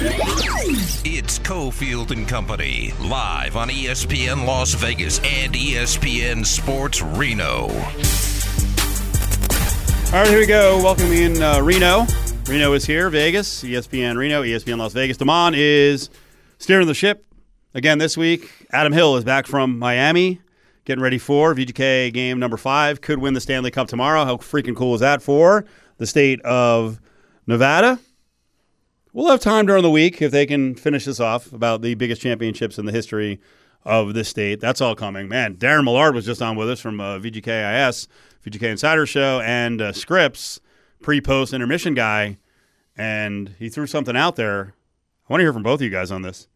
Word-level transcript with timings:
It's 0.00 1.40
Cofield 1.40 2.12
and 2.12 2.28
Company, 2.28 2.92
live 3.00 3.56
on 3.56 3.68
ESPN 3.68 4.46
Las 4.46 4.74
Vegas 4.74 5.18
and 5.24 5.52
ESPN 5.52 6.46
Sports 6.46 7.02
Reno. 7.02 7.62
All 10.06 10.22
right, 10.22 10.28
here 10.28 10.38
we 10.38 10.46
go. 10.46 10.80
Welcome 10.80 11.10
in 11.10 11.42
uh, 11.42 11.60
Reno. 11.60 12.06
Reno 12.46 12.74
is 12.74 12.86
here. 12.86 13.10
Vegas, 13.10 13.64
ESPN 13.64 14.16
Reno, 14.16 14.44
ESPN 14.44 14.78
Las 14.78 14.92
Vegas. 14.92 15.16
Damon 15.16 15.54
is 15.56 16.10
steering 16.58 16.86
the 16.86 16.94
ship 16.94 17.26
again 17.74 17.98
this 17.98 18.16
week. 18.16 18.48
Adam 18.70 18.92
Hill 18.92 19.16
is 19.16 19.24
back 19.24 19.48
from 19.48 19.80
Miami, 19.80 20.40
getting 20.84 21.02
ready 21.02 21.18
for 21.18 21.56
VGK 21.56 22.12
game 22.12 22.38
number 22.38 22.56
five. 22.56 23.00
Could 23.00 23.18
win 23.18 23.34
the 23.34 23.40
Stanley 23.40 23.72
Cup 23.72 23.88
tomorrow. 23.88 24.24
How 24.24 24.36
freaking 24.36 24.76
cool 24.76 24.94
is 24.94 25.00
that 25.00 25.22
for 25.22 25.64
the 25.96 26.06
state 26.06 26.40
of 26.42 27.00
Nevada? 27.48 27.98
We'll 29.18 29.30
have 29.30 29.40
time 29.40 29.66
during 29.66 29.82
the 29.82 29.90
week 29.90 30.22
if 30.22 30.30
they 30.30 30.46
can 30.46 30.76
finish 30.76 31.04
this 31.04 31.18
off 31.18 31.52
about 31.52 31.82
the 31.82 31.94
biggest 31.94 32.22
championships 32.22 32.78
in 32.78 32.86
the 32.86 32.92
history 32.92 33.40
of 33.84 34.14
the 34.14 34.22
state. 34.22 34.60
That's 34.60 34.80
all 34.80 34.94
coming. 34.94 35.28
Man, 35.28 35.56
Darren 35.56 35.82
Millard 35.82 36.14
was 36.14 36.24
just 36.24 36.40
on 36.40 36.54
with 36.54 36.70
us 36.70 36.78
from 36.78 37.00
uh, 37.00 37.18
VGKIS, 37.18 38.06
VGK 38.46 38.62
Insider 38.70 39.06
Show, 39.06 39.40
and 39.40 39.82
uh, 39.82 39.92
Scripps, 39.92 40.60
pre 41.02 41.20
post 41.20 41.52
intermission 41.52 41.94
guy, 41.94 42.38
and 42.96 43.56
he 43.58 43.68
threw 43.68 43.88
something 43.88 44.16
out 44.16 44.36
there. 44.36 44.74
I 45.28 45.32
want 45.32 45.40
to 45.40 45.44
hear 45.44 45.52
from 45.52 45.64
both 45.64 45.80
of 45.80 45.82
you 45.82 45.90
guys 45.90 46.12
on 46.12 46.22
this. 46.22 46.46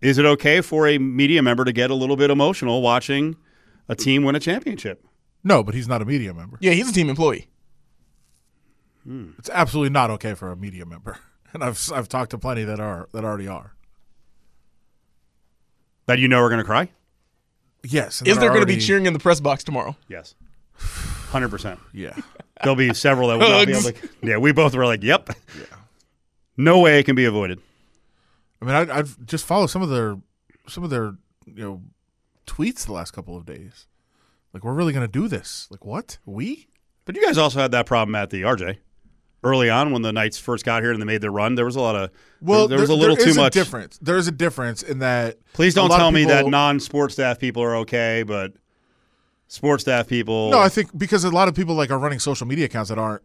Is 0.00 0.18
it 0.18 0.24
okay 0.24 0.60
for 0.60 0.86
a 0.86 0.98
media 0.98 1.42
member 1.42 1.64
to 1.64 1.72
get 1.72 1.90
a 1.90 1.96
little 1.96 2.16
bit 2.16 2.30
emotional 2.30 2.80
watching 2.80 3.34
a 3.88 3.96
team 3.96 4.22
win 4.22 4.36
a 4.36 4.40
championship? 4.40 5.04
No, 5.42 5.64
but 5.64 5.74
he's 5.74 5.88
not 5.88 6.00
a 6.00 6.04
media 6.04 6.32
member. 6.32 6.58
Yeah, 6.60 6.74
he's 6.74 6.88
a 6.88 6.92
team 6.92 7.10
employee. 7.10 7.48
It's 9.36 9.50
absolutely 9.50 9.90
not 9.90 10.10
okay 10.10 10.34
for 10.34 10.52
a 10.52 10.56
media 10.56 10.86
member. 10.86 11.18
And 11.56 11.64
I've 11.64 11.90
I've 11.90 12.06
talked 12.06 12.32
to 12.32 12.38
plenty 12.38 12.64
that 12.64 12.80
are 12.80 13.08
that 13.12 13.24
already 13.24 13.48
are. 13.48 13.72
That 16.04 16.18
you 16.18 16.28
know 16.28 16.40
are 16.40 16.50
going 16.50 16.58
to 16.58 16.64
cry? 16.64 16.90
Yes. 17.82 18.20
Is 18.26 18.36
there 18.36 18.50
going 18.50 18.60
to 18.60 18.66
be 18.66 18.72
already- 18.74 18.80
cheering 18.86 19.06
in 19.06 19.14
the 19.14 19.18
press 19.18 19.40
box 19.40 19.64
tomorrow? 19.64 19.96
Yes. 20.06 20.34
100%. 20.78 21.78
Yeah. 21.94 22.14
There'll 22.62 22.76
be 22.76 22.92
several 22.92 23.28
that 23.28 23.38
will 23.38 23.48
not 23.48 23.66
be 23.66 23.72
able 23.72 23.82
Hugs. 23.84 24.00
to. 24.00 24.08
Yeah, 24.22 24.36
we 24.36 24.52
both 24.52 24.74
were 24.74 24.84
like, 24.84 25.02
yep. 25.02 25.30
No 26.58 26.78
way 26.80 26.98
it 27.00 27.04
can 27.04 27.16
be 27.16 27.24
avoided. 27.24 27.58
I 28.60 28.64
mean, 28.66 28.74
I, 28.74 28.98
I've 28.98 29.24
just 29.24 29.46
followed 29.46 29.68
some 29.68 29.80
of 29.80 29.88
their 29.88 30.18
some 30.68 30.84
of 30.84 30.90
their 30.90 31.14
you 31.46 31.64
know 31.64 31.82
tweets 32.46 32.84
the 32.84 32.92
last 32.92 33.12
couple 33.12 33.34
of 33.34 33.46
days. 33.46 33.86
Like, 34.52 34.62
we're 34.62 34.74
really 34.74 34.92
going 34.92 35.06
to 35.06 35.10
do 35.12 35.26
this? 35.26 35.68
Like, 35.70 35.86
what? 35.86 36.18
We? 36.26 36.68
But 37.06 37.16
you 37.16 37.24
guys 37.24 37.38
also 37.38 37.60
had 37.60 37.70
that 37.72 37.86
problem 37.86 38.14
at 38.14 38.28
the 38.28 38.42
RJ 38.42 38.78
early 39.46 39.70
on 39.70 39.92
when 39.92 40.02
the 40.02 40.12
Knights 40.12 40.38
first 40.38 40.64
got 40.64 40.82
here 40.82 40.92
and 40.92 41.00
they 41.00 41.06
made 41.06 41.20
their 41.20 41.30
run. 41.30 41.54
There 41.54 41.64
was 41.64 41.76
a 41.76 41.80
lot 41.80 41.94
of 41.96 42.10
Well, 42.40 42.68
there, 42.68 42.76
there 42.76 42.82
was 42.82 42.90
a 42.90 42.94
little 42.94 43.16
there 43.16 43.26
too 43.26 43.34
much. 43.34 43.52
difference. 43.52 43.98
There 44.02 44.16
is 44.16 44.26
a 44.28 44.32
difference 44.32 44.82
in 44.82 44.98
that. 45.00 45.38
Please 45.52 45.74
don't 45.74 45.90
tell 45.90 46.10
me 46.10 46.24
that 46.24 46.46
non-sports 46.46 47.14
staff 47.14 47.38
people 47.38 47.62
are 47.62 47.76
okay, 47.76 48.22
but 48.26 48.52
sports 49.48 49.82
staff 49.82 50.06
people. 50.08 50.50
No, 50.50 50.58
I 50.58 50.68
think 50.68 50.96
because 50.96 51.24
a 51.24 51.30
lot 51.30 51.48
of 51.48 51.54
people 51.54 51.74
like 51.74 51.90
are 51.90 51.98
running 51.98 52.18
social 52.18 52.46
media 52.46 52.66
accounts 52.66 52.88
that 52.90 52.98
aren't 52.98 53.22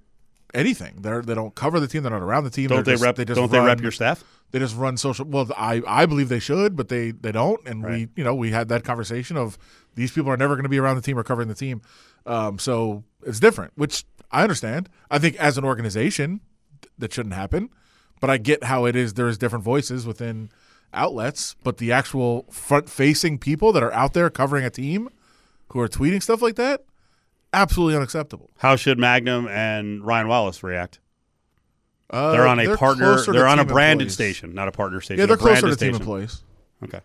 anything. 0.53 0.97
They're 1.01 1.21
they 1.21 1.33
don't 1.35 1.55
cover 1.55 1.79
the 1.79 1.87
team. 1.87 2.03
They're 2.03 2.11
not 2.11 2.21
around 2.21 2.43
the 2.43 2.49
team. 2.49 2.67
don't 2.67 2.77
They're 2.77 2.83
they 2.83 2.91
just- 2.93 3.03
rep? 3.03 3.15
They 3.15 3.25
just 3.25 3.37
don't 3.39 3.51
they 3.51 3.59
rep 3.59 3.67
run- 3.77 3.81
your 3.81 3.91
staff? 3.91 4.23
They 4.51 4.59
just 4.59 4.75
run 4.75 4.97
social. 4.97 5.25
Well, 5.25 5.49
I 5.57 5.81
I 5.87 6.05
believe 6.05 6.27
they 6.29 6.39
should, 6.39 6.75
but 6.75 6.89
they 6.89 7.11
they 7.11 7.31
don't. 7.31 7.65
And 7.65 7.83
we 7.83 8.09
you 8.15 8.23
know 8.23 8.35
we 8.35 8.51
had 8.51 8.67
that 8.69 8.83
conversation 8.83 9.37
of 9.37 9.57
these 9.95 10.11
people 10.11 10.31
are 10.31 10.37
never 10.37 10.55
going 10.55 10.63
to 10.63 10.69
be 10.69 10.79
around 10.79 10.95
the 10.95 11.01
team 11.01 11.17
or 11.17 11.23
covering 11.23 11.47
the 11.47 11.55
team. 11.55 11.81
Um, 12.25 12.59
so 12.59 13.03
it's 13.25 13.39
different, 13.39 13.73
which 13.75 14.05
I 14.31 14.43
understand. 14.43 14.89
I 15.09 15.19
think 15.19 15.35
as 15.37 15.57
an 15.57 15.63
organization 15.65 16.41
th- 16.81 16.91
that 16.99 17.13
shouldn't 17.13 17.35
happen, 17.35 17.69
but 18.19 18.29
I 18.29 18.37
get 18.37 18.63
how 18.65 18.85
it 18.85 18.95
is. 18.95 19.15
There 19.15 19.27
is 19.27 19.37
different 19.37 19.63
voices 19.65 20.05
within 20.05 20.49
outlets, 20.93 21.55
but 21.63 21.77
the 21.77 21.91
actual 21.91 22.45
front 22.51 22.89
facing 22.89 23.37
people 23.39 23.71
that 23.73 23.81
are 23.83 23.93
out 23.93 24.13
there 24.13 24.29
covering 24.29 24.65
a 24.65 24.69
team 24.69 25.09
who 25.69 25.79
are 25.79 25.87
tweeting 25.87 26.21
stuff 26.21 26.41
like 26.41 26.55
that, 26.55 26.83
absolutely 27.53 27.95
unacceptable. 27.95 28.49
How 28.57 28.75
should 28.75 28.99
Magnum 28.99 29.47
and 29.47 30.05
Ryan 30.05 30.27
Wallace 30.27 30.61
react? 30.63 30.99
Uh, 32.09 32.31
They're 32.33 32.47
on 32.47 32.59
a 32.59 32.75
partner. 32.75 33.05
closer 33.13 33.31
to 33.31 33.37
They're 33.39 33.47
on 33.47 33.59
a 33.59 33.65
branded 33.65 34.07
employees. 34.07 34.13
station, 34.13 34.53
not 34.53 34.67
a 34.67 34.71
partner 34.73 34.99
station. 34.99 35.19
Yeah, 35.21 35.25
they're 35.27 35.35
a 35.35 35.39
closer 35.39 35.61
branded 35.61 35.79
to 35.79 35.85
team 35.85 35.93
station. 35.93 36.01
employees. 36.01 36.43
Okay. 36.83 36.99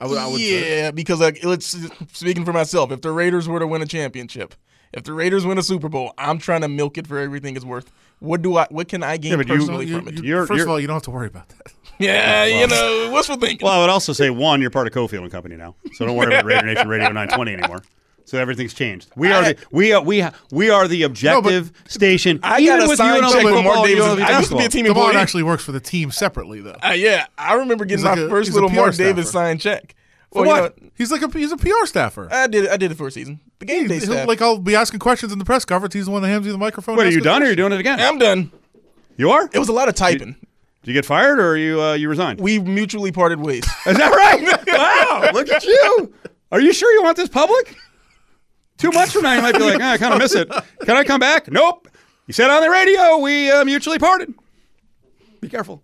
I 0.00 0.06
would, 0.06 0.18
I 0.18 0.26
would 0.28 0.40
say. 0.40 0.78
yeah, 0.82 0.90
because 0.92 1.20
like 1.20 1.42
let's 1.44 1.76
speaking 2.12 2.44
for 2.44 2.52
myself, 2.52 2.92
if 2.92 3.00
the 3.00 3.10
Raiders 3.10 3.48
were 3.48 3.58
to 3.58 3.66
win 3.66 3.82
a 3.82 3.86
championship, 3.86 4.54
if 4.92 5.02
the 5.04 5.12
Raiders 5.12 5.44
win 5.44 5.58
a 5.58 5.62
Super 5.62 5.88
Bowl, 5.88 6.14
I'm 6.18 6.38
trying 6.38 6.60
to 6.60 6.68
milk 6.68 6.98
it 6.98 7.06
for 7.06 7.18
everything 7.18 7.56
it's 7.56 7.64
worth. 7.64 7.90
What 8.20 8.42
do 8.42 8.56
I? 8.56 8.66
What 8.70 8.88
can 8.88 9.02
I 9.02 9.16
gain 9.16 9.32
Yeah, 9.32 9.36
but 9.38 9.48
you- 9.48 9.54
You- 9.54 9.66
from 9.98 10.08
it? 10.08 10.14
you- 10.18 10.22
You're- 10.24 10.46
1st 10.46 10.48
you're- 10.50 10.62
of 10.62 10.68
all, 10.68 10.80
you 10.80 10.86
don't 10.86 10.94
have 10.96 11.02
to 11.04 11.10
worry 11.10 11.26
about 11.26 11.48
that. 11.50 11.72
yeah, 11.98 12.44
you 12.60 12.66
know, 12.66 13.10
what's 13.12 13.26
for 13.28 13.36
thinking? 13.36 13.64
Well, 13.64 13.74
I 13.74 13.80
would 13.80 13.90
also 13.90 14.12
say 14.12 14.30
one, 14.30 14.60
you're 14.60 14.70
part 14.70 14.86
of 14.86 14.92
Cofield 14.92 15.22
and 15.22 15.30
Company 15.32 15.56
now, 15.56 15.74
so 15.94 16.06
don't 16.06 16.16
worry 16.16 16.28
about 16.32 16.44
Raider 16.44 16.66
Nation 16.66 16.88
Radio 16.88 17.08
920 17.08 17.54
anymore. 17.54 17.82
So 18.28 18.36
everything's 18.38 18.74
changed. 18.74 19.08
We 19.16 19.32
are 19.32 19.42
I- 19.42 19.52
the 19.54 19.58
we 19.72 19.92
are 19.94 20.02
we 20.02 20.22
we 20.52 20.68
are 20.68 20.86
the 20.86 21.04
objective 21.04 21.72
station. 21.86 22.40
I 22.42 22.60
Even 22.60 22.76
got 22.76 22.78
a 22.80 22.82
with 22.82 22.90
you 22.90 22.96
signed 22.96 23.22
check 23.32 23.36
only 23.44 23.52
from 23.54 23.64
Mark 23.64 23.86
Davis. 23.86 24.04
I 24.04 24.36
used 24.38 24.50
to 24.50 24.56
be 24.58 24.64
a 24.66 24.68
team 24.68 24.84
Devon 24.84 25.02
employee. 25.02 25.16
actually 25.16 25.42
works 25.44 25.64
for 25.64 25.72
the 25.72 25.80
team 25.80 26.10
separately, 26.10 26.60
though. 26.60 26.76
Uh, 26.84 26.92
yeah, 26.92 27.24
I 27.38 27.54
remember 27.54 27.86
getting 27.86 28.00
He's 28.00 28.04
my 28.04 28.10
like 28.10 28.18
a- 28.20 28.28
first 28.28 28.52
little 28.52 28.68
PR 28.68 28.74
Mark 28.76 28.94
Davis 28.96 29.30
staffer. 29.30 29.44
signed 29.46 29.60
check. 29.62 29.94
For 30.30 30.42
Well, 30.42 30.56
you 30.56 30.62
what? 30.62 30.82
know, 30.82 30.88
he's 30.94 31.10
like 31.10 31.22
a 31.22 31.30
he's 31.38 31.52
a 31.52 31.56
PR 31.56 31.86
staffer. 31.86 32.28
I 32.30 32.46
did 32.48 32.64
it. 32.64 32.70
I 32.70 32.76
did 32.76 32.92
it 32.92 32.96
for 32.96 33.06
a 33.06 33.10
season. 33.10 33.40
The 33.60 33.64
game 33.64 33.88
day 33.88 33.94
He'll- 33.98 34.12
staff. 34.12 34.28
like 34.28 34.42
I'll 34.42 34.58
be 34.58 34.76
asking 34.76 35.00
questions 35.00 35.32
in 35.32 35.38
the 35.38 35.46
press 35.46 35.64
conference. 35.64 35.94
He's 35.94 36.04
the 36.04 36.10
one 36.10 36.20
that 36.20 36.28
hands 36.28 36.44
you 36.44 36.52
the 36.52 36.58
microphone. 36.58 36.96
Wait, 36.98 37.06
are 37.06 37.10
you 37.10 37.16
asks 37.16 37.24
done 37.24 37.42
or 37.42 37.46
are 37.46 37.48
you 37.48 37.56
doing 37.56 37.72
it 37.72 37.80
again? 37.80 37.98
I'm 37.98 38.18
done. 38.18 38.52
You 39.16 39.30
are? 39.30 39.48
It 39.54 39.58
was 39.58 39.70
a 39.70 39.72
lot 39.72 39.88
of 39.88 39.94
typing. 39.94 40.36
Did 40.82 40.88
you 40.88 40.92
get 40.92 41.06
fired 41.06 41.40
or 41.40 41.56
you 41.56 41.80
uh, 41.80 41.94
you 41.94 42.10
resigned? 42.10 42.40
We 42.42 42.58
mutually 42.58 43.10
parted 43.10 43.40
ways. 43.40 43.64
Is 43.86 43.96
that 43.96 44.12
right? 44.12 44.66
wow! 45.24 45.30
Look 45.32 45.48
at 45.48 45.64
you. 45.64 46.12
Are 46.52 46.60
you 46.60 46.74
sure 46.74 46.92
you 46.92 47.02
want 47.02 47.16
this 47.16 47.30
public? 47.30 47.74
Two 48.78 48.90
months 48.92 49.12
from 49.12 49.22
now, 49.22 49.34
you 49.34 49.42
might 49.42 49.54
be 49.54 49.60
like, 49.60 49.80
"Ah, 49.82 49.92
I 49.92 49.98
kind 49.98 50.14
of 50.14 50.20
miss 50.20 50.34
it. 50.34 50.48
Can 50.84 50.96
I 50.96 51.04
come 51.04 51.20
back? 51.20 51.50
Nope. 51.50 51.88
You 52.26 52.32
said 52.32 52.48
on 52.50 52.62
the 52.62 52.70
radio 52.70 53.18
we 53.18 53.50
uh, 53.50 53.64
mutually 53.64 53.98
parted. 53.98 54.32
Be 55.40 55.48
careful. 55.48 55.82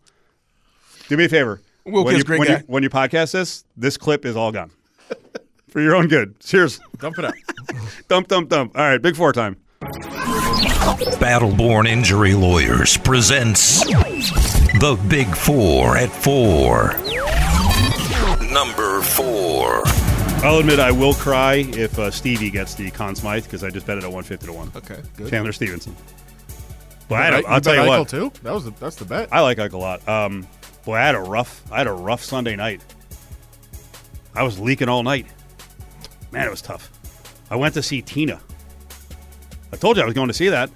Do 1.09 1.17
me 1.17 1.25
a 1.25 1.29
favor. 1.29 1.61
Will 1.85 2.05
when 2.05 2.15
Kiss, 2.15 2.19
you, 2.21 2.25
great 2.25 2.39
when, 2.39 2.49
guy. 2.49 2.57
you, 2.59 2.65
when 2.67 2.83
you 2.83 2.91
podcast 2.91 3.33
this, 3.33 3.65
this 3.77 3.97
clip 3.97 4.25
is 4.25 4.37
all 4.37 4.53
gone 4.53 4.71
for 5.69 5.81
your 5.81 5.95
own 5.97 6.09
good. 6.09 6.39
Cheers. 6.41 6.81
Dump 6.99 7.19
it 7.19 7.25
out. 7.27 7.35
Dump, 8.09 8.29
dump, 8.29 8.49
dump. 8.49 8.77
All 8.77 8.83
right, 8.85 9.01
big 9.03 9.17
four 9.17 9.33
time. 9.33 9.57
Battleborn 11.21 11.87
Injury 11.89 12.35
Lawyers 12.35 12.97
presents 12.99 13.85
The 13.85 14.99
Big 15.09 15.35
Four 15.35 15.97
at 15.97 16.11
Four. 16.11 16.93
Number 18.53 19.03
four. 19.03 19.83
I'll 20.45 20.59
admit 20.59 20.79
I 20.79 20.93
will 20.93 21.15
cry 21.15 21.55
if 21.69 21.99
uh, 21.99 22.11
Stevie 22.11 22.51
gets 22.51 22.75
the 22.75 22.91
Conn 22.91 23.15
Smythe 23.17 23.45
because 23.45 23.65
I 23.65 23.71
just 23.71 23.87
bet 23.87 23.97
it 23.97 24.05
at 24.05 24.13
150 24.13 24.47
to 24.47 24.53
1. 24.53 24.73
Okay, 24.77 25.01
good. 25.17 25.31
Chandler 25.31 25.53
Stephenson. 25.53 25.97
But 27.09 27.15
I 27.17 27.25
had 27.25 27.35
Right, 27.35 27.45
a, 27.45 27.49
I'll 27.49 27.61
tell 27.63 27.75
bet 27.75 27.85
you 27.87 27.91
Eichel 27.91 27.99
what. 28.01 28.09
too. 28.09 28.33
That 28.43 28.53
was 28.53 28.65
the, 28.67 28.71
that's 28.73 28.97
the 28.97 29.07
bet. 29.07 29.31
I 29.33 29.41
like 29.41 29.59
Ike 29.59 29.73
a 29.73 29.79
lot. 29.79 30.07
Um, 30.07 30.47
boy, 30.85 30.97
I 30.97 31.01
had 31.01 31.15
a 31.15 31.21
rough, 31.21 31.63
I 31.73 31.79
had 31.79 31.87
a 31.87 31.93
rough 31.93 32.23
Sunday 32.23 32.57
night. 32.57 32.83
I 34.35 34.43
was 34.43 34.59
leaking 34.61 34.89
all 34.91 35.03
night. 35.03 35.27
Man, 36.31 36.47
it 36.47 36.51
was 36.51 36.61
tough. 36.61 36.91
I 37.51 37.57
went 37.57 37.73
to 37.75 37.83
see 37.83 38.03
Tina. 38.03 38.39
I 39.73 39.77
told 39.77 39.97
you 39.97 40.03
I 40.03 40.07
was 40.07 40.15
going 40.15 40.29
to 40.29 40.35
see 40.35 40.49
that 40.51 40.69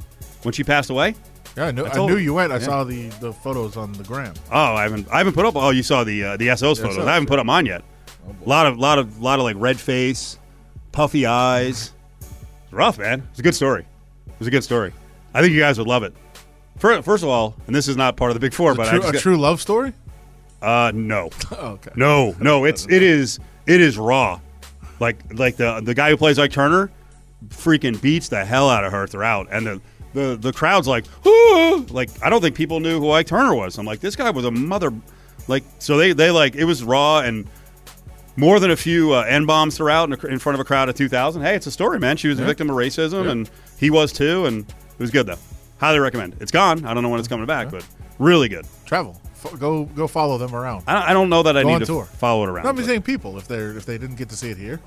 when 0.45 0.53
she 0.55 0.65
passed 0.65 0.89
away. 0.89 1.15
yeah, 1.59 1.67
I 1.67 1.71
knew. 1.73 1.85
I 1.85 1.91
I, 1.91 2.07
knew 2.07 2.17
you 2.17 2.33
went. 2.33 2.53
I 2.53 2.57
Yeah. 2.57 2.63
saw 2.65 2.85
the 2.85 3.09
the 3.21 3.33
photos 3.35 3.77
on 3.77 3.93
the 3.93 4.05
gram. 4.05 4.33
Oh, 4.51 4.75
I 4.77 4.83
haven't, 4.85 5.09
I 5.11 5.19
haven't 5.19 5.35
put 5.35 5.45
up. 5.45 5.57
Oh, 5.57 5.71
you 5.71 5.83
saw 5.83 6.05
the 6.05 6.25
uh, 6.25 6.37
the 6.39 6.47
SO's 6.57 6.79
photos. 6.79 6.97
SOs, 6.97 7.07
I 7.07 7.13
haven't 7.15 7.27
put 7.29 7.35
yeah. 7.35 7.41
up 7.41 7.47
mine 7.47 7.67
yet. 7.67 7.83
A 8.45 8.49
lot 8.49 8.67
of, 8.67 8.79
lot 8.79 8.99
of, 8.99 9.21
lot 9.21 9.39
of 9.39 9.45
like 9.45 9.57
red 9.59 9.79
face, 9.79 10.39
puffy 10.93 11.27
eyes. 11.27 11.93
It's 12.21 12.73
rough, 12.73 12.99
man. 12.99 13.27
It's 13.31 13.39
a 13.41 13.43
good 13.43 13.55
story. 13.55 13.87
It 14.27 14.39
was 14.39 14.49
a 14.49 14.51
good 14.51 14.65
story. 14.65 14.93
I 15.35 15.41
think 15.41 15.53
you 15.53 15.61
guys 15.61 15.79
would 15.79 15.87
love 15.89 16.03
it. 16.03 16.15
Fir- 16.79 17.03
First 17.03 17.23
of 17.25 17.29
all, 17.29 17.55
and 17.67 17.75
this 17.75 17.89
is 17.89 17.97
not 17.97 18.17
part 18.17 18.31
of 18.31 18.35
the 18.35 18.41
big 18.41 18.53
four, 18.55 18.75
but 18.75 18.89
I 18.89 18.99
true, 18.99 19.09
a 19.09 19.13
got- 19.13 19.21
true 19.21 19.37
love 19.37 19.61
story. 19.61 19.93
uh, 20.63 20.93
no. 20.95 21.31
Oh, 21.53 21.67
okay. 21.73 21.91
No, 21.97 22.35
no, 22.41 22.65
it's 22.67 22.87
it 22.89 23.03
is 23.03 23.39
it 23.67 23.81
is 23.81 23.99
raw. 23.99 24.41
Like 25.01 25.17
like 25.35 25.57
the 25.57 25.81
the 25.81 25.95
guy 25.95 26.11
who 26.11 26.17
plays 26.17 26.39
Ike 26.39 26.53
Turner 26.53 26.91
freaking 27.49 28.01
beats 28.01 28.29
the 28.29 28.45
hell 28.45 28.69
out 28.69 28.85
of 28.85 28.93
her 28.93 29.07
throughout. 29.07 29.49
And 29.51 29.67
the 29.67 29.81
the, 30.15 30.37
the 30.37 30.53
crowd's 30.53 30.89
like, 30.89 31.05
"Ah!" 31.27 31.85
like 31.91 32.11
I 32.23 32.31
don't 32.31 32.41
think 32.41 32.57
people 32.57 32.81
knew 32.81 32.99
who 33.01 33.11
Ike 33.11 33.27
Turner 33.27 33.55
was. 33.55 33.79
I'm 33.79 33.87
like, 33.87 34.01
this 34.01 34.17
guy 34.17 34.31
was 34.31 34.45
a 34.45 34.51
mother 34.51 34.93
like 35.47 35.65
so 35.79 35.97
they 35.97 36.13
they 36.13 36.31
like 36.31 36.57
it 36.57 36.65
was 36.65 36.83
raw 36.83 37.21
and 37.21 37.49
more 38.39 38.61
than 38.61 38.71
a 38.71 38.77
few 38.77 39.13
uh, 39.13 39.23
N 39.23 39.47
bombs 39.47 39.77
throughout 39.77 40.09
in, 40.09 40.13
a, 40.19 40.27
in 40.33 40.39
front 40.39 40.55
of 40.55 40.61
a 40.61 40.65
crowd 40.65 40.89
of 40.89 40.95
2,000. 40.95 41.43
Hey, 41.43 41.55
it's 41.57 41.67
a 41.67 41.71
story, 41.71 41.99
man. 41.99 42.17
She 42.17 42.29
was 42.29 42.39
a 42.39 42.45
victim 42.45 42.71
of 42.71 42.77
racism, 42.77 43.29
and 43.29 43.51
he 43.79 43.91
was 43.91 44.13
too, 44.13 44.47
and 44.47 44.61
it 44.69 44.99
was 44.99 45.11
good 45.11 45.27
though. 45.27 45.39
Highly 45.79 45.99
recommend. 45.99 46.37
It's 46.41 46.53
gone. 46.53 46.85
I 46.85 46.95
don't 46.95 47.03
know 47.03 47.09
when 47.09 47.19
it's 47.19 47.29
coming 47.29 47.47
back, 47.47 47.71
but 47.71 47.85
really 48.19 48.49
good. 48.49 48.67
Travel. 48.87 49.21
F- 49.45 49.59
go 49.59 49.85
go 49.85 50.07
follow 50.09 50.39
them 50.39 50.55
around. 50.55 50.83
I 50.87 50.95
don't, 50.95 51.03
I 51.03 51.13
don't 51.13 51.29
know 51.29 51.43
that 51.45 51.57
I 51.57 51.63
need 51.63 51.79
to 51.81 51.87
tour. 51.87 52.05
follow 52.05 52.45
it 52.45 52.49
around. 52.49 52.67
I'm 52.67 52.77
but- 52.77 52.85
saying 52.85 53.03
people 53.03 53.39
if 53.39 53.47
they're 53.47 53.77
if 53.77 53.87
they 53.87 53.99
didn't 53.99 54.17
get 54.17 54.29
to 54.31 54.37
see 54.37 54.51
it 54.51 54.57
here. 54.57 54.81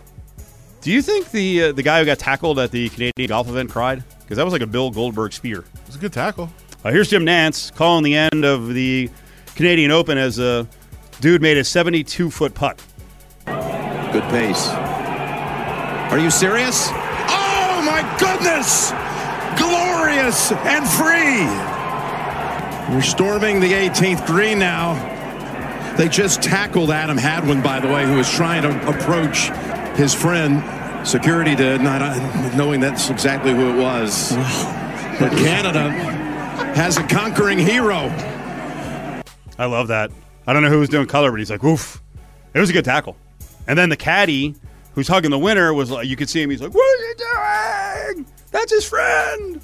Do 0.81 0.91
you 0.91 1.01
think 1.01 1.29
the 1.31 1.63
uh, 1.65 1.71
the 1.73 1.83
guy 1.83 1.99
who 1.99 2.05
got 2.05 2.19
tackled 2.19 2.57
at 2.59 2.71
the 2.71 2.89
Canadian 2.89 3.27
golf 3.29 3.47
event 3.47 3.69
cried? 3.69 4.03
Because 4.21 4.37
that 4.37 4.43
was 4.43 4.51
like 4.53 4.61
a 4.63 4.67
Bill 4.67 4.89
Goldberg 4.91 5.31
spear. 5.31 5.59
It 5.59 5.87
was 5.87 5.95
a 5.95 5.99
good 5.99 6.11
tackle. 6.13 6.49
Uh, 6.83 6.91
here's 6.91 7.09
Jim 7.09 7.23
Nantz 7.25 7.73
calling 7.75 8.03
the 8.03 8.15
end 8.15 8.43
of 8.43 8.73
the 8.73 9.09
Canadian 9.55 9.91
Open 9.91 10.17
as 10.17 10.39
a 10.39 10.67
dude 11.19 11.41
made 11.41 11.57
a 11.57 11.63
72 11.63 12.31
foot 12.31 12.53
putt. 12.55 12.81
Good 14.11 14.23
pace. 14.23 14.67
Are 16.11 16.19
you 16.19 16.29
serious? 16.29 16.89
Oh 16.91 17.81
my 17.85 18.01
goodness! 18.19 18.91
Glorious 19.57 20.51
and 20.51 20.85
free. 20.87 21.47
We're 22.93 23.01
storming 23.01 23.61
the 23.61 23.71
18th 23.71 24.25
green 24.27 24.59
now. 24.59 24.95
They 25.95 26.09
just 26.09 26.41
tackled 26.41 26.91
Adam 26.91 27.17
Hadwin, 27.17 27.61
by 27.61 27.79
the 27.79 27.87
way, 27.87 28.05
who 28.05 28.15
was 28.15 28.29
trying 28.29 28.63
to 28.63 28.89
approach 28.89 29.49
his 29.97 30.13
friend. 30.13 30.61
Security 31.07 31.55
did, 31.55 31.79
not 31.81 32.01
knowing 32.55 32.81
that's 32.81 33.09
exactly 33.09 33.53
who 33.53 33.69
it 33.69 33.81
was. 33.81 34.33
But 35.19 35.31
Canada 35.37 35.89
has 36.73 36.97
a 36.97 37.03
conquering 37.03 37.59
hero. 37.59 38.09
I 39.57 39.65
love 39.65 39.87
that. 39.87 40.11
I 40.45 40.53
don't 40.53 40.63
know 40.63 40.69
who 40.69 40.79
was 40.79 40.89
doing 40.89 41.07
color, 41.07 41.31
but 41.31 41.39
he's 41.39 41.51
like, 41.51 41.63
oof. 41.63 42.01
It 42.53 42.59
was 42.59 42.69
a 42.69 42.73
good 42.73 42.83
tackle. 42.85 43.15
And 43.67 43.77
then 43.77 43.89
the 43.89 43.97
caddy, 43.97 44.55
who's 44.93 45.07
hugging 45.07 45.31
the 45.31 45.39
winner, 45.39 45.73
was 45.73 45.91
like, 45.91 46.07
you 46.07 46.15
could 46.15 46.29
see 46.29 46.41
him. 46.41 46.49
He's 46.49 46.61
like, 46.61 46.73
what 46.73 46.99
are 46.99 47.03
you 47.03 48.15
doing? 48.15 48.25
That's 48.51 48.71
his 48.71 48.85
friend. 48.85 49.61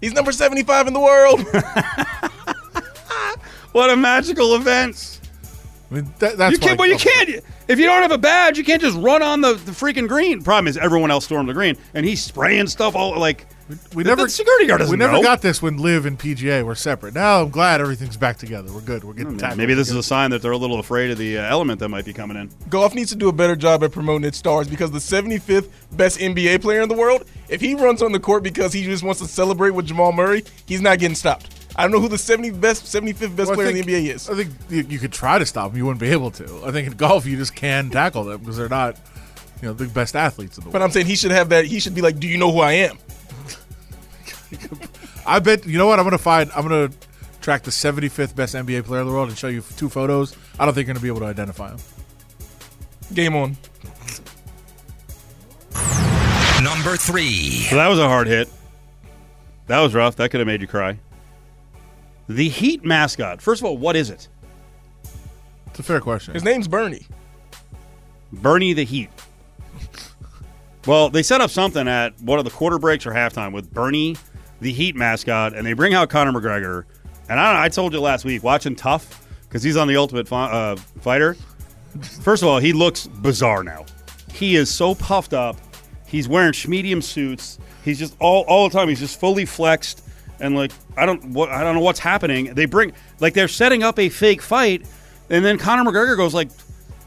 He's 0.00 0.12
number 0.14 0.32
75 0.32 0.86
in 0.86 0.94
the 0.94 1.00
world. 1.00 1.44
What 3.72 3.90
a 3.90 3.96
magical 3.96 4.56
event. 4.56 5.20
I 5.90 5.94
mean, 5.94 6.14
that, 6.18 6.36
that's 6.36 6.52
You 6.52 6.58
can't, 6.58 6.78
well, 6.78 6.88
you 6.88 6.96
can't. 6.96 7.44
If 7.70 7.78
you 7.78 7.86
don't 7.86 8.02
have 8.02 8.10
a 8.10 8.18
badge, 8.18 8.58
you 8.58 8.64
can't 8.64 8.82
just 8.82 8.98
run 8.98 9.22
on 9.22 9.42
the, 9.42 9.52
the 9.54 9.70
freaking 9.70 10.08
green. 10.08 10.42
Problem 10.42 10.66
is, 10.66 10.76
everyone 10.76 11.12
else 11.12 11.24
stormed 11.26 11.48
the 11.48 11.52
green, 11.54 11.76
and 11.94 12.04
he's 12.04 12.20
spraying 12.20 12.66
stuff 12.66 12.96
all 12.96 13.16
like. 13.16 13.46
We 13.94 14.02
the- 14.02 14.08
never 14.08 14.22
the 14.24 14.28
security 14.28 14.66
guard 14.66 14.80
doesn't 14.80 14.90
We 14.90 14.96
never 14.98 15.12
know. 15.12 15.22
got 15.22 15.40
this 15.40 15.62
when 15.62 15.76
LIV 15.78 16.04
and 16.06 16.18
PGA 16.18 16.64
were 16.64 16.74
separate. 16.74 17.14
Now 17.14 17.42
I'm 17.42 17.50
glad 17.50 17.80
everything's 17.80 18.16
back 18.16 18.38
together. 18.38 18.72
We're 18.72 18.80
good. 18.80 19.04
We're 19.04 19.12
getting 19.12 19.38
tackled. 19.38 19.58
Maybe 19.58 19.74
this 19.74 19.88
is 19.88 19.94
a 19.94 20.02
sign 20.02 20.30
that 20.32 20.42
they're 20.42 20.50
a 20.50 20.56
little 20.56 20.80
afraid 20.80 21.12
of 21.12 21.18
the 21.18 21.38
uh, 21.38 21.42
element 21.48 21.78
that 21.78 21.88
might 21.90 22.04
be 22.04 22.12
coming 22.12 22.36
in. 22.36 22.50
Golf 22.68 22.92
needs 22.96 23.10
to 23.10 23.16
do 23.16 23.28
a 23.28 23.32
better 23.32 23.54
job 23.54 23.84
at 23.84 23.92
promoting 23.92 24.26
its 24.26 24.36
stars 24.38 24.66
because 24.66 24.90
the 24.90 24.98
75th 24.98 25.68
best 25.92 26.18
NBA 26.18 26.60
player 26.62 26.80
in 26.80 26.88
the 26.88 26.96
world, 26.96 27.24
if 27.48 27.60
he 27.60 27.76
runs 27.76 28.02
on 28.02 28.10
the 28.10 28.18
court 28.18 28.42
because 28.42 28.72
he 28.72 28.82
just 28.82 29.04
wants 29.04 29.20
to 29.20 29.28
celebrate 29.28 29.70
with 29.70 29.86
Jamal 29.86 30.10
Murray, 30.10 30.42
he's 30.66 30.80
not 30.80 30.98
getting 30.98 31.14
stopped. 31.14 31.59
I 31.76 31.82
don't 31.82 31.92
know 31.92 32.00
who 32.00 32.08
the 32.08 32.18
70 32.18 32.50
best, 32.50 32.84
75th 32.84 33.36
best 33.36 33.48
Well, 33.48 33.54
player 33.56 33.72
think- 33.72 33.86
in 33.86 33.86
the 33.86 34.08
NBA 34.10 34.14
is. 34.14 34.28
I 34.28 34.34
think 34.34 34.50
you, 34.68 34.82
you 34.88 34.98
could 34.98 35.12
try 35.12 35.38
to 35.38 35.46
stop 35.46 35.70
them. 35.70 35.78
You 35.78 35.86
wouldn't 35.86 36.00
be 36.00 36.10
able 36.10 36.30
to. 36.32 36.62
I 36.64 36.72
think 36.72 36.88
in 36.88 36.94
golf 36.94 37.26
you 37.26 37.36
just 37.36 37.54
can 37.54 37.90
tackle 37.90 38.24
them 38.24 38.40
because 38.40 38.56
they're 38.56 38.68
not, 38.68 38.98
you 39.62 39.68
know, 39.68 39.74
the 39.74 39.86
best 39.86 40.16
athletes 40.16 40.58
in 40.58 40.64
the 40.64 40.66
But 40.66 40.66
world. 40.66 40.72
But 40.72 40.82
I'm 40.82 40.90
saying 40.90 41.06
he 41.06 41.16
should 41.16 41.30
have 41.30 41.48
that. 41.50 41.64
He 41.66 41.78
should 41.80 41.94
be 41.94 42.02
like, 42.02 42.18
"Do 42.18 42.26
you 42.26 42.38
know 42.38 42.50
who 42.52 42.60
I 42.60 42.72
am?" 42.72 42.98
I 45.26 45.38
bet 45.38 45.66
you 45.66 45.78
know 45.78 45.86
what 45.86 45.98
I'm 45.98 46.04
going 46.04 46.16
to 46.16 46.22
find. 46.22 46.50
I'm 46.56 46.66
going 46.66 46.90
to 46.90 46.96
track 47.40 47.62
the 47.62 47.70
75th 47.70 48.34
best 48.34 48.54
NBA 48.54 48.84
player 48.84 49.00
in 49.02 49.06
the 49.06 49.12
world 49.12 49.28
and 49.28 49.38
show 49.38 49.48
you 49.48 49.62
two 49.76 49.88
photos. 49.88 50.36
I 50.58 50.64
don't 50.64 50.74
think 50.74 50.86
you're 50.88 50.94
going 50.94 50.96
to 50.96 51.02
be 51.02 51.08
able 51.08 51.20
to 51.20 51.26
identify 51.26 51.68
them. 51.70 51.78
Game 53.14 53.36
on. 53.36 53.56
Number 56.62 56.96
three. 56.96 57.62
So 57.70 57.76
that 57.76 57.88
was 57.88 57.98
a 57.98 58.08
hard 58.08 58.26
hit. 58.26 58.48
That 59.68 59.80
was 59.80 59.94
rough. 59.94 60.16
That 60.16 60.30
could 60.30 60.40
have 60.40 60.46
made 60.46 60.60
you 60.60 60.66
cry. 60.66 60.98
The 62.30 62.48
Heat 62.48 62.84
mascot. 62.84 63.42
First 63.42 63.60
of 63.60 63.64
all, 63.66 63.76
what 63.76 63.96
is 63.96 64.08
it? 64.08 64.28
It's 65.66 65.80
a 65.80 65.82
fair 65.82 66.00
question. 66.00 66.32
His 66.32 66.44
name's 66.44 66.68
Bernie. 66.68 67.08
Bernie 68.32 68.72
the 68.72 68.84
Heat. 68.84 69.10
Well, 70.86 71.10
they 71.10 71.24
set 71.24 71.40
up 71.40 71.50
something 71.50 71.88
at 71.88 72.20
one 72.22 72.38
of 72.38 72.44
the 72.44 72.52
quarter 72.52 72.78
breaks 72.78 73.04
or 73.04 73.10
halftime 73.10 73.52
with 73.52 73.74
Bernie 73.74 74.16
the 74.60 74.72
Heat 74.72 74.94
mascot, 74.94 75.56
and 75.56 75.66
they 75.66 75.72
bring 75.72 75.92
out 75.92 76.08
Conor 76.08 76.30
McGregor. 76.30 76.84
And 77.28 77.40
I, 77.40 77.64
I 77.64 77.68
told 77.68 77.92
you 77.92 78.00
last 78.00 78.24
week, 78.24 78.44
watching 78.44 78.76
Tough, 78.76 79.26
because 79.48 79.64
he's 79.64 79.76
on 79.76 79.88
the 79.88 79.96
Ultimate 79.96 80.28
Fi- 80.28 80.52
uh, 80.52 80.76
Fighter. 81.00 81.36
First 82.22 82.44
of 82.44 82.48
all, 82.48 82.60
he 82.60 82.72
looks 82.72 83.08
bizarre 83.08 83.64
now. 83.64 83.86
He 84.32 84.54
is 84.54 84.72
so 84.72 84.94
puffed 84.94 85.34
up. 85.34 85.56
He's 86.06 86.28
wearing 86.28 86.54
medium 86.68 87.02
suits. 87.02 87.58
He's 87.84 87.98
just 87.98 88.14
all 88.20 88.44
all 88.44 88.68
the 88.68 88.72
time. 88.72 88.88
He's 88.88 89.00
just 89.00 89.18
fully 89.18 89.44
flexed 89.44 90.04
and 90.40 90.54
like 90.56 90.72
I 90.96 91.06
don't 91.06 91.30
what 91.30 91.48
I 91.50 91.62
don't 91.62 91.74
know 91.74 91.80
what's 91.82 91.98
happening. 92.00 92.54
They 92.54 92.66
bring 92.66 92.92
like 93.20 93.34
they're 93.34 93.48
setting 93.48 93.82
up 93.82 93.98
a 93.98 94.08
fake 94.08 94.42
fight, 94.42 94.86
and 95.28 95.44
then 95.44 95.58
Conor 95.58 95.90
McGregor 95.90 96.16
goes 96.16 96.34
like, 96.34 96.48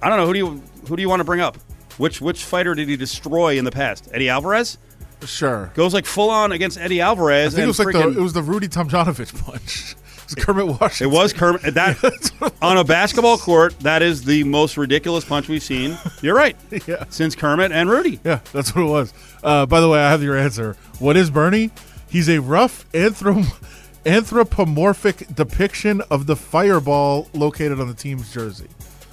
I 0.01 0.09
don't 0.09 0.17
know 0.17 0.25
who 0.27 0.33
do 0.33 0.39
you 0.39 0.63
who 0.87 0.95
do 0.95 1.01
you 1.01 1.09
want 1.09 1.19
to 1.19 1.23
bring 1.25 1.41
up? 1.41 1.57
Which 1.97 2.21
which 2.21 2.43
fighter 2.43 2.73
did 2.75 2.87
he 2.89 2.95
destroy 2.97 3.57
in 3.57 3.65
the 3.65 3.71
past? 3.71 4.09
Eddie 4.13 4.29
Alvarez 4.29 4.77
Sure. 5.25 5.71
goes 5.73 5.93
like 5.93 6.05
full 6.05 6.29
on 6.29 6.51
against 6.51 6.77
Eddie 6.77 6.99
Alvarez. 6.99 7.53
I 7.53 7.57
think 7.57 7.63
it 7.63 7.67
was 7.67 7.79
like 7.79 7.93
the 7.93 8.09
it 8.09 8.21
was 8.21 8.33
the 8.33 8.41
Rudy 8.41 8.67
Tomjanovich 8.67 9.33
punch. 9.45 9.95
It 10.25 10.37
was 10.37 10.45
Kermit 10.45 10.67
Washington. 10.67 11.13
It 11.13 11.17
was 11.17 11.33
Kermit. 11.33 11.61
That 11.73 12.53
on 12.61 12.77
a 12.77 12.83
basketball 12.83 13.37
court, 13.37 13.77
that 13.81 14.01
is 14.01 14.23
the 14.23 14.43
most 14.45 14.77
ridiculous 14.77 15.23
punch 15.23 15.47
we've 15.49 15.61
seen. 15.63 15.97
You're 16.21 16.35
right. 16.35 16.55
Yeah. 16.87 17.05
Since 17.09 17.35
Kermit 17.35 17.71
and 17.71 17.89
Rudy. 17.89 18.19
Yeah, 18.23 18.39
that's 18.51 18.73
what 18.75 18.81
it 18.83 18.89
was. 18.89 19.13
Uh, 19.43 19.65
by 19.65 19.79
the 19.79 19.87
way, 19.89 19.99
I 19.99 20.09
have 20.09 20.23
your 20.23 20.37
answer. 20.37 20.75
What 20.99 21.15
is 21.17 21.29
Bernie? 21.29 21.71
He's 22.13 22.29
a 22.29 22.39
rough 22.39 22.85
anthrop- 22.91 23.51
anthropomorphic 24.05 25.33
depiction 25.35 26.01
of 26.11 26.27
the 26.27 26.35
fireball 26.35 27.27
located 27.33 27.79
on 27.79 27.87
the 27.87 27.95
team's 27.95 28.31
jersey. 28.31 28.67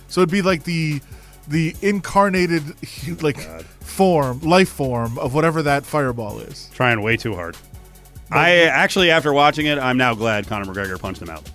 So 0.09 0.21
it'd 0.21 0.31
be 0.31 0.43
like 0.43 0.65
the 0.65 1.01
the 1.49 1.75
incarnated 1.81 2.63
like 3.23 3.41
form, 3.81 4.41
life 4.41 4.69
form 4.69 5.19
of 5.19 5.33
whatever 5.33 5.63
that 5.63 5.87
fireball 5.87 6.41
is. 6.41 6.69
Trying 6.75 7.01
way 7.01 7.17
too 7.17 7.35
hard. 7.35 7.57
I 8.31 8.65
actually, 8.65 9.11
after 9.11 9.33
watching 9.33 9.65
it, 9.65 9.79
I'm 9.79 9.97
now 9.97 10.15
glad 10.15 10.47
Conor 10.47 10.67
McGregor 10.71 11.01
punched 11.01 11.23
him 11.23 11.31
out. 11.31 11.51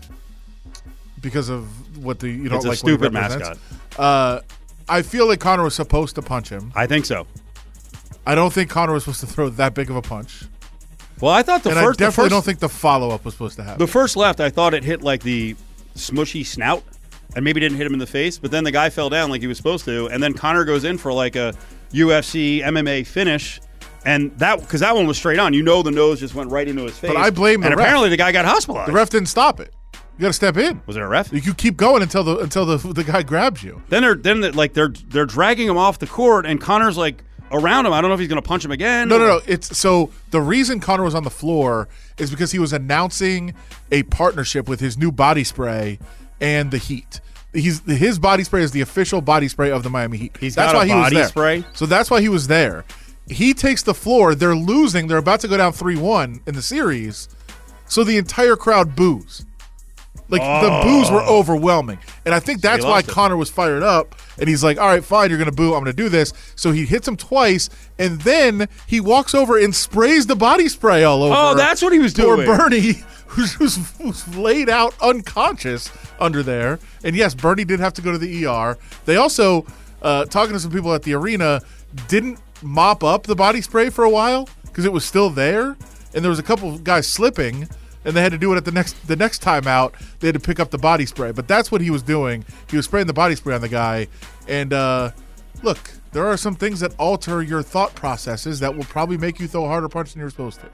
because 1.21 1.47
of 1.49 2.03
what 2.03 2.19
the 2.19 2.27
you 2.29 2.49
don't 2.49 2.57
It's 2.57 2.65
like 2.65 2.71
what 2.71 2.77
stupid 2.79 3.13
mascot. 3.13 3.57
Uh, 3.99 4.39
I 4.89 5.03
feel 5.03 5.27
like 5.27 5.39
Conor 5.39 5.63
was 5.63 5.75
supposed 5.75 6.15
to 6.15 6.23
punch 6.23 6.49
him. 6.49 6.71
I 6.75 6.87
think 6.87 7.05
so. 7.05 7.27
I 8.25 8.33
don't 8.33 8.51
think 8.51 8.71
Conor 8.71 8.93
was 8.93 9.03
supposed 9.03 9.19
to 9.21 9.27
throw 9.27 9.49
that 9.49 9.75
big 9.75 9.89
of 9.91 9.95
a 9.95 10.01
punch, 10.01 10.45
Well, 11.21 11.31
I 11.33 11.41
thought 11.43 11.63
the 11.63 11.69
and 11.69 11.79
first, 11.79 12.01
I 12.01 12.05
definitely 12.05 12.23
first, 12.25 12.31
don't 12.31 12.45
think 12.45 12.59
the 12.59 12.69
follow 12.69 13.09
up 13.11 13.23
was 13.25 13.33
supposed 13.33 13.55
to 13.57 13.63
happen. 13.63 13.79
the 13.79 13.87
first 13.91 14.17
left. 14.17 14.39
I 14.41 14.49
thought 14.49 14.73
it 14.73 14.83
hit 14.83 15.01
like 15.01 15.23
the 15.23 15.55
smushy 15.95 16.45
snout, 16.45 16.83
and 17.35 17.43
maybe 17.45 17.59
didn't 17.59 17.77
hit 17.77 17.87
him 17.87 17.93
in 17.93 17.99
the 17.99 18.07
face. 18.07 18.37
But 18.37 18.51
then 18.51 18.63
the 18.63 18.71
guy 18.71 18.89
fell 18.89 19.09
down 19.09 19.29
like 19.29 19.41
he 19.41 19.47
was 19.47 19.57
supposed 19.57 19.85
to, 19.85 20.07
and 20.09 20.21
then 20.21 20.33
Conor 20.33 20.65
goes 20.65 20.83
in 20.83 20.97
for 20.97 21.13
like 21.13 21.35
a 21.35 21.53
UFC 21.93 22.61
MMA 22.63 23.05
finish. 23.07 23.61
And 24.05 24.37
that 24.37 24.59
because 24.59 24.81
that 24.81 24.95
one 24.95 25.07
was 25.07 25.17
straight 25.17 25.39
on, 25.39 25.53
you 25.53 25.63
know, 25.63 25.81
the 25.81 25.89
nose 25.91 26.19
just 26.19 26.35
went 26.35 26.51
right 26.51 26.67
into 26.67 26.83
his 26.83 26.97
face. 26.97 27.11
But 27.11 27.17
I 27.19 27.29
blame 27.31 27.61
the 27.61 27.67
And 27.67 27.75
ref. 27.75 27.85
apparently, 27.85 28.09
the 28.09 28.17
guy 28.17 28.31
got 28.31 28.45
hospitalized. 28.45 28.89
the 28.89 28.93
ref 28.93 29.09
didn't 29.09 29.29
stop 29.29 29.59
it. 29.59 29.73
You 29.93 30.21
got 30.21 30.27
to 30.27 30.33
step 30.33 30.55
in. 30.57 30.81
was 30.85 30.95
there 30.95 31.05
a 31.05 31.09
ref? 31.09 31.33
You 31.33 31.53
keep 31.55 31.75
going 31.75 32.01
until 32.03 32.23
the 32.23 32.37
until 32.37 32.65
the 32.65 32.77
the 32.93 33.03
guy 33.03 33.23
grabs 33.23 33.63
you. 33.63 33.81
Then 33.89 34.03
they're 34.03 34.15
then 34.15 34.41
they're, 34.41 34.51
like 34.51 34.73
they're 34.73 34.93
they're 35.07 35.25
dragging 35.25 35.67
him 35.67 35.77
off 35.77 35.97
the 35.99 36.07
court, 36.07 36.45
and 36.45 36.61
Conor's 36.61 36.97
like 36.97 37.23
around 37.55 37.85
him. 37.85 37.93
I 37.93 38.01
don't 38.01 38.09
know 38.09 38.13
if 38.13 38.19
he's 38.19 38.29
going 38.29 38.41
to 38.41 38.47
punch 38.47 38.63
him 38.65 38.71
again. 38.71 39.07
No, 39.07 39.17
no, 39.17 39.27
no. 39.27 39.41
It's 39.47 39.77
so 39.77 40.11
the 40.31 40.41
reason 40.41 40.79
Conor 40.79 41.03
was 41.03 41.15
on 41.15 41.23
the 41.23 41.29
floor 41.29 41.87
is 42.17 42.29
because 42.29 42.51
he 42.51 42.59
was 42.59 42.73
announcing 42.73 43.53
a 43.91 44.03
partnership 44.03 44.67
with 44.67 44.79
his 44.79 44.97
new 44.97 45.11
body 45.11 45.43
spray 45.43 45.99
and 46.41 46.71
the 46.71 46.77
Heat. 46.77 47.21
He's 47.53 47.79
his 47.85 48.19
body 48.19 48.43
spray 48.43 48.63
is 48.63 48.71
the 48.71 48.81
official 48.81 49.21
body 49.21 49.47
spray 49.47 49.71
of 49.71 49.83
the 49.83 49.89
Miami 49.89 50.17
Heat. 50.17 50.37
He's 50.39 50.55
that's 50.55 50.73
got 50.73 50.75
a 50.75 50.79
why 50.79 50.85
he 50.87 50.93
was 50.93 51.03
body 51.05 51.15
there. 51.15 51.27
spray? 51.27 51.65
So 51.73 51.85
that's 51.85 52.11
why 52.11 52.21
he 52.21 52.29
was 52.29 52.47
there. 52.47 52.83
He 53.27 53.53
takes 53.53 53.81
the 53.81 53.93
floor. 53.93 54.35
They're 54.35 54.55
losing. 54.55 55.07
They're 55.07 55.17
about 55.17 55.39
to 55.39 55.47
go 55.47 55.57
down 55.57 55.71
three 55.71 55.95
one 55.97 56.41
in 56.45 56.55
the 56.55 56.61
series. 56.61 57.29
So 57.87 58.03
the 58.03 58.17
entire 58.17 58.55
crowd 58.55 58.95
boos. 58.95 59.45
Like 60.27 60.41
the 60.41 60.81
boos 60.83 61.11
were 61.11 61.21
overwhelming, 61.21 61.99
and 62.25 62.33
I 62.33 62.39
think 62.39 62.61
that's 62.61 62.83
why 62.83 62.99
it. 62.99 63.07
Conor 63.07 63.37
was 63.37 63.49
fired 63.51 63.83
up, 63.83 64.15
and 64.39 64.49
he's 64.49 64.63
like, 64.63 64.79
"All 64.79 64.87
right, 64.87 65.03
fine, 65.03 65.29
you're 65.29 65.37
gonna 65.37 65.51
boo. 65.51 65.73
I'm 65.75 65.81
gonna 65.81 65.93
do 65.93 66.09
this." 66.09 66.33
So 66.55 66.71
he 66.71 66.85
hits 66.85 67.07
him 67.07 67.15
twice, 67.15 67.69
and 67.99 68.19
then 68.21 68.67
he 68.87 68.99
walks 68.99 69.35
over 69.35 69.57
and 69.57 69.75
sprays 69.75 70.25
the 70.25 70.35
body 70.35 70.67
spray 70.67 71.03
all 71.03 71.21
over. 71.23 71.35
Oh, 71.37 71.53
that's 71.55 71.81
what 71.83 71.93
he 71.93 71.99
was 71.99 72.13
doing. 72.13 72.45
poor 72.45 72.45
doing. 72.45 72.57
Bernie, 72.57 73.03
who's, 73.27 73.53
who's, 73.53 73.77
who's 73.97 74.35
laid 74.35 74.67
out 74.67 74.95
unconscious 75.01 75.91
under 76.19 76.41
there. 76.41 76.79
And 77.03 77.15
yes, 77.15 77.35
Bernie 77.35 77.65
did 77.65 77.79
have 77.79 77.93
to 77.93 78.01
go 78.01 78.11
to 78.11 78.17
the 78.17 78.45
ER. 78.47 78.77
They 79.05 79.17
also, 79.17 79.65
uh, 80.01 80.25
talking 80.25 80.53
to 80.53 80.59
some 80.59 80.71
people 80.71 80.93
at 80.93 81.03
the 81.03 81.13
arena, 81.13 81.61
didn't 82.07 82.39
mop 82.63 83.03
up 83.03 83.23
the 83.27 83.35
body 83.35 83.61
spray 83.61 83.89
for 83.89 84.03
a 84.03 84.09
while 84.09 84.49
because 84.63 84.85
it 84.85 84.91
was 84.93 85.05
still 85.05 85.29
there, 85.29 85.75
and 86.13 86.23
there 86.23 86.29
was 86.29 86.39
a 86.39 86.43
couple 86.43 86.69
of 86.73 86.83
guys 86.83 87.07
slipping. 87.07 87.69
And 88.05 88.15
they 88.15 88.21
had 88.21 88.31
to 88.31 88.37
do 88.37 88.53
it 88.53 88.57
at 88.57 88.65
the 88.65 88.71
next 88.71 89.07
the 89.07 89.15
next 89.15 89.39
time 89.39 89.67
out. 89.67 89.95
They 90.19 90.27
had 90.27 90.35
to 90.35 90.39
pick 90.39 90.59
up 90.59 90.69
the 90.69 90.77
body 90.77 91.05
spray, 91.05 91.31
but 91.31 91.47
that's 91.47 91.71
what 91.71 91.81
he 91.81 91.89
was 91.89 92.03
doing. 92.03 92.45
He 92.69 92.77
was 92.77 92.85
spraying 92.85 93.07
the 93.07 93.13
body 93.13 93.35
spray 93.35 93.55
on 93.55 93.61
the 93.61 93.69
guy. 93.69 94.07
And 94.47 94.71
uh, 94.73 95.11
look, 95.63 95.91
there 96.11 96.25
are 96.27 96.37
some 96.37 96.55
things 96.55 96.79
that 96.79 96.93
alter 96.97 97.41
your 97.41 97.63
thought 97.63 97.95
processes 97.95 98.59
that 98.59 98.75
will 98.75 98.85
probably 98.85 99.17
make 99.17 99.39
you 99.39 99.47
throw 99.47 99.65
a 99.65 99.67
harder 99.67 99.89
punch 99.89 100.13
than 100.13 100.21
you're 100.21 100.29
supposed 100.29 100.61
to. 100.61 100.69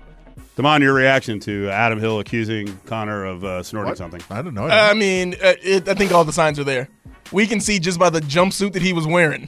Damon, 0.55 0.81
your 0.81 0.93
reaction 0.93 1.39
to 1.41 1.69
Adam 1.69 1.99
Hill 1.99 2.19
accusing 2.19 2.77
Conor 2.85 3.25
of 3.25 3.43
uh, 3.43 3.63
snorting 3.63 3.95
something? 3.95 4.21
I 4.29 4.41
don't 4.41 4.53
know. 4.53 4.67
I 4.67 4.93
mean, 4.93 5.35
uh, 5.35 5.53
it, 5.63 5.87
I 5.87 5.93
think 5.93 6.11
all 6.11 6.25
the 6.25 6.33
signs 6.33 6.59
are 6.59 6.63
there. 6.65 6.89
We 7.31 7.47
can 7.47 7.61
see 7.61 7.79
just 7.79 7.97
by 7.97 8.09
the 8.09 8.19
jumpsuit 8.19 8.73
that 8.73 8.81
he 8.81 8.91
was 8.91 9.07
wearing. 9.07 9.47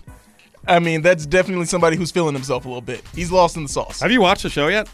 I 0.66 0.80
mean, 0.80 1.02
that's 1.02 1.26
definitely 1.26 1.66
somebody 1.66 1.98
who's 1.98 2.12
feeling 2.12 2.34
himself 2.34 2.64
a 2.64 2.70
little 2.70 2.82
bit. 2.82 3.04
He's 3.14 3.32
lost 3.32 3.58
in 3.58 3.64
the 3.64 3.70
sauce. 3.70 4.00
Have 4.00 4.12
you 4.12 4.22
watched 4.22 4.44
the 4.44 4.50
show 4.50 4.70
yet? 4.70 4.88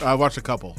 I 0.00 0.14
watched 0.14 0.38
a 0.38 0.40
couple. 0.40 0.78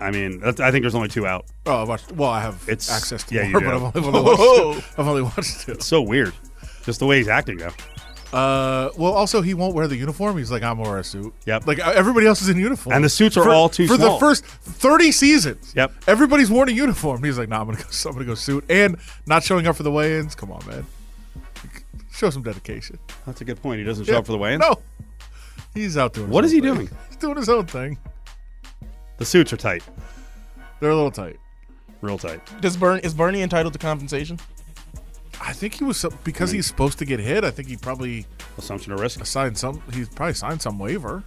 I 0.00 0.10
mean, 0.10 0.42
I 0.44 0.52
think 0.70 0.82
there's 0.82 0.94
only 0.94 1.08
two 1.08 1.26
out. 1.26 1.44
Oh, 1.66 1.82
I 1.82 1.84
watched. 1.84 2.12
Well, 2.12 2.30
I 2.30 2.40
have 2.40 2.62
It's- 2.68 2.90
access 2.90 3.22
to 3.24 3.34
yeah, 3.34 3.48
more, 3.50 3.60
but 3.60 3.74
I've 3.96 4.06
only, 4.06 4.20
watched. 4.22 4.38
Two. 4.86 5.00
I've 5.00 5.08
only 5.08 5.22
watched 5.22 5.60
two. 5.60 5.76
So 5.80 6.00
weird. 6.02 6.32
Just 6.84 7.00
the 7.00 7.06
way 7.06 7.18
he's 7.18 7.28
acting, 7.28 7.58
though. 7.58 7.72
Uh, 8.32 8.90
well, 8.96 9.12
also 9.12 9.40
he 9.42 9.54
won't 9.54 9.74
wear 9.74 9.88
the 9.88 9.96
uniform. 9.96 10.38
He's 10.38 10.52
like, 10.52 10.62
I'm 10.62 10.76
gonna 10.78 10.88
wear 10.88 11.00
a 11.00 11.04
suit. 11.04 11.34
Yep. 11.46 11.66
Like 11.66 11.80
everybody 11.80 12.26
else 12.28 12.40
is 12.42 12.48
in 12.48 12.56
uniform, 12.58 12.94
And 12.94 13.04
the 13.04 13.08
suits 13.08 13.36
are 13.36 13.42
for, 13.42 13.50
all 13.50 13.68
too 13.68 13.88
for 13.88 13.96
small. 13.96 14.14
the 14.14 14.20
first 14.20 14.44
thirty 14.46 15.10
seasons. 15.10 15.72
Yep. 15.76 15.92
Everybody's 16.06 16.48
worn 16.48 16.68
a 16.68 16.72
uniform. 16.72 17.24
He's 17.24 17.36
like, 17.38 17.48
Nah, 17.48 17.60
I'm 17.60 17.66
gonna 17.66 17.78
go. 17.78 17.84
I'm 18.06 18.12
gonna 18.12 18.24
go 18.24 18.34
suit 18.36 18.64
and 18.70 18.96
not 19.26 19.42
showing 19.42 19.66
up 19.66 19.74
for 19.74 19.82
the 19.82 19.90
weigh-ins. 19.90 20.36
Come 20.36 20.52
on, 20.52 20.64
man. 20.66 20.86
Show 22.12 22.30
some 22.30 22.42
dedication. 22.44 22.98
That's 23.26 23.40
a 23.40 23.44
good 23.44 23.60
point. 23.60 23.78
He 23.80 23.84
doesn't 23.84 24.04
show 24.04 24.12
Yeah. 24.12 24.18
up 24.18 24.26
for 24.26 24.32
the 24.32 24.38
weigh-ins. 24.38 24.60
No, 24.60 24.76
he's 25.74 25.96
out 25.96 26.12
doing. 26.12 26.28
his 26.28 26.32
What 26.34 26.44
is 26.44 26.52
he 26.52 26.60
thing. 26.60 26.74
doing? 26.74 26.88
He's 27.08 27.16
doing 27.16 27.36
his 27.36 27.48
own 27.48 27.66
thing. 27.66 27.98
The 29.20 29.26
suits 29.26 29.52
are 29.52 29.58
tight, 29.58 29.82
They're 30.80 30.88
a 30.88 30.94
little 30.94 31.10
tight. 31.10 31.38
real 32.00 32.16
tight. 32.16 32.40
Does 32.62 32.74
Bernie 32.74 33.02
is 33.02 33.12
Bernie 33.12 33.42
entitled 33.42 33.74
to 33.74 33.78
compensation? 33.78 34.40
I 35.42 35.52
think 35.52 35.74
he 35.74 35.84
was 35.84 35.98
so- 35.98 36.10
because 36.24 36.50
hmm. 36.50 36.56
he's 36.56 36.66
supposed 36.66 36.98
to 37.00 37.04
get 37.04 37.20
hit. 37.20 37.44
I 37.44 37.50
think 37.50 37.68
he 37.68 37.76
probably 37.76 38.26
Assumption 38.56 38.92
of 38.92 39.00
risk. 39.00 39.22
signed 39.26 39.58
some. 39.58 39.82
He's 39.92 40.08
probably 40.08 40.32
signed 40.32 40.62
some 40.62 40.78
waiver. 40.78 41.22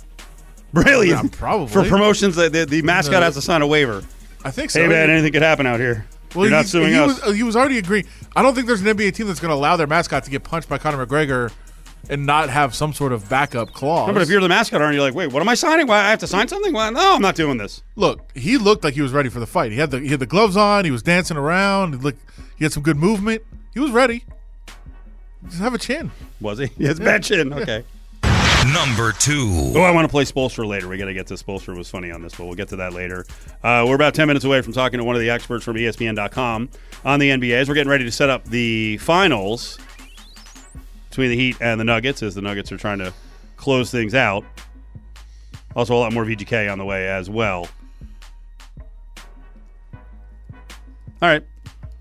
Really? 0.73 1.09
Yeah, 1.09 1.21
probably. 1.31 1.67
For 1.67 1.83
promotions, 1.87 2.35
the, 2.35 2.49
the, 2.49 2.65
the 2.65 2.81
mascot 2.81 3.19
No. 3.19 3.21
has 3.21 3.35
to 3.35 3.43
sign 3.43 3.61
a 3.61 3.67
waiver. 3.67 4.03
I 4.43 4.49
think 4.49 4.71
so. 4.71 4.81
Hey, 4.81 4.87
man, 4.87 5.11
anything 5.11 5.31
could 5.31 5.43
happen 5.43 5.67
out 5.67 5.79
here. 5.79 6.07
Well, 6.33 6.45
You're 6.45 6.55
not 6.55 6.65
he, 6.65 6.69
suing 6.69 6.93
he 6.93 6.97
us. 6.97 7.23
Was, 7.23 7.35
he 7.35 7.43
was 7.43 7.55
already 7.55 7.77
agreeing. 7.77 8.05
I 8.35 8.41
don't 8.41 8.55
think 8.55 8.65
there's 8.65 8.81
an 8.81 8.87
NBA 8.87 9.13
team 9.13 9.27
that's 9.27 9.39
going 9.39 9.49
to 9.49 9.55
allow 9.55 9.77
their 9.77 9.85
mascot 9.85 10.23
to 10.23 10.31
get 10.31 10.43
punched 10.43 10.67
by 10.67 10.79
Conor 10.79 11.05
McGregor 11.05 11.51
and 12.09 12.25
not 12.25 12.49
have 12.49 12.75
some 12.75 12.93
sort 12.93 13.13
of 13.13 13.29
backup 13.29 13.71
clause. 13.73 14.07
No, 14.07 14.13
but 14.13 14.21
if 14.21 14.29
you're 14.29 14.41
the 14.41 14.49
mascot 14.49 14.81
owner, 14.81 14.91
you're 14.91 15.01
like, 15.01 15.13
wait, 15.15 15.31
what 15.31 15.41
am 15.41 15.49
I 15.49 15.55
signing? 15.55 15.87
Why 15.87 15.99
I 15.99 16.09
have 16.09 16.19
to 16.19 16.27
sign 16.27 16.47
something? 16.47 16.73
Why? 16.73 16.89
No, 16.89 17.15
I'm 17.15 17.21
not 17.21 17.35
doing 17.35 17.57
this. 17.57 17.81
look, 17.95 18.29
he 18.35 18.57
looked 18.57 18.83
like 18.83 18.93
he 18.93 19.01
was 19.01 19.11
ready 19.13 19.29
for 19.29 19.39
the 19.39 19.47
fight. 19.47 19.71
He 19.71 19.77
had 19.77 19.91
the 19.91 19.99
he 19.99 20.09
had 20.09 20.19
the 20.19 20.25
gloves 20.25 20.57
on. 20.57 20.85
He 20.85 20.91
was 20.91 21.01
dancing 21.03 21.37
around. 21.37 21.93
He 21.93 21.99
looked, 21.99 22.19
he 22.57 22.65
had 22.65 22.73
some 22.73 22.83
good 22.83 22.97
movement. 22.97 23.41
He 23.73 23.79
was 23.79 23.91
ready. 23.91 24.23
Just 25.47 25.59
have 25.61 25.73
a 25.73 25.77
chin. 25.77 26.11
Was 26.39 26.59
he? 26.59 26.69
Yes, 26.77 26.99
bad 26.99 27.23
chin. 27.23 27.51
Okay. 27.53 27.83
Number 28.73 29.11
two. 29.11 29.73
Oh, 29.75 29.81
I 29.81 29.91
want 29.91 30.05
to 30.05 30.09
play 30.09 30.23
Spolster 30.23 30.65
later. 30.65 30.87
We 30.87 30.97
got 30.97 31.05
to 31.05 31.13
get 31.13 31.27
to 31.27 31.33
Spolster 31.33 31.75
was 31.75 31.89
funny 31.89 32.11
on 32.11 32.21
this, 32.21 32.33
but 32.35 32.45
we'll 32.45 32.55
get 32.55 32.69
to 32.69 32.77
that 32.77 32.93
later. 32.93 33.25
Uh, 33.61 33.83
we're 33.85 33.95
about 33.95 34.13
10 34.13 34.25
minutes 34.25 34.45
away 34.45 34.61
from 34.61 34.71
talking 34.71 34.99
to 34.99 35.03
one 35.03 35.15
of 35.15 35.21
the 35.21 35.29
experts 35.29 35.65
from 35.65 35.75
ESPN.com 35.75 36.69
on 37.03 37.19
the 37.19 37.29
NBA. 37.29 37.51
As 37.55 37.67
we're 37.67 37.75
getting 37.75 37.89
ready 37.89 38.05
to 38.05 38.11
set 38.11 38.29
up 38.29 38.45
the 38.45 38.97
finals 38.99 39.77
between 41.13 41.29
the 41.29 41.35
Heat 41.35 41.57
and 41.61 41.79
the 41.79 41.83
Nuggets 41.83 42.23
as 42.23 42.33
the 42.33 42.41
Nuggets 42.41 42.71
are 42.71 42.77
trying 42.77 42.97
to 42.97 43.13
close 43.55 43.91
things 43.91 44.15
out. 44.15 44.43
Also, 45.75 45.93
a 45.93 45.99
lot 45.99 46.11
more 46.11 46.25
VGK 46.25 46.71
on 46.71 46.79
the 46.79 46.85
way 46.85 47.07
as 47.07 47.29
well. 47.29 47.67
All 51.21 51.29
right. 51.29 51.43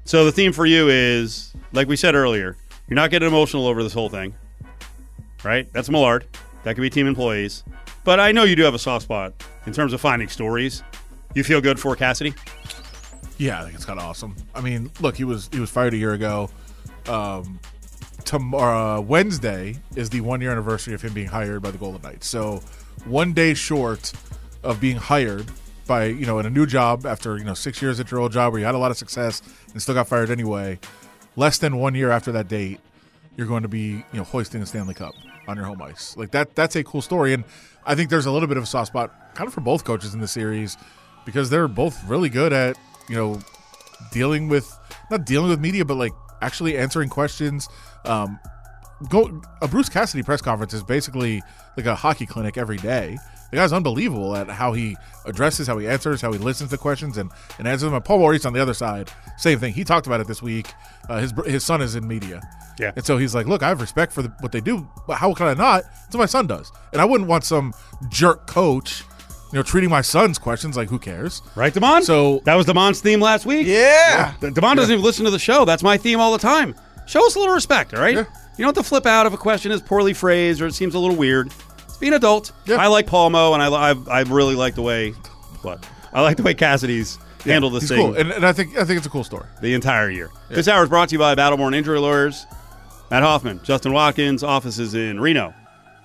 So 0.06 0.24
the 0.24 0.32
theme 0.32 0.50
for 0.50 0.64
you 0.64 0.88
is, 0.88 1.52
like 1.72 1.88
we 1.88 1.96
said 1.96 2.14
earlier, 2.14 2.56
you're 2.88 2.94
not 2.94 3.10
getting 3.10 3.28
emotional 3.28 3.66
over 3.66 3.82
this 3.82 3.92
whole 3.92 4.08
thing, 4.08 4.34
right? 5.44 5.70
That's 5.74 5.90
Millard. 5.90 6.26
That 6.64 6.74
could 6.74 6.80
be 6.80 6.88
team 6.88 7.06
employees. 7.06 7.64
But 8.04 8.18
I 8.18 8.32
know 8.32 8.44
you 8.44 8.56
do 8.56 8.62
have 8.62 8.74
a 8.74 8.78
soft 8.78 9.04
spot 9.04 9.34
in 9.66 9.74
terms 9.74 9.92
of 9.92 10.00
finding 10.00 10.28
stories. 10.28 10.82
You 11.34 11.44
feel 11.44 11.60
good 11.60 11.78
for 11.78 11.94
Cassidy? 11.96 12.32
Yeah, 13.36 13.60
I 13.60 13.64
think 13.64 13.74
it's 13.74 13.84
kind 13.84 14.00
of 14.00 14.06
awesome. 14.06 14.34
I 14.54 14.62
mean, 14.62 14.90
look, 15.00 15.18
he 15.18 15.24
was 15.24 15.50
he 15.52 15.60
was 15.60 15.68
fired 15.68 15.92
a 15.92 15.98
year 15.98 16.14
ago. 16.14 16.48
Um, 17.06 17.60
tomorrow, 18.24 18.98
uh, 18.98 19.00
Wednesday 19.00 19.76
is 19.96 20.10
the 20.10 20.20
one 20.20 20.40
year 20.40 20.50
anniversary 20.50 20.94
of 20.94 21.02
him 21.02 21.12
being 21.12 21.28
hired 21.28 21.62
by 21.62 21.70
the 21.70 21.78
Golden 21.78 22.02
Knights. 22.02 22.28
So, 22.28 22.62
one 23.04 23.32
day 23.32 23.54
short 23.54 24.12
of 24.62 24.80
being 24.80 24.96
hired 24.96 25.50
by 25.86 26.06
you 26.06 26.26
know 26.26 26.38
in 26.38 26.46
a 26.46 26.50
new 26.50 26.66
job 26.66 27.06
after 27.06 27.36
you 27.36 27.44
know 27.44 27.54
six 27.54 27.82
years 27.82 27.98
at 28.00 28.10
your 28.10 28.20
old 28.20 28.32
job 28.32 28.52
where 28.52 28.60
you 28.60 28.66
had 28.66 28.74
a 28.74 28.78
lot 28.78 28.90
of 28.90 28.96
success 28.96 29.42
and 29.72 29.82
still 29.82 29.94
got 29.94 30.08
fired 30.08 30.30
anyway. 30.30 30.78
Less 31.34 31.58
than 31.58 31.78
one 31.78 31.94
year 31.94 32.10
after 32.10 32.30
that 32.32 32.48
date, 32.48 32.78
you're 33.36 33.46
going 33.46 33.62
to 33.62 33.68
be 33.68 33.88
you 33.88 34.04
know 34.14 34.24
hoisting 34.24 34.60
the 34.60 34.66
Stanley 34.66 34.94
Cup 34.94 35.14
on 35.48 35.56
your 35.56 35.66
home 35.66 35.82
ice. 35.82 36.16
Like 36.16 36.30
that 36.32 36.54
that's 36.54 36.76
a 36.76 36.84
cool 36.84 37.02
story, 37.02 37.32
and 37.32 37.44
I 37.84 37.94
think 37.94 38.10
there's 38.10 38.26
a 38.26 38.30
little 38.30 38.48
bit 38.48 38.56
of 38.56 38.62
a 38.62 38.66
soft 38.66 38.88
spot 38.88 39.34
kind 39.34 39.48
of 39.48 39.54
for 39.54 39.60
both 39.60 39.84
coaches 39.84 40.14
in 40.14 40.20
the 40.20 40.28
series 40.28 40.76
because 41.24 41.50
they're 41.50 41.68
both 41.68 42.02
really 42.08 42.28
good 42.28 42.52
at 42.52 42.76
you 43.08 43.16
know 43.16 43.40
dealing 44.12 44.48
with 44.48 44.76
not 45.10 45.24
dealing 45.24 45.50
with 45.50 45.60
media, 45.60 45.84
but 45.84 45.96
like 45.96 46.12
actually 46.42 46.76
answering 46.76 47.08
questions. 47.08 47.68
Um, 48.04 48.38
go 49.08 49.40
a 49.62 49.68
Bruce 49.68 49.88
Cassidy 49.88 50.22
press 50.22 50.42
conference 50.42 50.74
is 50.74 50.82
basically 50.82 51.42
like 51.76 51.86
a 51.86 51.94
hockey 51.94 52.26
clinic 52.26 52.58
every 52.58 52.76
day. 52.76 53.18
The 53.50 53.56
guy's 53.58 53.72
unbelievable 53.72 54.34
at 54.34 54.48
how 54.48 54.72
he 54.72 54.96
addresses, 55.26 55.66
how 55.66 55.76
he 55.76 55.86
answers, 55.86 56.22
how 56.22 56.32
he 56.32 56.38
listens 56.38 56.70
to 56.70 56.78
questions 56.78 57.18
and, 57.18 57.30
and 57.58 57.68
answers 57.68 57.82
them. 57.82 57.92
And 57.94 58.02
Paul 58.04 58.18
Maurice 58.18 58.46
on 58.46 58.54
the 58.54 58.60
other 58.62 58.72
side, 58.72 59.10
same 59.36 59.58
thing. 59.58 59.74
He 59.74 59.84
talked 59.84 60.06
about 60.06 60.20
it 60.20 60.26
this 60.26 60.40
week. 60.42 60.72
Uh, 61.08 61.18
his 61.20 61.32
br- 61.34 61.44
his 61.44 61.62
son 61.62 61.82
is 61.82 61.94
in 61.94 62.08
media, 62.08 62.40
Yeah. 62.78 62.92
and 62.96 63.04
so 63.04 63.18
he's 63.18 63.34
like, 63.34 63.46
"Look, 63.46 63.62
I 63.62 63.68
have 63.68 63.80
respect 63.82 64.12
for 64.12 64.22
the, 64.22 64.30
what 64.40 64.52
they 64.52 64.62
do, 64.62 64.88
but 65.06 65.16
how 65.18 65.34
can 65.34 65.48
I 65.48 65.54
not? 65.54 65.84
What 66.10 66.20
my 66.20 66.26
son 66.26 66.46
does, 66.46 66.72
and 66.92 67.02
I 67.02 67.04
wouldn't 67.04 67.28
want 67.28 67.44
some 67.44 67.74
jerk 68.08 68.46
coach, 68.46 69.04
you 69.52 69.58
know, 69.58 69.62
treating 69.62 69.90
my 69.90 70.00
son's 70.00 70.38
questions 70.38 70.76
like 70.76 70.88
who 70.88 70.98
cares." 70.98 71.42
Right, 71.54 71.72
Damon? 71.72 72.02
So- 72.02 72.40
that 72.44 72.54
was 72.54 72.66
Damon's 72.66 73.00
theme 73.00 73.20
last 73.20 73.46
week. 73.46 73.66
Yeah. 73.66 74.34
D- 74.40 74.50
Damon 74.50 74.76
doesn't 74.76 74.92
even 74.92 75.04
listen 75.04 75.24
to 75.26 75.30
the 75.30 75.38
show. 75.38 75.64
That's 75.64 75.82
my 75.82 75.96
theme 75.96 76.20
all 76.20 76.32
the 76.32 76.38
time. 76.38 76.74
Show 77.06 77.26
us 77.26 77.34
a 77.34 77.38
little 77.38 77.54
respect, 77.54 77.94
all 77.94 78.00
right? 78.00 78.14
Yeah. 78.14 78.24
You 78.56 78.64
don't 78.64 78.76
have 78.76 78.84
to 78.84 78.88
flip 78.88 79.06
out 79.06 79.26
if 79.26 79.32
a 79.32 79.36
question 79.38 79.72
is 79.72 79.80
poorly 79.80 80.12
phrased 80.14 80.60
or 80.60 80.66
it 80.66 80.74
seems 80.74 80.94
a 80.94 80.98
little 80.98 81.16
weird. 81.16 81.50
Just 81.78 82.00
be 82.00 82.08
an 82.08 82.14
adult. 82.14 82.52
Yeah. 82.66 82.76
I 82.76 82.86
like 82.88 83.06
Palmo, 83.06 83.54
and 83.54 83.62
I, 83.62 83.68
I, 83.90 84.20
I 84.20 84.22
really 84.22 84.54
like 84.54 84.74
the 84.74 84.82
way 84.82 85.10
what 85.62 85.84
I 86.12 86.20
like 86.22 86.36
the 86.36 86.42
way 86.42 86.54
Cassidy's 86.54 87.18
handled 87.44 87.72
this 87.74 87.82
He's 87.84 87.90
thing 87.90 87.98
cool, 87.98 88.14
and, 88.14 88.30
and 88.30 88.44
I 88.46 88.52
think 88.52 88.76
I 88.76 88.84
think 88.84 88.98
it's 88.98 89.06
a 89.06 89.10
cool 89.10 89.24
story. 89.24 89.46
the 89.60 89.74
entire 89.74 90.10
year. 90.10 90.30
This 90.48 90.68
hour 90.68 90.82
is 90.82 90.88
brought 90.88 91.08
to 91.08 91.14
you 91.14 91.18
by 91.18 91.34
Battleborn 91.34 91.74
Injury 91.74 91.98
Lawyers. 91.98 92.46
Matt 93.10 93.22
Hoffman, 93.22 93.60
Justin 93.64 93.92
Watkins, 93.92 94.42
offices 94.42 94.94
in 94.94 95.18
Reno, 95.20 95.52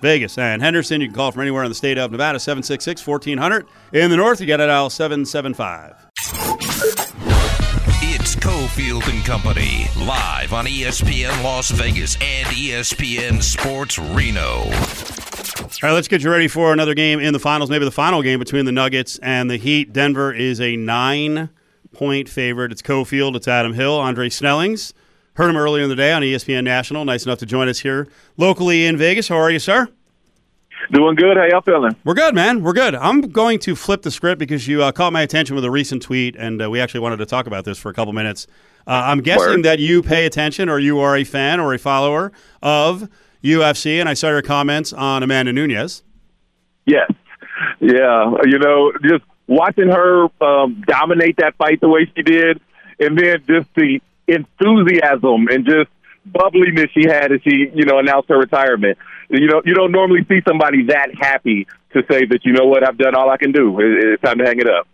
Vegas, 0.00 0.38
and 0.38 0.62
Henderson. 0.62 1.00
You 1.00 1.08
can 1.08 1.14
call 1.14 1.32
from 1.32 1.42
anywhere 1.42 1.64
in 1.64 1.70
the 1.70 1.74
state 1.74 1.98
of 1.98 2.10
Nevada, 2.10 2.38
766 2.38 3.06
1400. 3.06 3.66
In 3.92 4.10
the 4.10 4.16
north, 4.16 4.40
you 4.40 4.46
get 4.46 4.60
it 4.60 4.70
out 4.70 4.88
775. 4.92 6.06
It's 8.00 8.36
Cofield 8.36 9.08
and 9.12 9.24
Company, 9.24 9.86
live 9.96 10.52
on 10.52 10.66
ESPN 10.66 11.42
Las 11.42 11.70
Vegas 11.70 12.16
and 12.20 12.46
ESPN 12.48 13.42
Sports 13.42 13.98
Reno. 13.98 14.70
All 15.82 15.88
right, 15.88 15.92
let's 15.92 16.08
get 16.08 16.22
you 16.22 16.30
ready 16.30 16.48
for 16.48 16.72
another 16.72 16.94
game 16.94 17.20
in 17.20 17.32
the 17.32 17.38
finals, 17.38 17.70
maybe 17.70 17.84
the 17.84 17.90
final 17.90 18.22
game 18.22 18.38
between 18.38 18.64
the 18.64 18.72
Nuggets 18.72 19.18
and 19.18 19.50
the 19.50 19.56
Heat. 19.56 19.92
Denver 19.92 20.32
is 20.32 20.60
a 20.60 20.76
nine 20.76 21.50
point 21.92 22.28
favorite. 22.28 22.72
It's 22.72 22.82
Cofield, 22.82 23.36
it's 23.36 23.48
Adam 23.48 23.74
Hill, 23.74 23.98
Andre 23.98 24.28
Snellings. 24.28 24.92
Heard 25.38 25.50
him 25.50 25.56
earlier 25.56 25.84
in 25.84 25.88
the 25.88 25.94
day 25.94 26.10
on 26.10 26.22
ESPN 26.22 26.64
National. 26.64 27.04
Nice 27.04 27.24
enough 27.24 27.38
to 27.38 27.46
join 27.46 27.68
us 27.68 27.78
here 27.78 28.08
locally 28.36 28.86
in 28.86 28.96
Vegas. 28.96 29.28
How 29.28 29.36
are 29.36 29.52
you, 29.52 29.60
sir? 29.60 29.86
Doing 30.90 31.14
good. 31.14 31.36
How 31.36 31.44
y'all 31.44 31.60
feeling? 31.60 31.94
We're 32.04 32.14
good, 32.14 32.34
man. 32.34 32.60
We're 32.60 32.72
good. 32.72 32.96
I'm 32.96 33.20
going 33.20 33.60
to 33.60 33.76
flip 33.76 34.02
the 34.02 34.10
script 34.10 34.40
because 34.40 34.66
you 34.66 34.82
uh, 34.82 34.90
caught 34.90 35.12
my 35.12 35.22
attention 35.22 35.54
with 35.54 35.64
a 35.64 35.70
recent 35.70 36.02
tweet, 36.02 36.34
and 36.34 36.60
uh, 36.60 36.68
we 36.68 36.80
actually 36.80 36.98
wanted 36.98 37.18
to 37.18 37.26
talk 37.26 37.46
about 37.46 37.64
this 37.64 37.78
for 37.78 37.88
a 37.88 37.94
couple 37.94 38.12
minutes. 38.12 38.48
Uh, 38.84 39.02
I'm 39.04 39.20
guessing 39.20 39.46
Word. 39.46 39.62
that 39.62 39.78
you 39.78 40.02
pay 40.02 40.26
attention, 40.26 40.68
or 40.68 40.80
you 40.80 40.98
are 40.98 41.16
a 41.16 41.22
fan 41.22 41.60
or 41.60 41.72
a 41.72 41.78
follower 41.78 42.32
of 42.60 43.08
UFC, 43.44 44.00
and 44.00 44.08
I 44.08 44.14
saw 44.14 44.30
your 44.30 44.42
comments 44.42 44.92
on 44.92 45.22
Amanda 45.22 45.52
Nunes. 45.52 46.02
Yes. 46.84 47.12
Yeah. 47.78 48.34
You 48.44 48.58
know, 48.58 48.90
just 49.08 49.22
watching 49.46 49.88
her 49.88 50.24
um, 50.40 50.82
dominate 50.84 51.36
that 51.36 51.54
fight 51.58 51.80
the 51.80 51.88
way 51.88 52.10
she 52.16 52.22
did, 52.22 52.60
and 52.98 53.16
then 53.16 53.44
just 53.46 53.72
the 53.76 54.00
enthusiasm 54.28 55.48
and 55.48 55.64
just 55.64 55.88
bubbliness 56.26 56.90
she 56.92 57.08
had 57.08 57.32
as 57.32 57.40
she, 57.42 57.70
you 57.74 57.84
know, 57.84 57.98
announced 57.98 58.28
her 58.28 58.38
retirement. 58.38 58.98
You 59.30 59.46
know, 59.46 59.62
you 59.64 59.74
don't 59.74 59.92
normally 59.92 60.24
see 60.28 60.40
somebody 60.46 60.84
that 60.86 61.08
happy 61.18 61.66
to 61.92 62.02
say 62.10 62.26
that, 62.26 62.40
you 62.44 62.52
know 62.52 62.66
what, 62.66 62.86
I've 62.86 62.98
done 62.98 63.14
all 63.14 63.30
I 63.30 63.36
can 63.36 63.52
do. 63.52 63.78
It's 63.80 64.22
time 64.22 64.38
to 64.38 64.44
hang 64.44 64.58
it 64.58 64.68
up. 64.68 64.86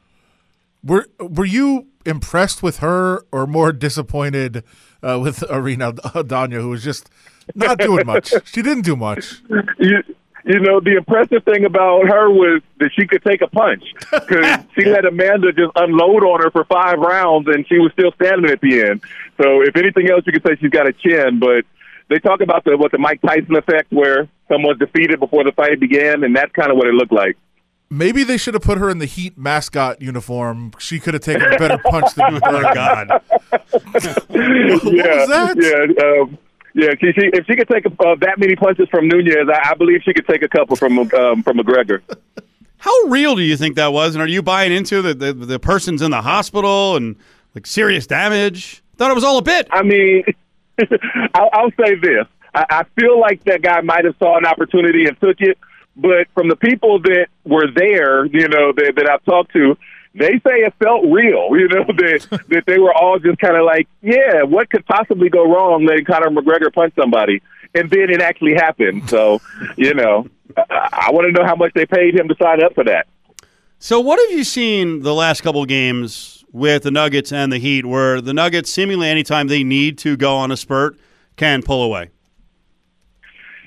Were 0.82 1.06
Were 1.18 1.44
you 1.44 1.86
impressed 2.04 2.62
with 2.62 2.78
her, 2.78 3.24
or 3.32 3.46
more 3.46 3.72
disappointed 3.72 4.62
uh, 5.02 5.18
with 5.22 5.42
Irene 5.50 5.80
Aldana, 5.80 6.60
who 6.60 6.68
was 6.68 6.84
just 6.84 7.10
not 7.54 7.78
doing 7.78 8.06
much? 8.06 8.32
she 8.44 8.62
didn't 8.62 8.84
do 8.84 8.96
much. 8.96 9.42
you, 9.78 10.02
you 10.46 10.60
know, 10.60 10.78
the 10.80 10.96
impressive 10.96 11.42
thing 11.44 11.64
about 11.64 12.06
her 12.06 12.30
was 12.30 12.60
that 12.78 12.90
she 12.98 13.06
could 13.06 13.22
take 13.24 13.40
a 13.40 13.48
punch 13.48 13.82
because 14.10 14.58
she 14.78 14.84
let 14.84 15.04
Amanda 15.06 15.52
just 15.52 15.72
unload 15.76 16.22
on 16.22 16.42
her 16.42 16.50
for 16.50 16.64
five 16.64 16.98
rounds, 16.98 17.48
and 17.48 17.66
she 17.68 17.78
was 17.78 17.92
still 17.92 18.12
standing 18.20 18.50
at 18.50 18.60
the 18.60 18.82
end. 18.82 19.00
So, 19.40 19.62
if 19.62 19.74
anything 19.76 20.10
else, 20.10 20.22
you 20.26 20.32
could 20.32 20.42
say 20.46 20.56
she's 20.60 20.70
got 20.70 20.86
a 20.88 20.92
chin. 20.92 21.38
But 21.40 21.64
they 22.08 22.18
talk 22.18 22.40
about 22.42 22.64
the 22.64 22.76
what 22.76 22.92
the 22.92 22.98
Mike 22.98 23.20
Tyson 23.22 23.56
effect, 23.56 23.90
where 23.90 24.28
someone's 24.48 24.78
defeated 24.78 25.18
before 25.18 25.44
the 25.44 25.52
fight 25.52 25.80
began, 25.80 26.22
and 26.24 26.36
that's 26.36 26.52
kind 26.52 26.70
of 26.70 26.76
what 26.76 26.86
it 26.88 26.94
looked 26.94 27.12
like. 27.12 27.36
Maybe 27.90 28.24
they 28.24 28.36
should 28.38 28.54
have 28.54 28.62
put 28.62 28.78
her 28.78 28.90
in 28.90 28.98
the 28.98 29.06
Heat 29.06 29.38
mascot 29.38 30.02
uniform. 30.02 30.72
She 30.78 30.98
could 30.98 31.14
have 31.14 31.22
taken 31.22 31.42
a 31.52 31.58
better 31.58 31.78
punch 31.78 32.12
than 32.14 32.40
Oh, 32.42 32.74
God. 32.74 33.08
What 34.28 34.84
yeah, 34.92 35.16
was 35.16 35.28
that? 35.28 35.54
yeah. 35.96 36.22
Um, 36.22 36.38
yeah, 36.74 36.90
she, 37.00 37.12
she, 37.12 37.30
if 37.32 37.46
she 37.46 37.54
could 37.54 37.68
take 37.68 37.86
uh, 37.86 38.16
that 38.20 38.38
many 38.38 38.56
punches 38.56 38.88
from 38.88 39.06
Nunes, 39.06 39.48
I, 39.48 39.70
I 39.70 39.74
believe 39.74 40.02
she 40.04 40.12
could 40.12 40.26
take 40.26 40.42
a 40.42 40.48
couple 40.48 40.74
from 40.74 40.98
um, 40.98 41.42
from 41.42 41.58
McGregor. 41.58 42.02
How 42.78 42.92
real 43.06 43.36
do 43.36 43.42
you 43.42 43.56
think 43.56 43.76
that 43.76 43.92
was? 43.92 44.14
And 44.14 44.22
are 44.22 44.26
you 44.26 44.42
buying 44.42 44.72
into 44.72 45.00
the 45.00 45.14
the, 45.14 45.32
the 45.32 45.58
person's 45.60 46.02
in 46.02 46.10
the 46.10 46.22
hospital 46.22 46.96
and 46.96 47.14
like 47.54 47.66
serious 47.66 48.08
damage? 48.08 48.82
Thought 48.96 49.12
it 49.12 49.14
was 49.14 49.24
all 49.24 49.38
a 49.38 49.42
bit. 49.42 49.68
I 49.70 49.82
mean, 49.82 50.24
I'll, 51.34 51.50
I'll 51.52 51.70
say 51.80 51.94
this: 51.94 52.26
I, 52.52 52.66
I 52.68 52.84
feel 52.98 53.20
like 53.20 53.44
that 53.44 53.62
guy 53.62 53.80
might 53.80 54.04
have 54.04 54.16
saw 54.18 54.36
an 54.36 54.44
opportunity 54.44 55.06
and 55.06 55.18
took 55.20 55.40
it, 55.40 55.56
but 55.96 56.26
from 56.34 56.48
the 56.48 56.56
people 56.56 57.00
that 57.02 57.28
were 57.44 57.68
there, 57.72 58.26
you 58.26 58.48
know, 58.48 58.72
that, 58.72 58.94
that 58.96 59.08
I've 59.08 59.24
talked 59.24 59.52
to, 59.52 59.76
they 60.14 60.40
say 60.46 60.62
it 60.62 60.74
felt 60.78 61.04
real. 61.04 61.50
You 61.64 61.68
know 61.68 61.84
that 61.84 62.44
that 62.48 62.64
they 62.66 62.78
were 62.78 62.92
all 62.92 63.18
just 63.18 63.38
kind 63.38 63.56
of 63.56 63.64
like, 63.64 63.88
yeah, 64.02 64.42
what 64.42 64.70
could 64.70 64.84
possibly 64.86 65.28
go 65.28 65.44
wrong? 65.44 65.84
Letting 65.86 66.04
Conor 66.04 66.30
McGregor 66.30 66.72
punch 66.72 66.94
somebody, 66.94 67.42
and 67.74 67.90
then 67.90 68.10
it 68.10 68.20
actually 68.20 68.54
happened. 68.54 69.08
So, 69.08 69.40
you 69.76 69.94
know, 69.94 70.26
I, 70.56 71.06
I 71.08 71.10
want 71.12 71.26
to 71.26 71.32
know 71.32 71.46
how 71.46 71.56
much 71.56 71.72
they 71.74 71.86
paid 71.86 72.18
him 72.18 72.28
to 72.28 72.34
sign 72.40 72.62
up 72.62 72.74
for 72.74 72.84
that. 72.84 73.06
So, 73.78 74.00
what 74.00 74.18
have 74.20 74.36
you 74.36 74.44
seen 74.44 75.00
the 75.00 75.14
last 75.14 75.42
couple 75.42 75.62
of 75.62 75.68
games 75.68 76.44
with 76.52 76.84
the 76.84 76.90
Nuggets 76.90 77.32
and 77.32 77.52
the 77.52 77.58
Heat, 77.58 77.84
where 77.84 78.20
the 78.20 78.32
Nuggets 78.32 78.70
seemingly 78.70 79.08
anytime 79.08 79.48
they 79.48 79.64
need 79.64 79.98
to 79.98 80.16
go 80.16 80.36
on 80.36 80.50
a 80.50 80.56
spurt 80.56 80.96
can 81.36 81.62
pull 81.62 81.82
away? 81.82 82.10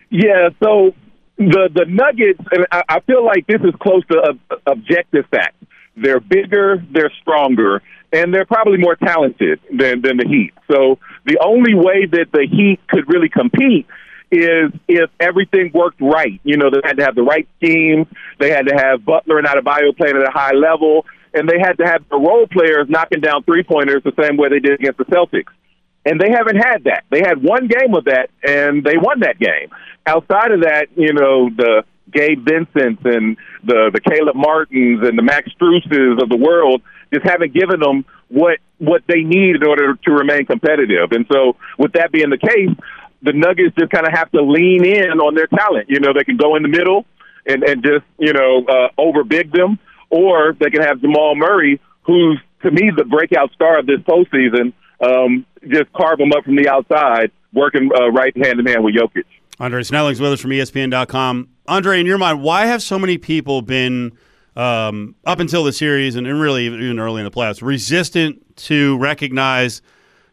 Yeah, 0.10 0.50
so 0.63 0.94
the 1.38 1.70
the 1.74 1.86
Nuggets, 1.88 2.39
and 2.51 2.66
I, 2.72 2.84
I 2.89 3.00
feel 3.01 3.24
like 3.25 3.46
this 3.48 3.62
is 3.62 3.74
close 3.80 4.06
to 4.08 4.38
a, 4.50 4.72
objective 4.72 5.25
fact. 5.30 5.56
They're 6.01 6.20
bigger, 6.20 6.84
they're 6.92 7.12
stronger, 7.22 7.82
and 8.13 8.34
they're 8.34 8.46
probably 8.46 8.77
more 8.77 8.96
talented 8.96 9.60
than 9.70 10.01
than 10.01 10.18
the 10.18 10.27
Heat. 10.27 10.54
So 10.72 11.00
the 11.25 11.39
only 11.44 11.74
way 11.74 12.06
that 12.06 12.27
the 12.32 12.48
Heat 12.50 12.80
could 12.88 13.08
really 13.08 13.30
compete 13.30 13.88
is 14.32 14.72
if 14.88 15.10
everything 15.20 15.72
worked 15.74 16.01
right. 16.01 16.39
You 16.44 16.58
know, 16.58 16.70
they 16.70 16.82
had 16.84 16.98
to 16.98 17.04
have 17.04 17.16
the 17.16 17.24
right 17.24 17.48
schemes, 17.58 18.08
they 18.39 18.51
had 18.51 18.68
to 18.68 18.75
have 18.75 19.06
Butler 19.06 19.39
and 19.39 19.48
Adebayo 19.48 19.96
playing 19.96 20.18
at 20.18 20.27
a 20.27 20.32
high 20.32 20.54
level, 20.54 21.06
and 21.34 21.48
they 21.48 21.60
had 21.60 21.77
to 21.77 21.86
have 21.86 22.04
the 22.10 22.18
role 22.18 22.48
players 22.48 22.88
knocking 22.89 23.22
down 23.22 23.44
three 23.44 23.63
pointers 23.63 24.04
the 24.04 24.13
same 24.22 24.38
way 24.38 24.50
they 24.50 24.60
did 24.60 24.80
against 24.80 24.98
the 24.98 25.06
Celtics. 25.06 25.51
And 26.06 26.22
they 26.22 26.30
haven't 26.32 26.56
had 26.56 26.86
that. 26.86 27.04
They 27.10 27.20
had 27.20 27.44
one 27.44 27.68
game 27.68 27.94
of 27.94 28.06
that, 28.06 28.30
and 28.42 28.84
they 28.84 28.98
won 28.98 29.20
that 29.22 29.39
game. 29.39 29.70
Outside 30.06 30.51
of 30.51 30.62
that, 30.62 30.88
you 30.96 31.12
know, 31.12 31.50
the 31.50 31.84
Gabe 32.11 32.43
Vincents 32.45 33.01
and 33.05 33.37
the 33.63 33.91
the 33.93 34.01
Caleb 34.01 34.35
Martins 34.35 35.07
and 35.07 35.17
the 35.17 35.23
Max 35.23 35.49
Struses 35.59 36.21
of 36.21 36.29
the 36.29 36.37
world 36.37 36.81
just 37.13 37.25
haven't 37.25 37.53
given 37.53 37.79
them 37.79 38.05
what 38.29 38.59
what 38.79 39.03
they 39.07 39.21
need 39.21 39.55
in 39.55 39.63
order 39.63 39.95
to 39.95 40.11
remain 40.11 40.45
competitive. 40.45 41.11
And 41.11 41.25
so, 41.31 41.55
with 41.77 41.93
that 41.93 42.11
being 42.11 42.29
the 42.29 42.37
case, 42.37 42.75
the 43.21 43.33
Nuggets 43.33 43.75
just 43.77 43.91
kind 43.91 44.05
of 44.05 44.13
have 44.13 44.31
to 44.31 44.41
lean 44.41 44.85
in 44.85 45.19
on 45.19 45.35
their 45.35 45.47
talent. 45.47 45.89
You 45.89 45.99
know, 45.99 46.13
they 46.13 46.23
can 46.23 46.37
go 46.37 46.55
in 46.55 46.63
the 46.63 46.69
middle 46.69 47.05
and 47.45 47.63
and 47.63 47.83
just 47.83 48.05
you 48.19 48.33
know 48.33 48.65
uh, 48.67 48.89
overbig 48.99 49.51
them, 49.51 49.79
or 50.09 50.55
they 50.59 50.69
can 50.69 50.81
have 50.81 51.01
Jamal 51.01 51.35
Murray, 51.35 51.79
who's 52.03 52.39
to 52.63 52.71
me 52.71 52.91
the 52.95 53.05
breakout 53.05 53.51
star 53.53 53.79
of 53.79 53.85
this 53.85 53.99
postseason 53.99 54.73
um, 55.03 55.45
just 55.67 55.91
carve 55.93 56.17
them 56.17 56.31
up 56.35 56.43
from 56.43 56.55
the 56.55 56.69
outside, 56.69 57.31
working 57.53 57.89
uh, 57.95 58.09
right 58.11 58.35
hand 58.35 58.59
in 58.59 58.65
hand 58.65 58.83
with 58.83 58.95
Jokic. 58.95 59.23
Andre 59.59 59.83
Snelling's 59.83 60.19
with 60.19 60.33
us 60.33 60.39
from 60.39 60.51
ESPN.com. 60.51 61.49
Andre, 61.67 62.00
in 62.00 62.05
your 62.05 62.17
mind, 62.17 62.41
why 62.41 62.65
have 62.65 62.81
so 62.81 62.97
many 62.97 63.17
people 63.17 63.62
been 63.62 64.17
um, 64.55 65.15
up 65.25 65.39
until 65.39 65.63
the 65.63 65.74
series 65.74 66.15
and, 66.15 66.25
really 66.27 66.65
even 66.65 67.00
early 67.00 67.21
in 67.21 67.25
the 67.25 67.31
playoffs 67.31 67.62
resistant 67.62 68.55
to 68.57 68.97
recognize 68.97 69.81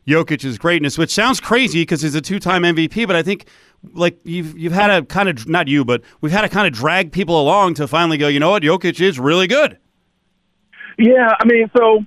Jokic's 0.06 0.58
greatness? 0.58 0.96
Which 0.96 1.10
sounds 1.10 1.40
crazy 1.40 1.82
because 1.82 2.02
he's 2.02 2.14
a 2.14 2.20
two-time 2.20 2.62
MVP, 2.62 3.06
but 3.06 3.16
I 3.16 3.22
think 3.22 3.48
like 3.92 4.18
you've 4.24 4.56
you've 4.58 4.72
had 4.72 4.90
a 4.90 5.04
kind 5.04 5.28
of 5.28 5.48
not 5.48 5.68
you, 5.68 5.84
but 5.84 6.02
we've 6.20 6.32
had 6.32 6.42
to 6.42 6.48
kind 6.48 6.66
of 6.66 6.72
drag 6.72 7.12
people 7.12 7.40
along 7.40 7.74
to 7.74 7.88
finally 7.88 8.16
go. 8.16 8.28
You 8.28 8.40
know 8.40 8.50
what? 8.50 8.62
Jokic 8.62 9.00
is 9.00 9.18
really 9.18 9.46
good. 9.46 9.78
Yeah, 10.98 11.34
I 11.38 11.44
mean, 11.44 11.70
so 11.76 12.04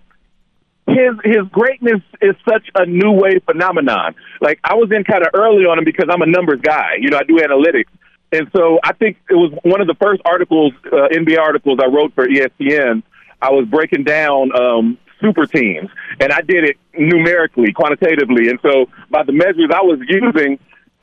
his 0.87 1.11
his 1.23 1.43
greatness 1.51 2.01
is 2.21 2.35
such 2.49 2.69
a 2.75 2.85
new 2.85 3.11
wave 3.11 3.43
phenomenon. 3.45 4.15
Like 4.41 4.59
I 4.63 4.75
was 4.75 4.89
in 4.91 5.03
kind 5.03 5.23
of 5.23 5.29
early 5.33 5.65
on 5.65 5.77
him 5.77 5.83
because 5.83 6.07
I'm 6.09 6.21
a 6.21 6.25
numbers 6.25 6.61
guy. 6.61 6.95
You 6.99 7.09
know, 7.09 7.17
I 7.17 7.23
do 7.23 7.35
analytics, 7.37 7.91
and 8.31 8.49
so 8.55 8.79
I 8.83 8.93
think 8.93 9.17
it 9.29 9.35
was 9.35 9.53
one 9.63 9.81
of 9.81 9.87
the 9.87 9.95
first 9.95 10.21
articles, 10.25 10.73
uh, 10.85 11.07
NBA 11.11 11.39
articles 11.39 11.79
I 11.81 11.87
wrote 11.87 12.13
for 12.13 12.27
ESPN. 12.27 13.03
I 13.41 13.51
was 13.51 13.67
breaking 13.67 14.03
down 14.03 14.51
um, 14.59 14.97
super 15.21 15.45
teams, 15.45 15.89
and 16.19 16.31
I 16.33 16.41
did 16.41 16.65
it 16.65 16.77
numerically, 16.97 17.71
quantitatively, 17.71 18.49
and 18.49 18.59
so 18.61 18.87
by 19.09 19.23
the 19.23 19.31
measures 19.31 19.69
I 19.73 19.81
was 19.81 19.99
using. 20.07 20.59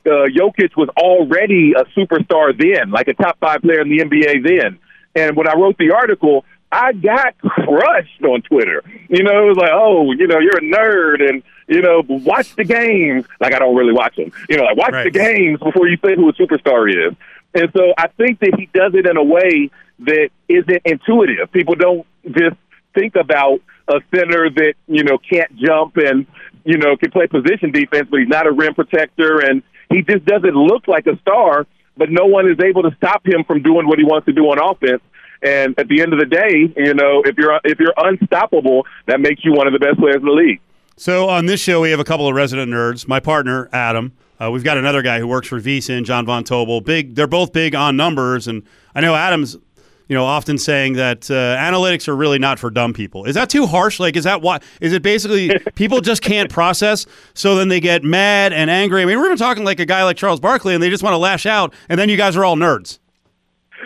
Uh, 0.07 0.29
Jokic 0.29 0.77
was 0.77 0.87
already 0.99 1.73
a 1.73 1.83
superstar 1.97 2.55
then, 2.55 2.91
like 2.91 3.07
a 3.07 3.15
top 3.15 3.39
five 3.39 3.63
player 3.63 3.81
in 3.81 3.89
the 3.89 4.03
NBA 4.03 4.45
then. 4.45 4.77
And 5.15 5.35
when 5.35 5.47
I 5.47 5.55
wrote 5.55 5.79
the 5.79 5.95
article, 5.95 6.45
I 6.71 6.93
got 6.93 7.35
crushed 7.39 8.21
on 8.23 8.43
Twitter. 8.43 8.83
You 9.09 9.23
know, 9.23 9.31
it 9.31 9.47
was 9.47 9.57
like, 9.57 9.71
oh, 9.73 10.11
you 10.11 10.27
know, 10.27 10.37
you're 10.37 10.57
a 10.57 10.61
nerd, 10.61 11.27
and 11.27 11.41
you 11.67 11.81
know, 11.81 12.03
watch 12.07 12.55
the 12.55 12.63
games. 12.63 13.25
Like 13.39 13.53
I 13.53 13.59
don't 13.59 13.75
really 13.75 13.93
watch 13.93 14.15
them. 14.15 14.31
You 14.49 14.57
know, 14.57 14.63
like 14.63 14.77
watch 14.77 14.91
right. 14.91 15.03
the 15.05 15.11
games 15.11 15.59
before 15.59 15.87
you 15.87 15.97
say 16.03 16.15
who 16.15 16.29
a 16.29 16.33
superstar 16.33 16.89
is. 16.89 17.15
And 17.53 17.71
so 17.75 17.93
I 17.97 18.07
think 18.09 18.39
that 18.39 18.53
he 18.57 18.69
does 18.73 18.93
it 18.93 19.07
in 19.07 19.17
a 19.17 19.23
way 19.23 19.69
that 19.99 20.29
isn't 20.47 20.81
intuitive. 20.85 21.51
People 21.51 21.75
don't 21.75 22.05
just 22.25 22.57
think 22.93 23.15
about 23.15 23.61
a 23.87 24.01
center 24.13 24.49
that 24.49 24.73
you 24.87 25.03
know 25.03 25.17
can't 25.17 25.55
jump 25.55 25.97
and 25.97 26.25
you 26.63 26.77
know 26.77 26.97
can 26.97 27.11
play 27.11 27.27
position 27.27 27.71
defense, 27.71 28.07
but 28.09 28.19
he's 28.19 28.29
not 28.29 28.47
a 28.47 28.51
rim 28.51 28.73
protector, 28.73 29.39
and 29.39 29.63
he 29.89 30.01
just 30.01 30.25
doesn't 30.25 30.55
look 30.55 30.87
like 30.87 31.07
a 31.07 31.17
star. 31.19 31.65
But 31.97 32.09
no 32.11 32.25
one 32.25 32.49
is 32.49 32.59
able 32.59 32.83
to 32.83 32.93
stop 32.97 33.25
him 33.25 33.45
from 33.45 33.63
doing 33.63 33.87
what 33.87 33.97
he 33.97 34.03
wants 34.03 34.25
to 34.25 34.33
do 34.33 34.43
on 34.43 34.59
offense. 34.59 35.01
And 35.41 35.79
at 35.79 35.87
the 35.87 36.01
end 36.01 36.11
of 36.11 36.19
the 36.19 36.25
day, 36.25 36.73
you 36.75 36.93
know, 36.93 37.23
if 37.25 37.37
you're 37.37 37.59
if 37.63 37.79
you're 37.79 37.93
unstoppable, 37.95 38.85
that 39.05 39.21
makes 39.21 39.45
you 39.45 39.53
one 39.53 39.67
of 39.67 39.73
the 39.73 39.79
best 39.79 39.97
players 39.97 40.17
in 40.17 40.25
the 40.25 40.31
league. 40.31 40.59
So 40.97 41.27
on 41.27 41.45
this 41.45 41.59
show, 41.59 41.81
we 41.81 41.91
have 41.91 41.99
a 41.99 42.05
couple 42.05 42.27
of 42.27 42.35
resident 42.35 42.71
nerds. 42.71 43.05
My 43.07 43.19
partner 43.19 43.67
Adam. 43.73 44.13
Uh, 44.39 44.49
we've 44.51 44.63
got 44.63 44.77
another 44.77 45.01
guy 45.01 45.19
who 45.19 45.27
works 45.27 45.47
for 45.47 45.59
VSiN, 45.59 46.05
John 46.05 46.25
Von 46.25 46.43
Tobel. 46.43 46.83
Big, 46.83 47.15
they're 47.15 47.27
both 47.27 47.51
big 47.53 47.75
on 47.75 47.95
numbers, 47.97 48.47
and 48.47 48.63
I 48.93 49.01
know 49.01 49.15
Adam's, 49.15 49.55
you 50.07 50.15
know, 50.15 50.25
often 50.25 50.57
saying 50.57 50.93
that 50.93 51.29
uh, 51.31 51.55
analytics 51.57 52.07
are 52.07 52.15
really 52.15 52.39
not 52.39 52.59
for 52.59 52.69
dumb 52.69 52.93
people. 52.93 53.25
Is 53.25 53.35
that 53.35 53.49
too 53.49 53.65
harsh? 53.65 53.99
Like, 53.99 54.15
is 54.15 54.25
that 54.25 54.41
why? 54.41 54.59
Is 54.81 54.93
it 54.93 55.03
basically 55.03 55.51
people 55.75 56.01
just 56.01 56.21
can't 56.21 56.49
process, 56.49 57.05
so 57.33 57.55
then 57.55 57.67
they 57.69 57.79
get 57.79 58.03
mad 58.03 58.53
and 58.53 58.69
angry? 58.69 59.01
I 59.01 59.05
mean, 59.05 59.17
we're 59.17 59.25
even 59.25 59.37
talking 59.37 59.63
like 59.63 59.79
a 59.79 59.85
guy 59.85 60.03
like 60.03 60.17
Charles 60.17 60.39
Barkley, 60.39 60.73
and 60.73 60.83
they 60.83 60.89
just 60.89 61.03
want 61.03 61.13
to 61.13 61.17
lash 61.17 61.45
out, 61.45 61.73
and 61.89 61.99
then 61.99 62.09
you 62.09 62.17
guys 62.17 62.37
are 62.37 62.45
all 62.45 62.55
nerds. 62.55 62.99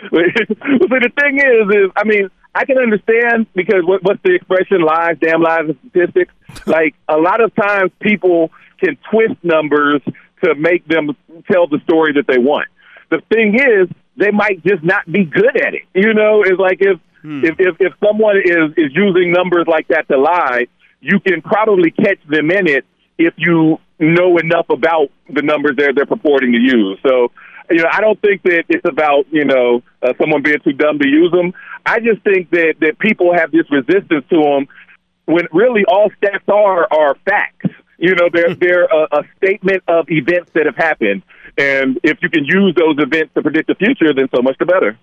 so 0.02 0.08
the 0.10 1.10
thing 1.20 1.38
is, 1.38 1.76
is 1.76 1.90
I 1.96 2.04
mean, 2.04 2.28
I 2.54 2.64
can 2.64 2.78
understand 2.78 3.46
because 3.54 3.84
what, 3.84 4.02
what's 4.02 4.22
the 4.22 4.34
expression? 4.34 4.80
Lies, 4.80 5.16
damn 5.20 5.40
lies, 5.40 5.66
and 5.68 5.78
statistics. 5.90 6.34
like 6.66 6.94
a 7.08 7.16
lot 7.16 7.42
of 7.42 7.54
times, 7.54 7.92
people 8.00 8.50
can 8.78 8.96
twist 9.10 9.42
numbers 9.42 10.02
to 10.42 10.54
make 10.54 10.86
them 10.88 11.16
tell 11.50 11.66
the 11.66 11.80
story 11.84 12.14
that 12.14 12.26
they 12.26 12.38
want. 12.38 12.68
The 13.10 13.20
thing 13.32 13.54
is, 13.54 13.88
they 14.16 14.30
might 14.30 14.64
just 14.64 14.82
not 14.82 15.10
be 15.10 15.24
good 15.24 15.56
at 15.56 15.74
it. 15.74 15.82
You 15.94 16.14
know, 16.14 16.42
it's 16.42 16.58
like 16.58 16.78
if 16.80 16.98
hmm. 17.22 17.44
if, 17.44 17.56
if 17.58 17.76
if 17.80 17.92
someone 18.04 18.36
is 18.36 18.72
is 18.76 18.92
using 18.94 19.32
numbers 19.32 19.66
like 19.66 19.88
that 19.88 20.08
to 20.08 20.18
lie, 20.18 20.66
you 21.00 21.20
can 21.20 21.42
probably 21.42 21.90
catch 21.90 22.18
them 22.28 22.50
in 22.50 22.68
it 22.68 22.84
if 23.18 23.34
you 23.36 23.78
know 23.98 24.38
enough 24.38 24.66
about 24.70 25.10
the 25.28 25.42
numbers 25.42 25.76
they're 25.76 25.92
they're 25.92 26.06
purporting 26.06 26.52
to 26.52 26.58
use. 26.58 26.98
So 27.06 27.30
you 27.70 27.78
know, 27.78 27.88
I 27.90 28.00
don't 28.00 28.20
think 28.20 28.42
that 28.42 28.64
it's 28.68 28.88
about 28.88 29.26
you 29.30 29.44
know 29.44 29.82
uh, 30.02 30.12
someone 30.18 30.42
being 30.42 30.60
too 30.60 30.72
dumb 30.72 30.98
to 30.98 31.08
use 31.08 31.30
them. 31.32 31.52
I 31.86 32.00
just 32.00 32.22
think 32.22 32.50
that 32.50 32.74
that 32.80 32.98
people 32.98 33.34
have 33.34 33.50
this 33.52 33.70
resistance 33.70 34.24
to 34.30 34.42
them 34.42 34.68
when 35.26 35.46
really 35.52 35.84
all 35.86 36.10
stats 36.22 36.48
are 36.48 36.88
are 36.92 37.16
facts. 37.24 37.70
You 37.98 38.14
know, 38.14 38.28
they're 38.32 38.54
they're 38.60 38.84
a, 38.84 39.08
a 39.12 39.22
statement 39.36 39.82
of 39.88 40.10
events 40.10 40.50
that 40.54 40.66
have 40.66 40.76
happened, 40.76 41.22
and 41.56 41.98
if 42.02 42.18
you 42.22 42.28
can 42.28 42.44
use 42.44 42.74
those 42.76 42.96
events 42.98 43.34
to 43.34 43.42
predict 43.42 43.68
the 43.68 43.74
future, 43.74 44.12
then 44.12 44.28
so 44.34 44.42
much 44.42 44.56
the 44.58 44.66
better. 44.66 44.98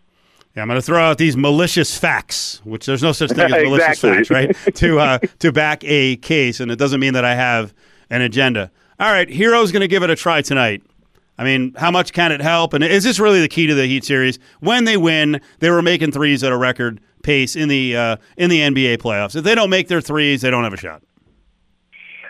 Yeah, 0.56 0.64
I'm 0.64 0.70
going 0.70 0.80
to 0.80 0.86
throw 0.86 1.00
out 1.00 1.20
these 1.20 1.38
malicious 1.38 1.96
facts, 1.96 2.62
which 2.64 2.88
there's 2.88 3.04
no 3.04 3.12
such 3.12 3.30
thing 3.30 3.54
as 3.54 3.64
malicious 3.64 4.00
facts, 4.02 4.32
right? 4.32 4.56
to 4.76 5.00
uh, 5.00 5.20
to 5.40 5.52
back 5.52 5.84
a 5.84 6.18
case, 6.18 6.60
and 6.60 6.72
it 6.72 6.78
doesn't 6.78 7.00
mean 7.00 7.14
that 7.14 7.24
I 7.24 7.36
have 7.36 7.74
an 8.10 8.22
agenda. 8.22 8.72
All 9.00 9.12
right, 9.12 9.32
Herro's 9.32 9.72
going 9.72 9.82
to 9.82 9.88
give 9.88 10.02
it 10.02 10.10
a 10.10 10.16
try 10.16 10.42
tonight. 10.42 10.82
I 11.38 11.44
mean, 11.44 11.74
how 11.78 11.92
much 11.92 12.14
can 12.14 12.32
it 12.32 12.42
help? 12.42 12.74
And 12.74 12.84
is 12.84 13.04
this 13.04 13.20
really 13.20 13.42
the 13.42 13.48
key 13.48 13.68
to 13.68 13.76
the 13.76 13.86
Heat 13.86 14.04
series? 14.04 14.40
When 14.60 14.86
they 14.86 14.98
win, 14.98 15.40
they 15.60 15.70
were 15.70 15.82
making 15.82 16.12
threes 16.12 16.44
at 16.44 16.52
a 16.52 16.58
record 16.58 17.00
pace 17.22 17.56
in 17.56 17.70
the 17.70 17.96
uh, 17.96 18.18
in 18.38 18.50
the 18.50 18.62
NBA 18.62 18.98
playoffs. 18.98 19.36
If 19.36 19.44
they 19.44 19.54
don't 19.54 19.70
make 19.70 19.88
their 19.88 20.02
threes, 20.02 20.42
they 20.42 20.50
don't 20.50 20.64
have 20.64 20.74
a 20.74 20.78
shot. 20.78 21.04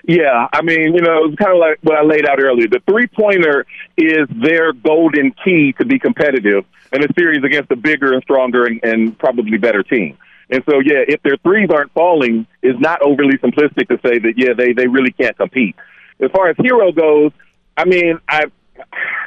Yeah, 0.07 0.47
I 0.53 0.61
mean, 0.61 0.93
you 0.93 1.01
know, 1.01 1.25
it's 1.25 1.35
kind 1.35 1.51
of 1.51 1.57
like 1.57 1.79
what 1.81 1.97
I 1.97 2.03
laid 2.03 2.25
out 2.25 2.41
earlier. 2.41 2.67
The 2.69 2.81
three 2.89 3.07
pointer 3.07 3.65
is 3.97 4.27
their 4.41 4.71
golden 4.71 5.33
key 5.43 5.73
to 5.79 5.85
be 5.85 5.99
competitive 5.99 6.63
in 6.93 7.03
a 7.03 7.07
series 7.17 7.43
against 7.43 7.71
a 7.71 7.75
bigger 7.75 8.13
and 8.13 8.23
stronger 8.23 8.65
and, 8.65 8.79
and 8.83 9.19
probably 9.19 9.57
better 9.57 9.83
team. 9.83 10.17
And 10.49 10.63
so, 10.69 10.79
yeah, 10.79 11.03
if 11.05 11.21
their 11.23 11.35
threes 11.43 11.69
aren't 11.69 11.91
falling, 11.91 12.47
it's 12.61 12.79
not 12.79 13.01
overly 13.01 13.37
simplistic 13.39 13.89
to 13.89 13.99
say 14.01 14.17
that 14.19 14.33
yeah, 14.37 14.53
they 14.53 14.71
they 14.71 14.87
really 14.87 15.11
can't 15.11 15.35
compete. 15.37 15.75
As 16.21 16.31
far 16.31 16.47
as 16.47 16.55
Herro 16.55 16.95
goes, 16.95 17.33
I 17.75 17.83
mean, 17.83 18.17
I 18.29 18.45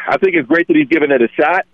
I 0.09 0.17
think 0.19 0.35
it's 0.35 0.49
great 0.49 0.67
that 0.69 0.77
he's 0.77 0.89
given 0.89 1.11
it 1.11 1.23
a 1.23 1.29
shot. 1.29 1.67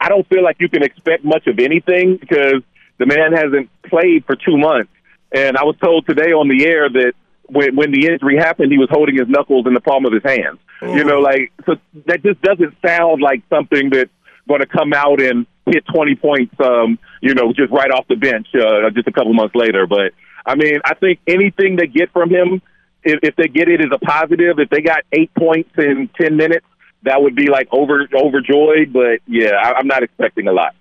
I 0.00 0.08
don't 0.08 0.26
feel 0.28 0.42
like 0.42 0.56
you 0.60 0.68
can 0.68 0.82
expect 0.82 1.24
much 1.24 1.46
of 1.46 1.58
anything 1.58 2.16
because 2.16 2.62
The 2.98 3.06
man 3.06 3.32
hasn't 3.32 3.70
played 3.88 4.26
for 4.26 4.36
two 4.36 4.58
months, 4.58 4.92
and 5.32 5.56
I 5.56 5.64
was 5.64 5.74
told 5.82 6.06
today 6.06 6.32
on 6.32 6.48
the 6.48 6.66
air 6.66 6.88
that 6.90 7.12
when 7.46 7.74
when 7.74 7.92
the 7.92 8.06
injury 8.06 8.36
happened, 8.36 8.70
he 8.70 8.78
was 8.78 8.88
holding 8.90 9.16
his 9.16 9.26
knuckles 9.26 9.66
in 9.66 9.72
the 9.72 9.80
palm 9.80 10.04
of 10.04 10.12
his 10.12 10.22
hands. 10.22 10.58
You 10.82 11.04
know, 11.04 11.18
like 11.18 11.50
so 11.64 11.76
that 12.06 12.22
just 12.22 12.40
doesn't 12.42 12.74
sound 12.84 13.22
like 13.22 13.42
something 13.48 13.88
that's 13.90 14.10
going 14.46 14.60
to 14.60 14.66
come 14.66 14.92
out 14.92 15.20
and 15.20 15.46
hit 15.66 15.84
20 15.94 16.14
points. 16.16 16.54
Um, 16.60 16.98
you 17.22 17.34
know, 17.34 17.52
just 17.52 17.70
right 17.72 17.90
off 17.90 18.06
the 18.08 18.16
bench, 18.16 18.48
uh, 18.54 18.90
just 18.90 19.08
a 19.08 19.12
couple 19.12 19.32
months 19.32 19.54
later. 19.54 19.86
But 19.86 20.12
I 20.44 20.54
mean, 20.54 20.80
I 20.84 20.94
think 20.94 21.20
anything 21.26 21.76
they 21.76 21.86
get 21.86 22.12
from 22.12 22.30
him, 22.30 22.60
if, 23.02 23.20
if 23.22 23.36
they 23.36 23.48
get 23.48 23.68
it, 23.68 23.80
is 23.80 23.90
a 23.92 23.98
positive. 23.98 24.58
If 24.58 24.68
they 24.68 24.82
got 24.82 25.04
eight 25.12 25.32
points 25.34 25.70
in 25.78 26.10
10 26.20 26.36
minutes, 26.36 26.66
that 27.02 27.22
would 27.22 27.34
be 27.34 27.48
like 27.48 27.68
over 27.72 28.08
overjoyed. 28.14 28.92
But 28.92 29.20
yeah, 29.26 29.52
I, 29.62 29.74
I'm 29.74 29.86
not 29.86 30.02
expecting 30.02 30.48
a 30.48 30.52
lot. 30.52 30.74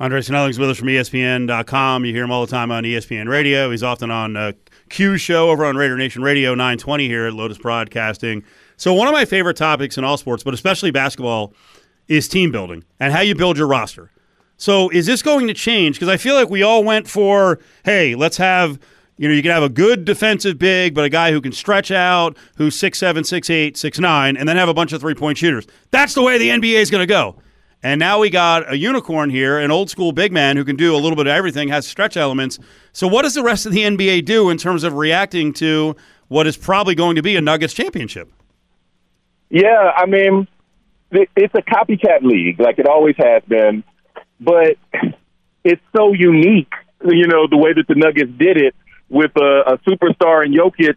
Andre 0.00 0.20
Snelling's 0.20 0.60
with 0.60 0.70
us 0.70 0.78
from 0.78 0.86
ESPN.com. 0.88 2.04
You 2.04 2.12
hear 2.12 2.22
him 2.22 2.30
all 2.30 2.46
the 2.46 2.50
time 2.50 2.70
on 2.70 2.84
ESPN 2.84 3.28
Radio. 3.28 3.72
He's 3.72 3.82
often 3.82 4.12
on 4.12 4.36
uh, 4.36 4.52
Q 4.90 5.16
Show 5.16 5.50
over 5.50 5.64
on 5.64 5.76
Raider 5.76 5.96
Nation 5.96 6.22
Radio 6.22 6.54
920 6.54 7.08
here 7.08 7.26
at 7.26 7.32
Lotus 7.32 7.58
Broadcasting. 7.58 8.44
So, 8.76 8.94
one 8.94 9.08
of 9.08 9.12
my 9.12 9.24
favorite 9.24 9.56
topics 9.56 9.98
in 9.98 10.04
all 10.04 10.16
sports, 10.16 10.44
but 10.44 10.54
especially 10.54 10.92
basketball, 10.92 11.52
is 12.06 12.28
team 12.28 12.52
building 12.52 12.84
and 13.00 13.12
how 13.12 13.20
you 13.20 13.34
build 13.34 13.58
your 13.58 13.66
roster. 13.66 14.12
So, 14.56 14.88
is 14.90 15.06
this 15.06 15.20
going 15.20 15.48
to 15.48 15.54
change? 15.54 15.96
Because 15.96 16.08
I 16.08 16.16
feel 16.16 16.36
like 16.36 16.48
we 16.48 16.62
all 16.62 16.84
went 16.84 17.08
for, 17.08 17.58
hey, 17.84 18.14
let's 18.14 18.36
have, 18.36 18.78
you 19.18 19.28
know, 19.28 19.34
you 19.34 19.42
can 19.42 19.50
have 19.50 19.64
a 19.64 19.68
good 19.68 20.04
defensive 20.04 20.58
big, 20.58 20.94
but 20.94 21.04
a 21.04 21.08
guy 21.08 21.32
who 21.32 21.40
can 21.40 21.52
stretch 21.52 21.90
out, 21.90 22.36
who's 22.56 22.78
six 22.78 22.98
seven, 22.98 23.24
six 23.24 23.50
eight, 23.50 23.76
six 23.76 23.98
nine, 23.98 24.36
and 24.36 24.48
then 24.48 24.56
have 24.56 24.68
a 24.68 24.74
bunch 24.74 24.92
of 24.92 25.00
three 25.00 25.14
point 25.14 25.36
shooters. 25.36 25.66
That's 25.90 26.14
the 26.14 26.22
way 26.22 26.38
the 26.38 26.48
NBA 26.48 26.80
is 26.80 26.90
going 26.90 27.02
to 27.02 27.06
go. 27.06 27.36
And 27.82 28.00
now 28.00 28.18
we 28.18 28.30
got 28.30 28.72
a 28.72 28.76
unicorn 28.76 29.30
here, 29.30 29.58
an 29.58 29.70
old 29.70 29.90
school 29.90 30.12
big 30.12 30.32
man 30.32 30.56
who 30.56 30.64
can 30.64 30.76
do 30.76 30.94
a 30.94 30.98
little 30.98 31.14
bit 31.14 31.26
of 31.26 31.32
everything, 31.32 31.68
has 31.68 31.86
stretch 31.86 32.16
elements. 32.16 32.58
So, 32.92 33.06
what 33.06 33.22
does 33.22 33.34
the 33.34 33.42
rest 33.42 33.66
of 33.66 33.72
the 33.72 33.82
NBA 33.82 34.24
do 34.24 34.50
in 34.50 34.56
terms 34.56 34.84
of 34.84 34.94
reacting 34.94 35.52
to 35.54 35.96
what 36.28 36.46
is 36.46 36.56
probably 36.56 36.94
going 36.94 37.16
to 37.16 37.22
be 37.22 37.36
a 37.36 37.40
Nuggets 37.40 37.74
championship? 37.74 38.32
Yeah, 39.50 39.92
I 39.96 40.06
mean, 40.06 40.46
it's 41.10 41.54
a 41.54 41.62
copycat 41.62 42.22
league, 42.22 42.60
like 42.60 42.78
it 42.78 42.86
always 42.86 43.16
has 43.16 43.42
been, 43.48 43.82
but 44.40 44.76
it's 45.64 45.82
so 45.96 46.12
unique, 46.12 46.72
you 47.04 47.26
know, 47.26 47.46
the 47.48 47.56
way 47.56 47.72
that 47.72 47.86
the 47.88 47.94
Nuggets 47.94 48.30
did 48.38 48.56
it 48.56 48.74
with 49.08 49.32
a, 49.36 49.62
a 49.66 49.78
superstar 49.78 50.44
in 50.44 50.52
Jokic, 50.52 50.96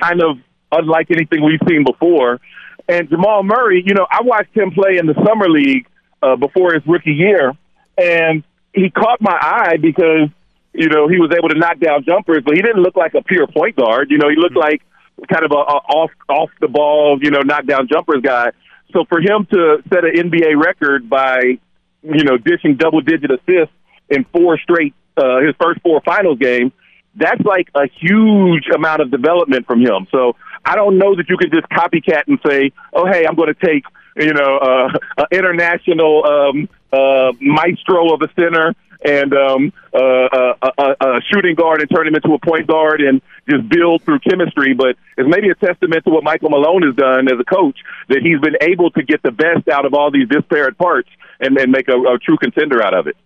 kind 0.00 0.22
of 0.22 0.38
unlike 0.70 1.10
anything 1.10 1.44
we've 1.44 1.60
seen 1.68 1.84
before. 1.84 2.40
And 2.88 3.08
Jamal 3.08 3.42
Murray, 3.42 3.82
you 3.86 3.94
know, 3.94 4.06
I 4.10 4.22
watched 4.22 4.56
him 4.56 4.72
play 4.72 4.98
in 4.98 5.06
the 5.06 5.14
summer 5.26 5.48
league 5.48 5.86
uh, 6.22 6.36
before 6.36 6.74
his 6.74 6.86
rookie 6.86 7.12
year, 7.12 7.52
and 7.96 8.42
he 8.72 8.90
caught 8.90 9.20
my 9.20 9.38
eye 9.40 9.76
because 9.80 10.28
you 10.72 10.88
know 10.88 11.08
he 11.08 11.18
was 11.18 11.30
able 11.36 11.50
to 11.50 11.58
knock 11.58 11.78
down 11.78 12.04
jumpers, 12.04 12.42
but 12.44 12.56
he 12.56 12.62
didn't 12.62 12.82
look 12.82 12.96
like 12.96 13.14
a 13.14 13.22
pure 13.22 13.46
point 13.46 13.76
guard. 13.76 14.10
You 14.10 14.18
know, 14.18 14.28
he 14.28 14.36
looked 14.36 14.56
like 14.56 14.82
kind 15.30 15.44
of 15.44 15.52
a, 15.52 15.54
a 15.54 15.78
off 15.92 16.10
off 16.28 16.50
the 16.60 16.68
ball, 16.68 17.18
you 17.20 17.30
know, 17.30 17.40
knock 17.40 17.66
down 17.66 17.88
jumpers 17.88 18.22
guy. 18.22 18.52
So 18.92 19.04
for 19.08 19.20
him 19.20 19.46
to 19.50 19.82
set 19.88 20.04
an 20.04 20.30
NBA 20.30 20.62
record 20.62 21.08
by 21.08 21.58
you 22.02 22.24
know 22.24 22.36
dishing 22.36 22.76
double 22.76 23.00
digit 23.00 23.30
assists 23.30 23.74
in 24.08 24.24
four 24.32 24.58
straight 24.58 24.94
uh, 25.16 25.40
his 25.40 25.54
first 25.60 25.80
four 25.82 26.00
finals 26.04 26.38
games, 26.38 26.72
that's 27.14 27.42
like 27.42 27.68
a 27.74 27.86
huge 28.00 28.66
amount 28.74 29.02
of 29.02 29.10
development 29.10 29.66
from 29.66 29.80
him. 29.80 30.06
So 30.10 30.36
I 30.64 30.76
don't 30.76 30.98
know 30.98 31.14
that 31.16 31.28
you 31.28 31.36
can 31.36 31.50
just 31.50 31.68
copycat 31.68 32.24
and 32.26 32.38
say, 32.46 32.72
"Oh, 32.92 33.06
hey, 33.06 33.26
I'm 33.26 33.34
going 33.34 33.52
to 33.52 33.66
take 33.66 33.84
you 34.16 34.32
know 34.32 34.58
uh, 34.58 34.88
an 35.18 35.26
international 35.30 36.24
um, 36.24 36.68
uh, 36.92 37.32
maestro 37.40 38.12
of 38.14 38.22
a 38.22 38.28
center 38.34 38.74
and 39.04 39.34
um, 39.34 39.72
uh, 39.92 39.98
a, 40.00 40.54
a, 40.78 40.96
a 41.00 41.20
shooting 41.32 41.56
guard 41.56 41.80
and 41.80 41.90
turn 41.90 42.06
him 42.06 42.14
into 42.14 42.32
a 42.34 42.38
point 42.38 42.68
guard 42.68 43.00
and 43.00 43.20
just 43.50 43.68
build 43.68 44.02
through 44.02 44.20
chemistry." 44.20 44.72
But 44.74 44.96
it's 45.18 45.28
maybe 45.28 45.50
a 45.50 45.54
testament 45.54 46.04
to 46.04 46.10
what 46.10 46.24
Michael 46.24 46.50
Malone 46.50 46.82
has 46.82 46.94
done 46.94 47.28
as 47.28 47.38
a 47.38 47.44
coach 47.44 47.78
that 48.08 48.22
he's 48.22 48.40
been 48.40 48.56
able 48.60 48.90
to 48.92 49.02
get 49.02 49.22
the 49.22 49.32
best 49.32 49.68
out 49.68 49.84
of 49.84 49.94
all 49.94 50.10
these 50.10 50.28
disparate 50.28 50.78
parts 50.78 51.10
and, 51.40 51.58
and 51.58 51.72
make 51.72 51.88
a, 51.88 51.98
a 51.98 52.18
true 52.18 52.38
contender 52.38 52.82
out 52.82 52.94
of 52.94 53.06
it. 53.06 53.16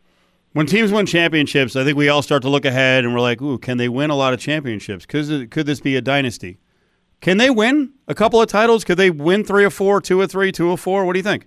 When 0.56 0.64
teams 0.64 0.90
win 0.90 1.04
championships, 1.04 1.76
I 1.76 1.84
think 1.84 1.98
we 1.98 2.08
all 2.08 2.22
start 2.22 2.40
to 2.40 2.48
look 2.48 2.64
ahead 2.64 3.04
and 3.04 3.12
we're 3.12 3.20
like, 3.20 3.42
"Ooh, 3.42 3.58
can 3.58 3.76
they 3.76 3.90
win 3.90 4.08
a 4.08 4.16
lot 4.16 4.32
of 4.32 4.40
championships? 4.40 5.04
Could 5.04 5.50
could 5.50 5.66
this 5.66 5.80
be 5.80 5.96
a 5.96 6.00
dynasty? 6.00 6.56
Can 7.20 7.36
they 7.36 7.50
win 7.50 7.92
a 8.08 8.14
couple 8.14 8.40
of 8.40 8.48
titles? 8.48 8.82
Could 8.82 8.96
they 8.96 9.10
win 9.10 9.44
three 9.44 9.66
or 9.66 9.70
four, 9.70 10.00
two 10.00 10.18
or 10.18 10.26
three, 10.26 10.50
two 10.50 10.70
or 10.70 10.78
four? 10.78 11.04
What 11.04 11.12
do 11.12 11.18
you 11.18 11.22
think?" 11.24 11.46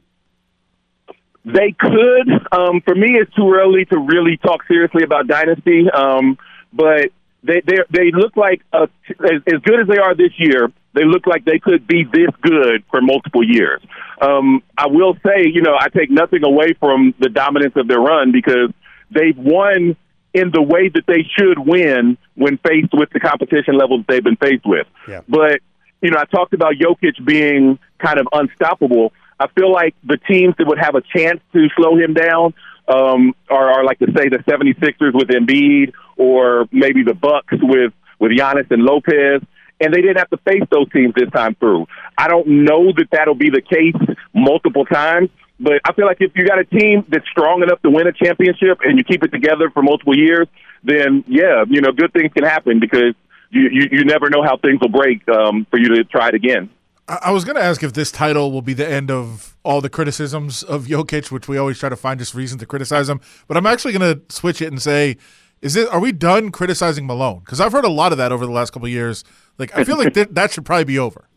They 1.43 1.71
could. 1.79 2.29
Um, 2.51 2.81
for 2.81 2.93
me, 2.93 3.17
it's 3.17 3.33
too 3.33 3.51
early 3.51 3.85
to 3.85 3.97
really 3.97 4.37
talk 4.37 4.61
seriously 4.67 5.01
about 5.01 5.25
dynasty. 5.25 5.89
Um, 5.89 6.37
but 6.71 7.09
they 7.41 7.61
they 7.65 7.77
they 7.89 8.11
look 8.11 8.37
like 8.37 8.61
uh, 8.73 8.85
as, 9.23 9.41
as 9.47 9.59
good 9.63 9.79
as 9.79 9.87
they 9.87 9.97
are 9.97 10.13
this 10.13 10.33
year. 10.37 10.71
They 10.93 11.05
look 11.05 11.25
like 11.25 11.45
they 11.45 11.57
could 11.57 11.87
be 11.87 12.03
this 12.03 12.29
good 12.41 12.83
for 12.91 13.01
multiple 13.01 13.43
years. 13.43 13.81
Um, 14.21 14.61
I 14.77 14.85
will 14.85 15.15
say, 15.25 15.47
you 15.51 15.61
know, 15.61 15.75
I 15.79 15.87
take 15.89 16.11
nothing 16.11 16.43
away 16.43 16.73
from 16.79 17.15
the 17.19 17.29
dominance 17.29 17.73
of 17.75 17.87
their 17.87 17.99
run 17.99 18.31
because 18.31 18.71
they've 19.11 19.37
won 19.37 19.95
in 20.33 20.51
the 20.51 20.61
way 20.61 20.89
that 20.89 21.03
they 21.07 21.25
should 21.37 21.57
win 21.59 22.17
when 22.35 22.57
faced 22.57 22.93
with 22.93 23.09
the 23.11 23.19
competition 23.19 23.77
levels 23.77 24.05
they've 24.07 24.23
been 24.23 24.35
faced 24.35 24.65
with. 24.65 24.87
Yeah. 25.07 25.21
But 25.27 25.59
you 26.01 26.11
know, 26.11 26.19
I 26.19 26.25
talked 26.25 26.53
about 26.53 26.75
Jokic 26.75 27.23
being 27.25 27.79
kind 27.99 28.19
of 28.19 28.27
unstoppable. 28.31 29.11
I 29.39 29.47
feel 29.47 29.71
like 29.71 29.95
the 30.03 30.17
teams 30.17 30.55
that 30.57 30.67
would 30.67 30.79
have 30.79 30.95
a 30.95 31.01
chance 31.01 31.39
to 31.53 31.67
slow 31.75 31.97
him 31.97 32.13
down 32.13 32.53
um, 32.87 33.33
are, 33.49 33.71
are 33.71 33.83
like 33.83 33.99
to 33.99 34.07
say 34.15 34.29
the 34.29 34.37
76ers 34.39 35.13
with 35.13 35.29
Embiid 35.29 35.93
or 36.17 36.67
maybe 36.71 37.03
the 37.03 37.13
Bucks 37.13 37.55
with 37.61 37.93
with 38.19 38.31
Giannis 38.31 38.69
and 38.69 38.83
Lopez. 38.83 39.41
And 39.81 39.93
they 39.93 40.01
didn't 40.01 40.17
have 40.17 40.29
to 40.31 40.37
face 40.37 40.63
those 40.69 40.91
teams 40.91 41.13
this 41.15 41.29
time 41.29 41.55
through. 41.55 41.87
I 42.17 42.27
don't 42.27 42.65
know 42.65 42.91
that 42.97 43.07
that'll 43.11 43.35
be 43.35 43.49
the 43.49 43.61
case 43.61 43.95
multiple 44.33 44.83
times, 44.83 45.29
but 45.59 45.81
I 45.85 45.93
feel 45.93 46.05
like 46.05 46.17
if 46.19 46.31
you 46.35 46.47
got 46.47 46.59
a 46.59 46.65
team 46.65 47.05
that's 47.09 47.27
strong 47.29 47.63
enough 47.63 47.81
to 47.81 47.89
win 47.89 48.07
a 48.07 48.13
championship 48.13 48.79
and 48.83 48.97
you 48.97 49.03
keep 49.03 49.23
it 49.23 49.31
together 49.31 49.69
for 49.69 49.83
multiple 49.83 50.17
years, 50.17 50.47
then 50.83 51.23
yeah, 51.27 51.65
you 51.69 51.81
know, 51.81 51.91
good 51.91 52.13
things 52.13 52.31
can 52.33 52.43
happen 52.43 52.79
because 52.79 53.13
you 53.49 53.69
you, 53.71 53.89
you 53.91 54.05
never 54.05 54.29
know 54.29 54.43
how 54.43 54.57
things 54.57 54.79
will 54.81 54.89
break 54.89 55.27
um, 55.29 55.65
for 55.69 55.77
you 55.77 55.95
to 55.95 56.03
try 56.05 56.29
it 56.29 56.35
again. 56.35 56.69
I 57.07 57.31
was 57.31 57.43
going 57.43 57.55
to 57.55 57.63
ask 57.63 57.81
if 57.81 57.93
this 57.93 58.11
title 58.11 58.51
will 58.51 58.61
be 58.61 58.75
the 58.75 58.87
end 58.87 59.09
of 59.09 59.57
all 59.63 59.81
the 59.81 59.89
criticisms 59.89 60.61
of 60.61 60.85
Jokic, 60.85 61.31
which 61.31 61.47
we 61.47 61.57
always 61.57 61.79
try 61.79 61.89
to 61.89 61.95
find 61.95 62.19
just 62.19 62.35
reason 62.35 62.59
to 62.59 62.67
criticize 62.67 63.09
him. 63.09 63.19
But 63.47 63.57
I'm 63.57 63.65
actually 63.65 63.93
going 63.97 64.15
to 64.15 64.21
switch 64.33 64.61
it 64.61 64.67
and 64.67 64.79
say, 64.79 65.17
is 65.61 65.75
it? 65.75 65.89
Are 65.89 65.99
we 65.99 66.11
done 66.11 66.51
criticizing 66.51 67.07
Malone? 67.07 67.39
Because 67.39 67.59
I've 67.59 67.71
heard 67.71 67.83
a 67.83 67.89
lot 67.89 68.11
of 68.11 68.19
that 68.19 68.31
over 68.31 68.45
the 68.45 68.51
last 68.51 68.71
couple 68.71 68.85
of 68.85 68.91
years. 68.91 69.23
Like 69.57 69.75
I 69.75 69.83
feel 69.83 69.97
like 69.97 70.13
that, 70.15 70.35
that 70.35 70.51
should 70.51 70.65
probably 70.65 70.85
be 70.85 70.99
over. 70.99 71.27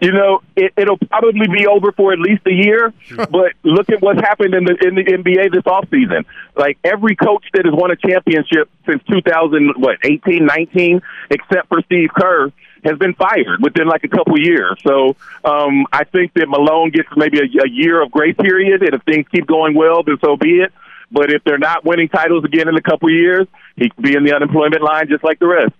You 0.00 0.12
know, 0.12 0.42
it, 0.56 0.72
it'll 0.76 0.98
probably 0.98 1.46
be 1.48 1.66
over 1.66 1.92
for 1.92 2.12
at 2.12 2.18
least 2.18 2.46
a 2.46 2.52
year. 2.52 2.92
but 3.16 3.52
look 3.62 3.90
at 3.90 4.00
what's 4.00 4.20
happened 4.20 4.54
in 4.54 4.64
the 4.64 4.76
in 4.86 4.94
the 4.94 5.04
NBA 5.04 5.52
this 5.52 5.62
offseason. 5.64 6.24
Like 6.56 6.78
every 6.84 7.16
coach 7.16 7.44
that 7.54 7.64
has 7.64 7.74
won 7.74 7.90
a 7.90 7.96
championship 7.96 8.70
since 8.86 9.02
2000, 9.04 9.74
what 9.76 9.98
18, 10.04 10.46
19, 10.46 11.00
except 11.30 11.68
for 11.68 11.82
Steve 11.82 12.10
Kerr, 12.14 12.52
has 12.84 12.98
been 12.98 13.14
fired 13.14 13.62
within 13.62 13.86
like 13.86 14.04
a 14.04 14.08
couple 14.08 14.38
years. 14.38 14.80
So 14.82 15.16
um, 15.44 15.86
I 15.92 16.04
think 16.04 16.34
that 16.34 16.48
Malone 16.48 16.90
gets 16.90 17.08
maybe 17.16 17.38
a, 17.38 17.64
a 17.64 17.68
year 17.68 18.02
of 18.02 18.10
grace 18.10 18.36
period, 18.36 18.82
and 18.82 18.94
if 18.94 19.02
things 19.04 19.26
keep 19.30 19.46
going 19.46 19.74
well, 19.74 20.02
then 20.02 20.18
so 20.24 20.36
be 20.36 20.60
it. 20.60 20.72
But 21.10 21.30
if 21.30 21.44
they're 21.44 21.58
not 21.58 21.84
winning 21.84 22.08
titles 22.08 22.44
again 22.44 22.68
in 22.68 22.74
a 22.74 22.80
couple 22.80 23.10
years, 23.10 23.46
he 23.76 23.90
could 23.90 24.02
be 24.02 24.16
in 24.16 24.24
the 24.24 24.34
unemployment 24.34 24.82
line 24.82 25.08
just 25.08 25.22
like 25.22 25.38
the 25.38 25.46
rest. 25.46 25.74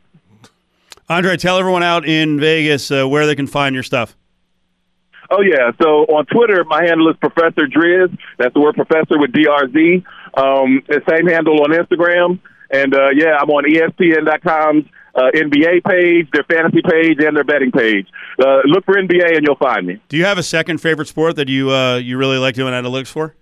Andre, 1.13 1.37
tell 1.37 1.59
everyone 1.59 1.83
out 1.83 2.07
in 2.07 2.41
Vegas 2.41 2.91
uh, 2.91 3.07
where 3.07 3.27
they 3.27 3.37
can 3.37 3.47
find 3.47 3.75
your 3.75 3.85
stuff. 3.85 4.17
Oh 5.31 5.41
yeah. 5.41 5.73
So 5.81 6.05
on 6.15 6.27
Twitter, 6.27 6.65
my 6.65 6.85
handle 6.85 7.09
is 7.09 7.17
Professor 7.17 7.67
Driz. 7.67 8.17
That's 8.39 8.53
the 8.55 8.61
word 8.61 8.75
Professor 8.75 9.19
with 9.19 9.33
DRZ. 9.33 10.05
Um, 10.37 10.83
the 10.89 11.01
same 11.09 11.27
handle 11.27 11.61
on 11.63 11.71
Instagram, 11.71 12.41
and 12.71 12.95
uh, 12.95 13.11
yeah, 13.15 13.37
I'm 13.41 13.49
on 13.51 13.65
ESPN.com's 13.65 14.85
uh, 15.15 15.31
NBA 15.35 15.85
page, 15.85 16.29
their 16.33 16.45
fantasy 16.45 16.83
page, 16.83 17.19
and 17.21 17.37
their 17.37 17.45
betting 17.45 17.71
page. 17.71 18.07
Uh, 18.39 18.61
look 18.65 18.85
for 18.85 18.95
NBA, 18.95 19.37
and 19.37 19.47
you'll 19.47 19.57
find 19.57 19.87
me. 19.87 20.01
Do 20.09 20.17
you 20.17 20.25
have 20.25 20.39
a 20.39 20.43
second 20.43 20.79
favorite 20.79 21.09
sport 21.09 21.37
that 21.37 21.49
you 21.49 21.71
uh, 21.71 21.97
you 21.97 22.19
really 22.19 22.39
like 22.39 22.55
doing 22.55 22.73
analytics 22.73 23.09
for? 23.09 23.35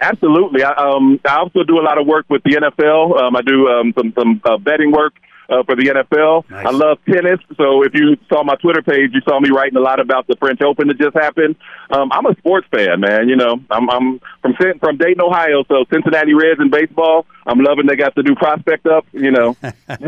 Absolutely. 0.00 0.62
I, 0.62 0.72
um, 0.72 1.18
I 1.24 1.36
also 1.38 1.62
do 1.62 1.78
a 1.80 1.84
lot 1.84 1.98
of 1.98 2.06
work 2.06 2.26
with 2.28 2.42
the 2.44 2.52
NFL. 2.52 3.20
Um, 3.20 3.36
I 3.36 3.42
do 3.42 3.68
um, 3.68 3.94
some 3.96 4.12
some 4.18 4.40
uh, 4.44 4.58
betting 4.58 4.92
work 4.92 5.14
uh, 5.48 5.62
for 5.64 5.76
the 5.76 5.84
NFL. 5.84 6.48
Nice. 6.50 6.66
I 6.66 6.70
love 6.70 6.98
tennis. 7.08 7.40
So 7.56 7.82
if 7.82 7.92
you 7.94 8.16
saw 8.28 8.42
my 8.42 8.54
Twitter 8.56 8.82
page, 8.82 9.10
you 9.12 9.20
saw 9.28 9.40
me 9.40 9.50
writing 9.50 9.76
a 9.76 9.80
lot 9.80 10.00
about 10.00 10.26
the 10.26 10.36
French 10.36 10.60
Open 10.60 10.88
that 10.88 10.98
just 10.98 11.14
happened. 11.14 11.56
Um, 11.90 12.10
I'm 12.12 12.26
a 12.26 12.34
sports 12.36 12.66
fan, 12.70 13.00
man. 13.00 13.28
You 13.28 13.36
know, 13.36 13.60
I'm, 13.70 13.90
I'm 13.90 14.20
from 14.42 14.54
from 14.80 14.96
Dayton, 14.96 15.20
Ohio. 15.20 15.64
So 15.68 15.84
Cincinnati 15.92 16.34
Reds 16.34 16.60
in 16.60 16.70
baseball. 16.70 17.26
I'm 17.46 17.60
loving 17.60 17.86
they 17.86 17.96
got 17.96 18.14
the 18.14 18.22
new 18.22 18.34
prospect 18.34 18.86
up. 18.86 19.06
You 19.12 19.30
know, 19.30 19.56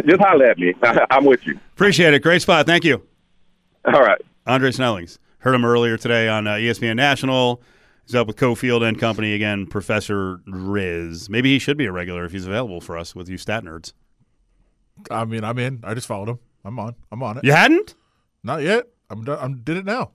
just 0.07 0.21
holler 0.21 0.47
at 0.47 0.59
me. 0.59 0.75
I'm 1.11 1.25
with 1.25 1.47
you. 1.47 1.59
Appreciate 1.75 2.15
it. 2.15 2.23
Great 2.23 2.43
spot. 2.43 2.67
Thank 2.67 2.85
you. 2.85 3.03
All 3.85 4.03
right. 4.03 4.21
Andre 4.47 4.71
Snellings. 4.71 5.19
Heard 5.41 5.55
him 5.55 5.65
earlier 5.65 5.97
today 5.97 6.29
on 6.29 6.47
uh, 6.47 6.55
ESPN 6.55 6.97
National. 6.97 7.63
He's 8.05 8.15
up 8.15 8.27
with 8.27 8.37
Cofield 8.37 8.83
and 8.83 8.99
Company 8.99 9.35
again, 9.35 9.67
Professor 9.67 10.41
Riz. 10.47 11.29
Maybe 11.29 11.53
he 11.53 11.59
should 11.59 11.77
be 11.77 11.85
a 11.85 11.93
regular 11.93 12.25
if 12.25 12.33
he's 12.33 12.47
available 12.47 12.81
for 12.81 12.97
us 12.97 13.15
with 13.15 13.29
you 13.29 13.37
stat 13.37 13.63
nerds. 13.63 13.93
I 15.11 15.25
mean, 15.25 15.45
I'm 15.45 15.59
in. 15.59 15.81
I 15.85 15.95
just 15.95 16.07
followed 16.07 16.29
him. 16.29 16.39
I'm 16.65 16.79
on. 16.79 16.95
I'm 17.11 17.23
on 17.23 17.39
it. 17.39 17.45
You 17.45 17.53
hadn't? 17.53 17.95
Not 18.43 18.63
yet. 18.63 18.87
I'm 19.11 19.25
done. 19.25 19.39
I'm 19.41 19.59
did 19.59 19.77
it 19.77 19.85
now. 19.85 20.11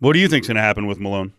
What 0.00 0.12
do 0.12 0.18
you 0.18 0.28
think's 0.28 0.46
going 0.46 0.56
to 0.56 0.62
happen 0.62 0.86
with 0.86 0.98
Malone? 1.00 1.32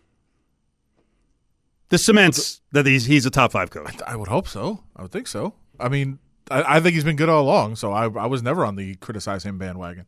This 1.88 2.04
cements 2.04 2.60
that 2.72 2.86
he's 2.86 3.06
he's 3.06 3.26
a 3.26 3.30
top 3.30 3.52
five 3.52 3.70
coach. 3.70 3.96
I 4.06 4.14
would 4.16 4.28
hope 4.28 4.46
so. 4.46 4.84
I 4.94 5.02
would 5.02 5.10
think 5.10 5.26
so. 5.26 5.54
I 5.78 5.88
mean, 5.88 6.18
I, 6.50 6.76
I 6.76 6.80
think 6.80 6.94
he's 6.94 7.04
been 7.04 7.16
good 7.16 7.28
all 7.28 7.42
along. 7.42 7.76
So 7.76 7.92
I, 7.92 8.04
I 8.04 8.26
was 8.26 8.42
never 8.42 8.64
on 8.64 8.76
the 8.76 8.94
criticize 8.96 9.44
him 9.44 9.58
bandwagon. 9.58 10.06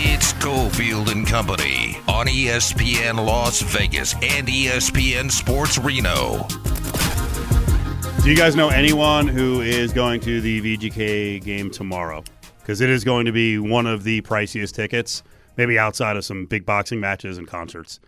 It's 0.00 0.32
Cofield 0.34 1.12
and 1.12 1.26
Company 1.26 1.98
on 2.08 2.26
ESPN 2.26 3.24
Las 3.24 3.60
Vegas 3.60 4.14
and 4.14 4.48
ESPN 4.48 5.30
Sports 5.30 5.78
Reno. 5.78 6.46
Do 8.28 8.32
you 8.32 8.38
guys 8.38 8.54
know 8.54 8.68
anyone 8.68 9.26
who 9.26 9.62
is 9.62 9.94
going 9.94 10.20
to 10.20 10.42
the 10.42 10.60
VGK 10.60 11.42
game 11.42 11.70
tomorrow? 11.70 12.22
Because 12.58 12.82
it 12.82 12.90
is 12.90 13.02
going 13.02 13.24
to 13.24 13.32
be 13.32 13.58
one 13.58 13.86
of 13.86 14.04
the 14.04 14.20
priciest 14.20 14.74
tickets, 14.74 15.22
maybe 15.56 15.78
outside 15.78 16.14
of 16.14 16.26
some 16.26 16.44
big 16.44 16.66
boxing 16.66 17.00
matches 17.00 17.38
and 17.38 17.48
concerts. 17.48 18.00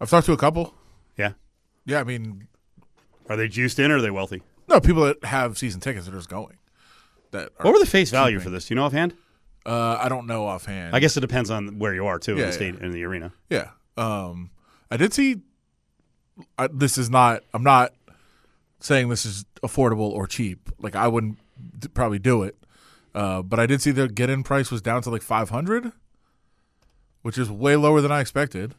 I've 0.00 0.10
talked 0.10 0.26
to 0.26 0.32
a 0.32 0.36
couple. 0.36 0.74
Yeah. 1.16 1.34
Yeah, 1.86 2.00
I 2.00 2.02
mean, 2.02 2.48
Are 3.28 3.36
they 3.36 3.46
juiced 3.46 3.78
in 3.78 3.92
or 3.92 3.98
are 3.98 4.02
they 4.02 4.10
wealthy? 4.10 4.42
no 4.66 4.80
people 4.80 5.04
that 5.04 5.22
have 5.24 5.56
season 5.58 5.80
tickets 5.80 6.06
that 6.06 6.12
are 6.12 6.18
just 6.18 6.28
going. 6.28 6.56
That 7.30 7.50
are, 7.60 7.66
What 7.66 7.74
were 7.74 7.78
the 7.78 7.86
face 7.86 8.10
value 8.10 8.40
for 8.40 8.50
this? 8.50 8.66
Do 8.66 8.74
you 8.74 8.80
know 8.80 8.84
offhand? 8.84 9.14
uh, 9.64 9.96
I 10.00 10.08
don't 10.08 10.26
know 10.26 10.44
offhand. 10.44 10.96
I 10.96 10.98
guess 10.98 11.16
it 11.16 11.20
depends 11.20 11.50
on 11.52 11.78
where 11.78 11.94
you 11.94 12.04
are 12.06 12.18
too 12.18 12.32
in 12.32 12.38
the 12.38 12.52
state 12.52 12.80
in 12.80 12.90
the 12.90 13.04
arena. 13.04 13.32
Yeah. 13.48 13.68
Um, 13.96 14.50
I 14.90 14.96
did 14.96 15.14
see. 15.14 15.36
I, 16.58 16.66
this 16.66 16.98
is 16.98 17.10
not. 17.10 17.44
I'm 17.54 17.62
not 17.62 17.94
saying 18.84 19.08
this 19.08 19.24
is 19.24 19.44
affordable 19.62 20.10
or 20.10 20.26
cheap. 20.26 20.70
Like 20.78 20.94
I 20.94 21.08
wouldn't 21.08 21.38
d- 21.78 21.88
probably 21.88 22.18
do 22.18 22.42
it. 22.42 22.56
Uh, 23.14 23.42
but 23.42 23.58
I 23.58 23.66
did 23.66 23.80
see 23.80 23.92
the 23.92 24.08
get-in 24.08 24.42
price 24.42 24.70
was 24.70 24.82
down 24.82 25.00
to 25.02 25.10
like 25.10 25.22
500, 25.22 25.92
which 27.22 27.38
is 27.38 27.50
way 27.50 27.76
lower 27.76 28.00
than 28.00 28.10
I 28.12 28.20
expected. 28.20 28.74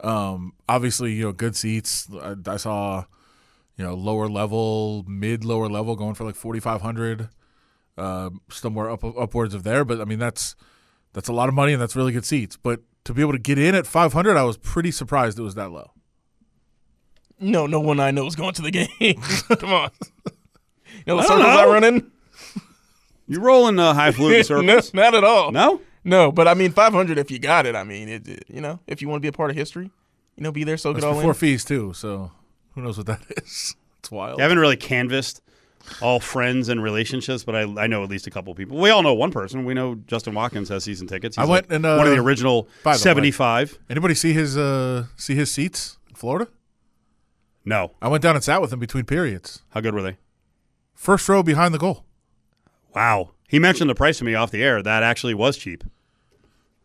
Um, 0.00 0.54
obviously, 0.68 1.12
you 1.12 1.24
know, 1.24 1.32
good 1.32 1.56
seats. 1.56 2.08
I, 2.22 2.34
I 2.46 2.56
saw, 2.56 3.04
you 3.76 3.84
know, 3.84 3.94
lower 3.94 4.28
level, 4.28 5.04
mid 5.06 5.44
lower 5.44 5.68
level 5.68 5.96
going 5.96 6.14
for 6.14 6.24
like 6.24 6.36
4,500, 6.36 7.28
uh, 7.98 8.30
somewhere 8.50 8.88
up 8.88 9.04
upwards 9.04 9.52
of 9.52 9.64
there. 9.64 9.84
But 9.84 10.00
I 10.00 10.04
mean, 10.04 10.20
that's 10.20 10.54
that's 11.12 11.28
a 11.28 11.32
lot 11.32 11.48
of 11.48 11.54
money 11.54 11.72
and 11.72 11.82
that's 11.82 11.96
really 11.96 12.12
good 12.12 12.24
seats. 12.24 12.56
But 12.56 12.80
to 13.04 13.12
be 13.12 13.20
able 13.20 13.32
to 13.32 13.38
get 13.38 13.58
in 13.58 13.74
at 13.74 13.86
500, 13.86 14.36
I 14.36 14.44
was 14.44 14.56
pretty 14.56 14.92
surprised 14.92 15.38
it 15.38 15.42
was 15.42 15.56
that 15.56 15.72
low. 15.72 15.90
No, 17.40 17.66
no 17.66 17.80
one 17.80 17.98
I 18.00 18.10
know 18.10 18.26
is 18.26 18.36
going 18.36 18.52
to 18.54 18.62
the 18.62 18.70
game. 18.70 18.88
Come 19.58 19.72
on. 19.72 19.90
You 20.26 21.02
know 21.06 21.16
the 21.16 21.22
I 21.22 21.26
don't 21.26 21.38
circles 21.38 21.44
I 21.46 21.62
know. 21.64 21.72
run 21.72 21.84
in? 21.84 22.10
You 23.26 23.40
rolling 23.40 23.78
uh, 23.78 23.94
highfalutin 23.94 24.38
no, 24.38 24.42
circles? 24.42 24.94
not 24.94 25.14
at 25.14 25.24
all. 25.24 25.50
no? 25.52 25.80
No, 26.02 26.32
but 26.32 26.48
I 26.48 26.54
mean, 26.54 26.72
500 26.72 27.18
if 27.18 27.30
you 27.30 27.38
got 27.38 27.66
it. 27.66 27.74
I 27.76 27.84
mean, 27.84 28.08
it, 28.08 28.26
it- 28.28 28.44
you 28.48 28.60
know, 28.60 28.80
if 28.86 29.00
you 29.02 29.08
want 29.08 29.18
to 29.20 29.22
be 29.22 29.28
a 29.28 29.32
part 29.32 29.50
of 29.50 29.56
history, 29.56 29.90
you 30.36 30.42
know, 30.42 30.50
be 30.52 30.64
there, 30.64 30.76
soak 30.76 30.94
That's 30.96 31.04
it 31.04 31.08
all 31.08 31.14
before 31.14 31.30
in. 31.32 31.34
fees 31.36 31.64
too, 31.64 31.92
so 31.94 32.32
who 32.74 32.82
knows 32.82 32.96
what 32.96 33.06
that 33.06 33.20
is? 33.44 33.76
It's 34.00 34.10
wild. 34.10 34.40
I 34.40 34.42
haven't 34.42 34.58
really 34.58 34.76
canvassed 34.78 35.42
all 36.02 36.20
friends 36.20 36.68
and 36.68 36.82
relationships, 36.82 37.44
but 37.44 37.54
I, 37.54 37.60
I 37.82 37.86
know 37.86 38.02
at 38.02 38.10
least 38.10 38.26
a 38.26 38.30
couple 38.30 38.54
people. 38.54 38.78
We 38.78 38.90
all 38.90 39.02
know 39.02 39.14
one 39.14 39.30
person. 39.30 39.64
We 39.64 39.74
know 39.74 39.94
Justin 40.06 40.34
Watkins 40.34 40.68
has 40.70 40.84
season 40.84 41.06
tickets. 41.06 41.36
He's 41.36 41.42
I 41.46 41.50
went 41.50 41.68
like 41.70 41.76
and, 41.76 41.86
uh, 41.86 41.96
one 41.96 42.06
of 42.06 42.12
the 42.14 42.18
original 42.20 42.68
by 42.82 42.92
the 42.92 42.98
way- 42.98 43.02
75. 43.02 43.78
Anybody 43.90 44.14
see 44.14 44.32
his 44.32 44.56
uh 44.56 45.04
see 45.16 45.34
his 45.34 45.50
seats 45.50 45.98
in 46.08 46.14
Florida? 46.14 46.48
No. 47.64 47.92
I 48.00 48.08
went 48.08 48.22
down 48.22 48.34
and 48.34 48.44
sat 48.44 48.60
with 48.60 48.72
him 48.72 48.78
between 48.78 49.04
periods. 49.04 49.62
How 49.70 49.80
good 49.80 49.94
were 49.94 50.02
they? 50.02 50.16
First 50.94 51.28
row 51.28 51.42
behind 51.42 51.74
the 51.74 51.78
goal. 51.78 52.04
Wow. 52.94 53.30
He 53.48 53.58
mentioned 53.58 53.90
the 53.90 53.94
price 53.94 54.18
to 54.18 54.24
me 54.24 54.34
off 54.34 54.50
the 54.50 54.62
air. 54.62 54.82
That 54.82 55.02
actually 55.02 55.34
was 55.34 55.56
cheap. 55.56 55.84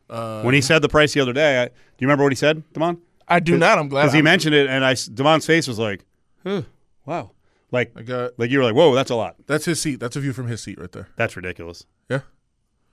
Uh, 0.10 0.42
when 0.42 0.54
he 0.54 0.62
said 0.62 0.82
the 0.82 0.90
price 0.90 1.14
the 1.14 1.20
other 1.20 1.34
day, 1.34 1.64
I, 1.64 1.66
do 1.66 1.72
you 2.00 2.08
remember 2.08 2.24
what 2.24 2.32
he 2.32 2.38
said, 2.38 2.64
Damon? 2.74 3.02
I 3.28 3.40
do 3.40 3.58
not. 3.58 3.80
I'm 3.80 3.90
glad. 3.90 4.04
Because 4.04 4.14
he 4.14 4.22
mentioned 4.22 4.54
it, 4.54 4.68
and 4.68 4.86
I, 4.86 4.96
Damon's 5.14 5.46
face 5.46 5.68
was 5.68 5.80
like, 5.80 6.06
huh, 6.44 6.62
wow. 7.06 7.32
Like, 7.72 7.92
I 7.96 8.04
got 8.04 8.38
like 8.38 8.52
you 8.52 8.60
were 8.60 8.64
like, 8.64 8.76
whoa, 8.76 8.94
that's 8.94 9.10
a 9.10 9.16
lot. 9.16 9.36
that's 9.48 9.66
his 9.66 9.82
seat. 9.82 10.00
That's 10.00 10.16
a 10.16 10.20
view 10.20 10.32
from 10.32 10.48
his 10.48 10.62
seat 10.62 10.80
right 10.80 10.92
there. 10.92 11.10
That's 11.16 11.36
ridiculous. 11.36 11.86
Yeah. 12.10 12.22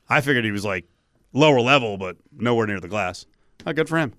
I 0.09 0.21
figured 0.23 0.45
he 0.45 0.51
was 0.51 0.65
like 0.65 0.87
lower 1.33 1.61
level, 1.61 1.99
but 1.99 2.17
nowhere 2.37 2.67
near 2.67 2.81
the 2.81 2.89
glass. 2.89 3.27
Not 3.65 3.77
good 3.77 3.89
for 3.89 3.99
him. 3.99 4.15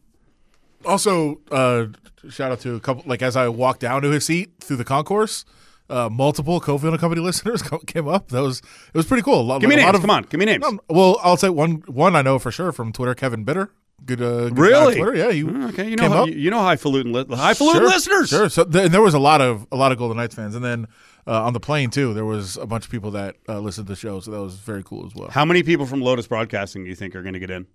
Also, 0.85 1.39
uh, 1.51 1.85
shout 2.29 2.51
out 2.51 2.59
to 2.61 2.75
a 2.75 2.79
couple. 2.79 3.03
Like 3.05 3.21
as 3.21 3.35
I 3.35 3.47
walked 3.47 3.79
down 3.81 4.01
to 4.03 4.09
his 4.11 4.25
seat 4.25 4.53
through 4.59 4.77
the 4.77 4.85
concourse, 4.85 5.45
uh, 5.89 6.09
multiple 6.11 6.59
Cofield 6.61 6.89
and 6.91 6.99
Company 6.99 7.21
listeners 7.29 7.61
came 7.87 8.07
up. 8.07 8.29
That 8.29 8.41
was 8.41 8.59
it 8.59 8.97
was 8.97 9.05
pretty 9.05 9.23
cool. 9.23 9.41
A 9.41 9.43
lot, 9.43 9.61
Give 9.61 9.69
me 9.69 9.75
a 9.75 9.77
names. 9.77 9.85
lot 9.87 9.95
of- 9.95 10.01
Come 10.01 10.09
on, 10.09 10.23
give 10.23 10.39
me 10.39 10.45
names. 10.45 10.61
No, 10.61 10.79
well, 10.89 11.19
I'll 11.23 11.37
say 11.37 11.49
one. 11.49 11.83
One 11.87 12.15
I 12.15 12.21
know 12.21 12.39
for 12.39 12.51
sure 12.51 12.71
from 12.71 12.91
Twitter, 12.93 13.15
Kevin 13.15 13.43
Bitter. 13.43 13.69
Good, 14.05 14.21
uh, 14.21 14.49
good 14.49 14.57
Really? 14.59 14.95
Twitter, 14.95 15.15
yeah. 15.15 15.29
You 15.29 15.47
Mm, 15.47 15.69
Okay, 15.69 15.89
you 15.89 15.95
know 15.95 16.09
how, 16.09 16.25
you, 16.25 16.51
know 16.51 16.59
highfalutin 16.59 17.13
li- 17.13 17.23
highfalutin 17.29 17.81
Sure, 17.83 17.87
listeners. 17.89 18.29
Sure. 18.29 18.49
So 18.49 18.65
th- 18.65 18.85
and 18.85 18.93
there 18.93 19.01
was 19.01 19.13
a 19.13 19.19
lot 19.19 19.39
of 19.39 19.65
a 19.71 19.77
lot 19.77 19.93
of 19.93 19.97
Golden 19.97 20.17
Knights 20.17 20.35
fans, 20.35 20.55
and 20.55 20.65
then 20.65 20.87
uh, 21.25 21.43
on 21.43 21.53
the 21.53 21.59
plane 21.61 21.89
too, 21.89 22.13
there 22.13 22.25
was 22.25 22.57
a 22.57 22.65
bunch 22.65 22.83
of 22.83 22.91
people 22.91 23.11
that 23.11 23.37
uh, 23.47 23.59
listened 23.59 23.87
to 23.87 23.93
the 23.93 23.95
show. 23.97 24.19
So 24.19 24.31
that 24.31 24.41
was 24.41 24.55
very 24.55 24.83
cool 24.83 25.05
as 25.05 25.15
well. 25.15 25.29
How 25.29 25.45
many 25.45 25.63
people 25.63 25.85
from 25.85 26.01
Lotus 26.01 26.27
Broadcasting 26.27 26.83
do 26.83 26.89
you 26.89 26.95
think 26.95 27.15
are 27.15 27.21
going 27.21 27.33
to 27.33 27.39
get 27.39 27.49
in? 27.51 27.65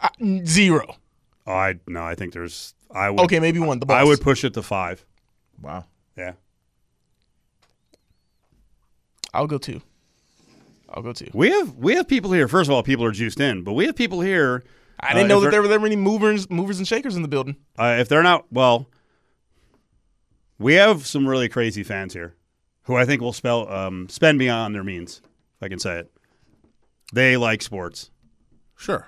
I- 0.00 0.44
zero. 0.46 0.96
Oh, 1.46 1.52
I 1.52 1.78
no, 1.86 2.04
I 2.04 2.14
think 2.14 2.32
there's. 2.32 2.74
I 2.90 3.10
would. 3.10 3.20
Okay, 3.24 3.40
maybe 3.40 3.58
one. 3.58 3.78
The 3.78 3.86
boss. 3.86 4.00
I 4.00 4.04
would 4.04 4.20
push 4.20 4.44
it 4.44 4.54
to 4.54 4.62
five. 4.62 5.04
Wow. 5.60 5.84
Yeah. 6.16 6.32
I'll 9.34 9.46
go 9.46 9.58
two. 9.58 9.80
I'll 10.88 11.02
go 11.02 11.12
two. 11.12 11.30
We 11.32 11.50
have 11.50 11.74
we 11.76 11.94
have 11.94 12.06
people 12.06 12.32
here. 12.32 12.48
First 12.48 12.68
of 12.68 12.74
all, 12.74 12.82
people 12.82 13.04
are 13.04 13.12
juiced 13.12 13.40
in, 13.40 13.62
but 13.62 13.72
we 13.72 13.86
have 13.86 13.96
people 13.96 14.20
here. 14.20 14.62
I 15.00 15.14
didn't 15.14 15.32
uh, 15.32 15.34
know 15.34 15.40
that 15.40 15.50
there 15.50 15.62
were 15.62 15.68
that 15.68 15.80
many 15.80 15.96
movers, 15.96 16.48
movers 16.50 16.78
and 16.78 16.86
shakers 16.86 17.16
in 17.16 17.22
the 17.22 17.28
building. 17.28 17.56
Uh, 17.78 17.96
if 17.98 18.08
they're 18.08 18.22
not 18.22 18.44
well, 18.52 18.88
we 20.58 20.74
have 20.74 21.06
some 21.06 21.26
really 21.26 21.48
crazy 21.48 21.82
fans 21.82 22.12
here, 22.12 22.36
who 22.82 22.94
I 22.94 23.04
think 23.04 23.20
will 23.20 23.32
spell 23.32 23.68
um, 23.72 24.08
spend 24.08 24.38
beyond 24.38 24.74
their 24.74 24.84
means, 24.84 25.22
if 25.56 25.62
I 25.62 25.68
can 25.68 25.78
say 25.78 26.00
it. 26.00 26.12
They 27.12 27.36
like 27.36 27.62
sports. 27.62 28.10
Sure. 28.76 29.06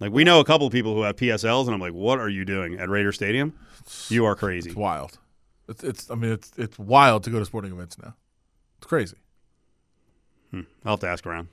Like 0.00 0.12
we 0.12 0.24
know 0.24 0.40
a 0.40 0.44
couple 0.44 0.66
of 0.66 0.72
people 0.72 0.94
who 0.94 1.02
have 1.02 1.16
PSLs, 1.16 1.66
and 1.66 1.74
I'm 1.74 1.80
like, 1.80 1.92
what 1.92 2.18
are 2.18 2.28
you 2.28 2.44
doing 2.44 2.78
at 2.78 2.88
Raider 2.88 3.12
Stadium? 3.12 3.52
You 4.08 4.24
are 4.24 4.34
crazy. 4.34 4.70
It's 4.70 4.76
wild. 4.76 5.18
It's, 5.68 5.84
it's 5.84 6.10
I 6.10 6.14
mean 6.14 6.32
it's 6.32 6.50
it's 6.56 6.78
wild 6.78 7.22
to 7.24 7.30
go 7.30 7.38
to 7.38 7.44
sporting 7.44 7.70
events 7.72 7.98
now. 8.02 8.14
It's 8.78 8.86
crazy. 8.86 9.16
I'll 10.84 10.92
have 10.94 11.00
to 11.00 11.08
ask 11.08 11.26
around. 11.26 11.48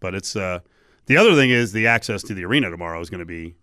But 0.00 0.14
it's 0.14 0.36
uh, 0.36 0.60
the 1.06 1.16
other 1.16 1.34
thing 1.34 1.50
is 1.50 1.72
the 1.72 1.86
access 1.86 2.22
to 2.24 2.34
the 2.34 2.44
arena 2.44 2.68
tomorrow 2.70 3.00
is 3.00 3.08
going 3.08 3.20
to 3.20 3.24
be. 3.24 3.54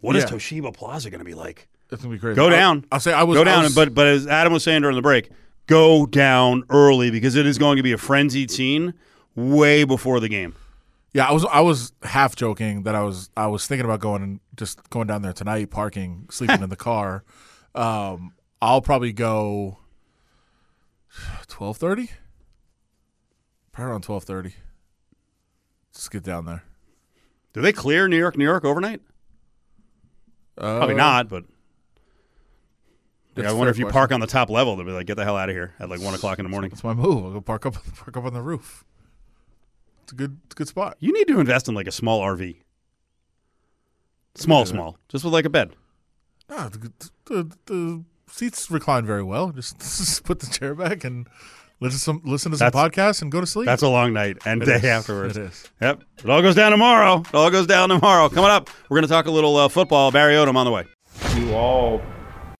What 0.00 0.16
is 0.16 0.24
Yeah. 0.24 0.30
Toshiba 0.30 0.74
Plaza 0.74 1.10
going 1.10 1.20
to 1.20 1.24
be 1.24 1.34
like? 1.34 1.68
It's 1.92 2.02
gonna 2.02 2.14
be 2.14 2.18
crazy. 2.20 2.36
Go 2.36 2.48
down. 2.48 2.86
I'll, 2.90 3.00
say 3.00 3.12
I 3.12 3.24
was 3.24 3.36
go 3.36 3.44
down, 3.44 3.64
was- 3.64 3.74
but 3.74 3.92
but 3.94 4.06
as 4.06 4.26
Adam 4.26 4.52
was 4.52 4.62
saying 4.64 4.82
during 4.82 4.96
the 4.96 5.02
break, 5.02 5.30
go 5.66 6.06
down 6.06 6.64
early 6.70 7.10
because 7.10 7.36
it 7.36 7.46
is 7.46 7.58
going 7.58 7.76
to 7.76 7.82
be 7.82 7.92
a 7.92 7.98
frenzied 7.98 8.50
scene 8.50 8.94
way 9.34 9.84
before 9.84 10.20
the 10.20 10.28
game. 10.28 10.54
Yeah, 11.12 11.28
I 11.28 11.32
was 11.32 11.44
I 11.46 11.60
was 11.60 11.92
half 12.02 12.36
joking 12.36 12.84
that 12.84 12.94
I 12.94 13.02
was 13.02 13.30
I 13.36 13.48
was 13.48 13.66
thinking 13.66 13.84
about 13.84 14.00
going 14.00 14.22
and 14.22 14.40
just 14.56 14.88
going 14.90 15.08
down 15.08 15.22
there 15.22 15.32
tonight, 15.32 15.70
parking, 15.70 16.26
sleeping 16.30 16.62
in 16.62 16.70
the 16.70 16.76
car. 16.90 17.24
Um, 17.74 18.34
I'll 18.62 18.80
probably 18.82 19.12
go 19.12 19.78
twelve 21.48 21.78
thirty. 21.78 22.10
Probably 23.72 23.90
around 23.90 24.02
twelve 24.02 24.24
thirty. 24.24 24.54
Just 25.94 26.10
get 26.12 26.22
down 26.22 26.44
there. 26.44 26.62
Do 27.52 27.60
they 27.60 27.72
clear 27.72 28.06
New 28.06 28.16
York, 28.18 28.36
New 28.36 28.44
York 28.44 28.64
overnight? 28.64 29.00
Uh, 30.56 30.78
Probably 30.78 30.94
not, 30.94 31.28
but 31.28 31.44
I 33.36 33.52
wonder 33.52 33.70
if 33.70 33.78
you 33.78 33.86
question. 33.86 33.92
park 33.92 34.12
on 34.12 34.20
the 34.20 34.26
top 34.26 34.50
level, 34.50 34.76
they'll 34.76 34.86
be 34.86 34.92
like, 34.92 35.06
"Get 35.06 35.16
the 35.16 35.24
hell 35.24 35.36
out 35.36 35.48
of 35.48 35.56
here!" 35.56 35.74
at 35.80 35.88
like 35.88 36.00
one 36.00 36.14
o'clock 36.14 36.38
in 36.38 36.44
the 36.44 36.50
morning. 36.50 36.70
That's 36.70 36.84
my 36.84 36.92
move. 36.94 37.24
I'll 37.24 37.32
go 37.32 37.40
park 37.40 37.66
up 37.66 37.74
park 37.96 38.16
up 38.16 38.24
on 38.24 38.34
the 38.34 38.42
roof. 38.42 38.84
It's 40.10 40.12
a 40.12 40.16
good 40.16 40.38
it's 40.46 40.54
a 40.54 40.56
good 40.56 40.66
spot. 40.68 40.96
You 40.98 41.12
need 41.12 41.28
to 41.28 41.38
invest 41.38 41.68
in 41.68 41.74
like 41.76 41.86
a 41.86 41.92
small 41.92 42.20
RV, 42.20 42.56
small, 44.34 44.64
do 44.64 44.68
that. 44.70 44.74
small, 44.74 44.98
just 45.08 45.22
with 45.24 45.32
like 45.32 45.44
a 45.44 45.50
bed. 45.50 45.70
Ah, 46.48 46.68
the, 46.68 46.90
the, 47.26 47.56
the 47.66 48.04
seats 48.26 48.68
recline 48.72 49.06
very 49.06 49.22
well. 49.22 49.50
Just, 49.54 49.78
just 49.78 50.24
put 50.24 50.40
the 50.40 50.48
chair 50.48 50.74
back 50.74 51.04
and 51.04 51.28
listen 51.78 51.96
to 51.98 52.02
some 52.02 52.22
listen 52.24 52.50
to 52.50 52.58
some 52.58 52.70
That's- 52.72 52.90
podcasts 52.90 53.22
and 53.22 53.30
go 53.30 53.40
to 53.40 53.46
sleep. 53.46 53.66
That's 53.66 53.82
a 53.82 53.88
long 53.88 54.12
night 54.12 54.38
and 54.44 54.60
It 54.62 54.66
day 54.66 54.74
is. 54.76 54.84
afterwards. 54.84 55.36
It 55.36 55.42
is. 55.44 55.70
Yep. 55.80 56.02
It 56.24 56.28
all 56.30 56.42
goes 56.42 56.56
down 56.56 56.72
tomorrow. 56.72 57.20
It 57.20 57.32
all 57.34 57.50
goes 57.52 57.68
down 57.68 57.88
tomorrow. 57.90 58.28
Coming 58.28 58.50
up, 58.50 58.68
we're 58.88 58.96
going 58.96 59.06
to 59.06 59.12
talk 59.14 59.26
a 59.26 59.30
little 59.30 59.56
uh, 59.56 59.68
football. 59.68 60.10
Barry 60.10 60.34
Odom 60.34 60.56
on 60.56 60.64
the 60.66 60.72
way. 60.72 60.86
you 61.36 61.54
all 61.54 62.02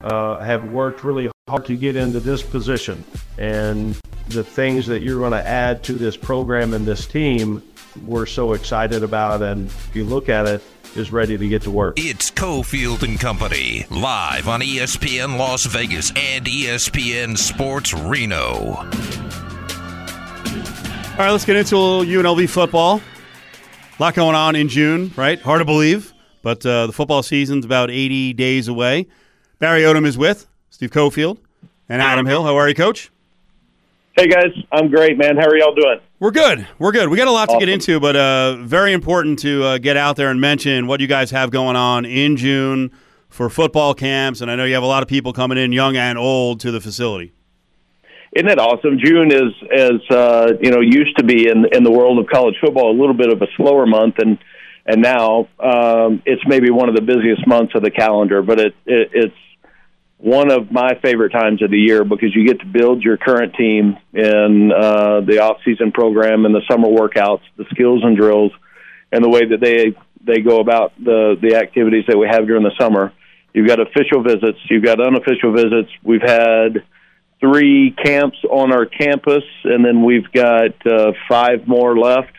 uh, 0.03 0.39
have 0.39 0.71
worked 0.71 1.03
really 1.03 1.29
hard 1.49 1.67
to 1.67 1.77
get 1.77 1.97
into 1.97 2.21
this 2.21 2.43
position. 2.43 3.03
And 3.39 3.99
the 4.31 4.45
things 4.45 4.87
that 4.87 5.03
you're 5.03 5.19
going 5.19 5.33
to 5.33 5.47
add 5.47 5.83
to 5.85 5.93
this 5.93 6.16
program 6.16 6.73
and 6.73 6.87
this 6.87 7.07
team, 7.07 7.62
we're 8.07 8.27
so 8.27 8.53
excited 8.53 9.03
about. 9.03 9.43
And 9.43 9.66
if 9.66 9.97
you 9.97 10.05
look 10.05 10.29
at 10.29 10.47
it, 10.47 10.62
is 10.97 11.12
ready 11.12 11.38
to 11.38 11.49
get 11.49 11.62
to 11.62 11.71
work. 11.71 11.95
It's 11.99 12.31
Cofield 12.31 13.03
and 13.03 13.19
Company, 13.19 13.87
live 13.90 14.49
on 14.49 14.61
ESPN 14.61 15.38
Las 15.38 15.66
Vegas 15.66 16.11
and 16.16 16.45
ESPN 16.45 17.38
Sports 17.38 17.95
Reno. 17.95 18.77
All 21.12 21.27
right, 21.27 21.31
let's 21.31 21.45
get 21.45 21.57
into 21.57 21.77
a 21.77 21.79
little 21.79 22.05
UNLV 22.05 22.49
football. 22.49 23.01
A 23.99 24.03
lot 24.03 24.14
going 24.14 24.35
on 24.35 24.57
in 24.57 24.69
June, 24.69 25.12
right? 25.16 25.40
Hard 25.40 25.61
to 25.61 25.64
believe, 25.64 26.12
but 26.43 26.64
uh, 26.64 26.87
the 26.87 26.93
football 26.93 27.23
season's 27.23 27.64
about 27.64 27.90
80 27.90 28.33
days 28.33 28.66
away. 28.66 29.07
Barry 29.59 29.83
Odom 29.83 30.07
is 30.07 30.16
with 30.16 30.47
Steve 30.71 30.90
Cofield 30.90 31.38
and 31.88 32.01
Adam 32.01 32.27
Hill. 32.27 32.43
How 32.43 32.57
are 32.57 32.69
you, 32.69 32.75
Coach? 32.75 33.12
Hey 34.21 34.29
guys, 34.29 34.53
I'm 34.71 34.91
great, 34.91 35.17
man. 35.17 35.39
How 35.39 35.47
are 35.47 35.57
y'all 35.57 35.75
doing? 35.75 35.99
We're 36.19 36.31
good. 36.31 36.69
We're 36.79 36.93
good. 36.93 37.09
We 37.09 37.17
got 37.17 37.27
a 37.27 37.31
lot 37.31 37.49
to 37.49 37.59
get 37.59 37.71
into, 37.71 37.99
but 37.99 38.17
uh, 38.17 38.57
very 38.57 38.93
important 38.93 39.39
to 39.39 39.65
uh, 39.65 39.79
get 39.79 39.97
out 39.97 40.17
there 40.17 40.29
and 40.29 40.39
mention 40.39 40.87
what 40.87 41.01
you 41.01 41.07
guys 41.07 41.31
have 41.31 41.51
going 41.51 41.75
on 41.75 42.05
in 42.05 42.37
June 42.37 42.91
for 43.31 43.49
football 43.49 43.95
camps. 43.95 44.43
And 44.43 44.51
I 44.51 44.57
know 44.57 44.67
you 44.67 44.75
have 44.75 44.83
a 44.83 44.87
lot 44.87 45.03
of 45.03 45.09
people 45.09 45.33
coming 45.33 45.57
in, 45.57 45.73
young 45.73 45.97
and 45.97 46.19
old, 46.19 46.61
to 46.61 46.71
the 46.71 46.83
facility. 46.83 47.33
Isn't 48.37 48.51
it 48.51 48.59
awesome? 48.59 48.99
June 49.03 49.33
is, 49.33 49.55
as 49.75 50.15
uh, 50.15 50.53
you 50.61 50.71
know, 50.71 50.81
used 50.83 51.17
to 51.17 51.25
be 51.25 51.49
in 51.49 51.65
in 51.73 51.83
the 51.83 51.91
world 51.91 52.19
of 52.19 52.27
college 52.27 52.57
football 52.61 52.91
a 52.91 52.99
little 53.01 53.17
bit 53.17 53.33
of 53.33 53.41
a 53.41 53.47
slower 53.57 53.87
month, 53.87 54.17
and 54.19 54.37
and 54.85 55.01
now 55.01 55.49
um, 55.59 56.23
it's 56.27 56.43
maybe 56.47 56.69
one 56.69 56.91
of 56.91 56.95
the 56.95 57.01
busiest 57.01 57.47
months 57.47 57.73
of 57.75 57.83
the 57.83 57.91
calendar. 57.91 58.43
But 58.43 58.61
it, 58.61 58.75
it 58.85 59.11
it's 59.15 59.37
one 60.21 60.51
of 60.51 60.71
my 60.71 60.99
favorite 61.03 61.31
times 61.31 61.63
of 61.63 61.71
the 61.71 61.79
year 61.79 62.05
because 62.05 62.35
you 62.35 62.47
get 62.47 62.61
to 62.61 62.67
build 62.67 63.03
your 63.03 63.17
current 63.17 63.55
team 63.55 63.97
in 64.13 64.71
uh, 64.71 65.21
the 65.23 65.39
off 65.41 65.59
season 65.65 65.93
program 65.93 66.45
and 66.45 66.55
the 66.55 66.61
summer 66.71 66.89
workouts, 66.89 67.41
the 67.57 67.65
skills 67.71 68.03
and 68.05 68.17
drills, 68.19 68.53
and 69.11 69.25
the 69.25 69.29
way 69.29 69.47
that 69.47 69.61
they 69.61 69.97
they 70.23 70.41
go 70.43 70.61
about 70.61 70.93
the 71.03 71.37
the 71.41 71.57
activities 71.57 72.05
that 72.07 72.19
we 72.19 72.29
have 72.31 72.47
during 72.47 72.63
the 72.63 72.75
summer. 72.79 73.13
You've 73.55 73.67
got 73.67 73.81
official 73.81 74.23
visits, 74.23 74.59
you've 74.69 74.85
got 74.85 75.01
unofficial 75.01 75.53
visits. 75.53 75.91
We've 76.05 76.23
had 76.23 76.85
three 77.41 77.97
camps 78.05 78.37
on 78.49 78.73
our 78.73 78.85
campus, 78.85 79.45
and 79.65 79.83
then 79.83 80.05
we've 80.05 80.31
got 80.33 80.87
uh, 80.87 81.13
five 81.29 81.67
more 81.67 81.97
left 81.99 82.33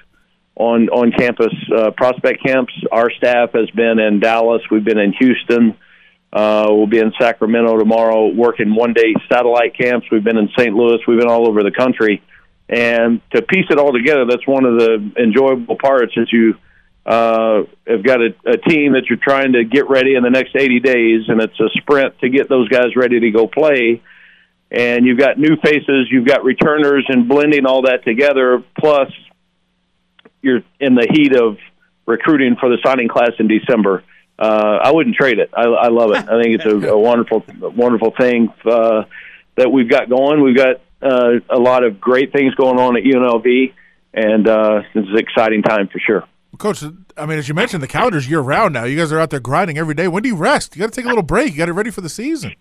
on 0.56 0.90
on 0.90 1.12
campus 1.12 1.54
uh, 1.76 1.90
prospect 1.98 2.46
camps. 2.46 2.74
Our 2.92 3.10
staff 3.12 3.54
has 3.54 3.72
been 3.72 3.98
in 3.98 4.20
Dallas. 4.20 4.62
We've 4.70 4.86
been 4.86 5.00
in 5.00 5.14
Houston. 5.20 5.76
Uh, 6.32 6.68
we'll 6.70 6.88
be 6.88 7.00
in 7.00 7.12
Sacramento 7.20 7.78
tomorrow, 7.78 8.28
working 8.28 8.74
one 8.74 8.94
day 8.94 9.14
satellite 9.30 9.78
camps. 9.78 10.08
We've 10.12 10.24
been 10.24 10.38
in 10.38 10.50
St. 10.58 10.74
Louis. 10.74 11.00
We've 11.08 11.20
been 11.20 11.30
all 11.30 11.48
over 11.48 11.64
the 11.64 11.72
country, 11.72 12.24
and 12.70 13.22
to 13.36 13.42
piece 13.42 13.66
it 13.70 13.78
all 13.78 13.92
together, 13.92 14.26
that's 14.30 14.48
one 14.48 14.66
of 14.66 14.78
the 14.78 15.12
enjoyable 15.18 15.78
parts. 15.78 16.14
Is 16.16 16.30
you 16.32 16.56
uh, 17.06 17.64
have 17.86 18.04
got 18.04 18.22
a, 18.22 18.34
a 18.46 18.58
team 18.58 18.94
that 18.94 19.04
you're 19.10 19.20
trying 19.22 19.54
to 19.54 19.66
get 19.66 19.90
ready 19.90 20.16
in 20.16 20.24
the 20.24 20.30
next 20.30 20.56
80 20.56 20.80
days, 20.80 21.24
and 21.28 21.42
it's 21.42 21.60
a 21.60 21.70
sprint 21.82 22.20
to 22.20 22.30
get 22.30 22.48
those 22.48 22.70
guys 22.70 22.96
ready 22.96 23.20
to 23.20 23.32
go 23.32 23.48
play 23.48 24.02
and 24.72 25.06
you've 25.06 25.20
got 25.20 25.38
new 25.38 25.58
faces, 25.58 26.08
you've 26.10 26.26
got 26.26 26.46
returners, 26.46 27.06
and 27.10 27.28
blending 27.28 27.66
all 27.66 27.82
that 27.84 28.06
together. 28.06 28.64
Plus, 28.80 29.12
you're 30.42 30.62
in 30.80 30.96
the 30.96 31.08
heat 31.12 31.36
of 31.36 31.58
recruiting 32.06 32.56
for 32.58 32.70
the 32.70 32.78
signing 32.84 33.10
class 33.10 33.32
in 33.38 33.50
December. 33.50 34.04
Uh, 34.42 34.80
I 34.82 34.92
wouldn't 34.92 35.16
trade 35.16 35.38
it. 35.38 35.52
I, 35.56 35.66
I 35.66 35.90
love 35.90 36.10
it. 36.10 36.28
I 36.28 36.42
think 36.42 36.56
it's 36.56 36.66
a, 36.66 36.90
a 36.90 36.98
wonderful, 36.98 37.46
wonderful 37.60 38.12
thing 38.20 38.52
uh, 38.66 39.04
that 39.56 39.72
we've 39.72 39.88
got 39.88 40.10
going. 40.10 40.42
We've 40.42 40.58
got 40.58 40.82
uh, 41.00 41.34
a 41.48 41.60
lot 41.60 41.84
of 41.84 42.02
great 42.02 42.34
things 42.34 42.56
going 42.56 42.80
on 42.80 42.98
at 42.98 43.04
UNLV, 43.04 43.72
and 44.16 44.48
uh, 44.48 44.82
it's 44.96 45.10
an 45.10 45.18
exciting 45.20 45.62
time 45.62 45.90
for 45.90 46.00
sure. 46.00 46.24
Coach, 46.58 46.84
I 47.16 47.26
mean, 47.28 47.38
as 47.38 47.50
you 47.50 47.54
mentioned, 47.54 47.84
the 47.84 47.88
calendar's 47.88 48.28
year 48.28 48.40
round 48.40 48.74
now. 48.74 48.86
You 48.86 48.98
guys 48.98 49.12
are 49.12 49.20
out 49.20 49.30
there 49.30 49.40
grinding 49.40 49.78
every 49.78 49.94
day. 49.94 50.08
When 50.08 50.24
do 50.24 50.30
you 50.30 50.36
rest? 50.36 50.76
You 50.76 50.80
got 50.80 50.92
to 50.92 50.96
take 50.96 51.06
a 51.06 51.10
little 51.10 51.24
break. 51.24 51.52
You 51.52 51.60
got 51.60 51.68
to 51.68 51.74
ready 51.74 51.92
for 51.92 52.02
the 52.02 52.10
season. 52.10 52.56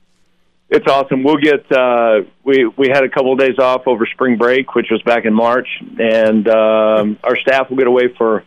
It's 0.69 0.87
awesome. 0.87 1.25
We'll 1.25 1.38
get 1.38 1.71
uh, 1.73 2.21
we 2.45 2.71
we 2.77 2.88
had 2.88 3.05
a 3.05 3.09
couple 3.09 3.33
of 3.33 3.38
days 3.38 3.59
off 3.59 3.87
over 3.87 4.07
spring 4.07 4.37
break, 4.37 4.75
which 4.75 4.88
was 4.90 5.01
back 5.03 5.25
in 5.25 5.33
March, 5.33 5.69
and 5.99 6.47
um, 6.47 7.19
our 7.25 7.37
staff 7.37 7.71
will 7.71 7.79
get 7.79 7.88
away 7.88 8.14
for 8.16 8.45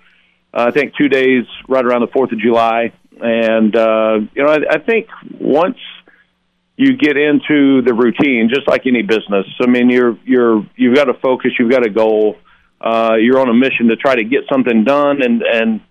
uh, 0.54 0.65
I 0.67 0.72
think 0.72 0.96
two 0.96 1.10
days 1.10 1.46
right 1.67 1.84
around 1.84 2.02
the 2.02 2.08
Fourth 2.08 2.32
of 2.32 2.39
July. 2.39 2.93
And 3.21 3.76
uh, 3.76 4.19
you 4.34 4.43
know, 4.43 4.52
I, 4.52 4.76
I 4.76 4.80
think 4.80 5.08
once 5.39 5.78
you 6.76 6.97
get 6.97 7.17
into 7.17 7.82
the 7.82 7.93
routine, 7.93 8.49
just 8.54 8.67
like 8.67 8.86
any 8.86 9.02
business, 9.02 9.45
I 9.62 9.67
mean, 9.67 9.89
you're 9.89 10.17
you're 10.26 10.65
you've 10.76 10.95
got 10.95 11.10
a 11.10 11.13
focus, 11.13 11.52
you've 11.60 11.71
got 11.71 11.86
a 11.86 11.89
goal, 11.89 12.38
uh, 12.82 13.15
you're 13.19 13.39
on 13.39 13.49
a 13.49 13.54
mission 13.54 13.88
to 13.89 13.95
try 13.95 14.15
to 14.15 14.23
get 14.23 14.41
something 14.52 14.84
done 14.84 15.21
and 15.21 15.41
and 15.41 15.82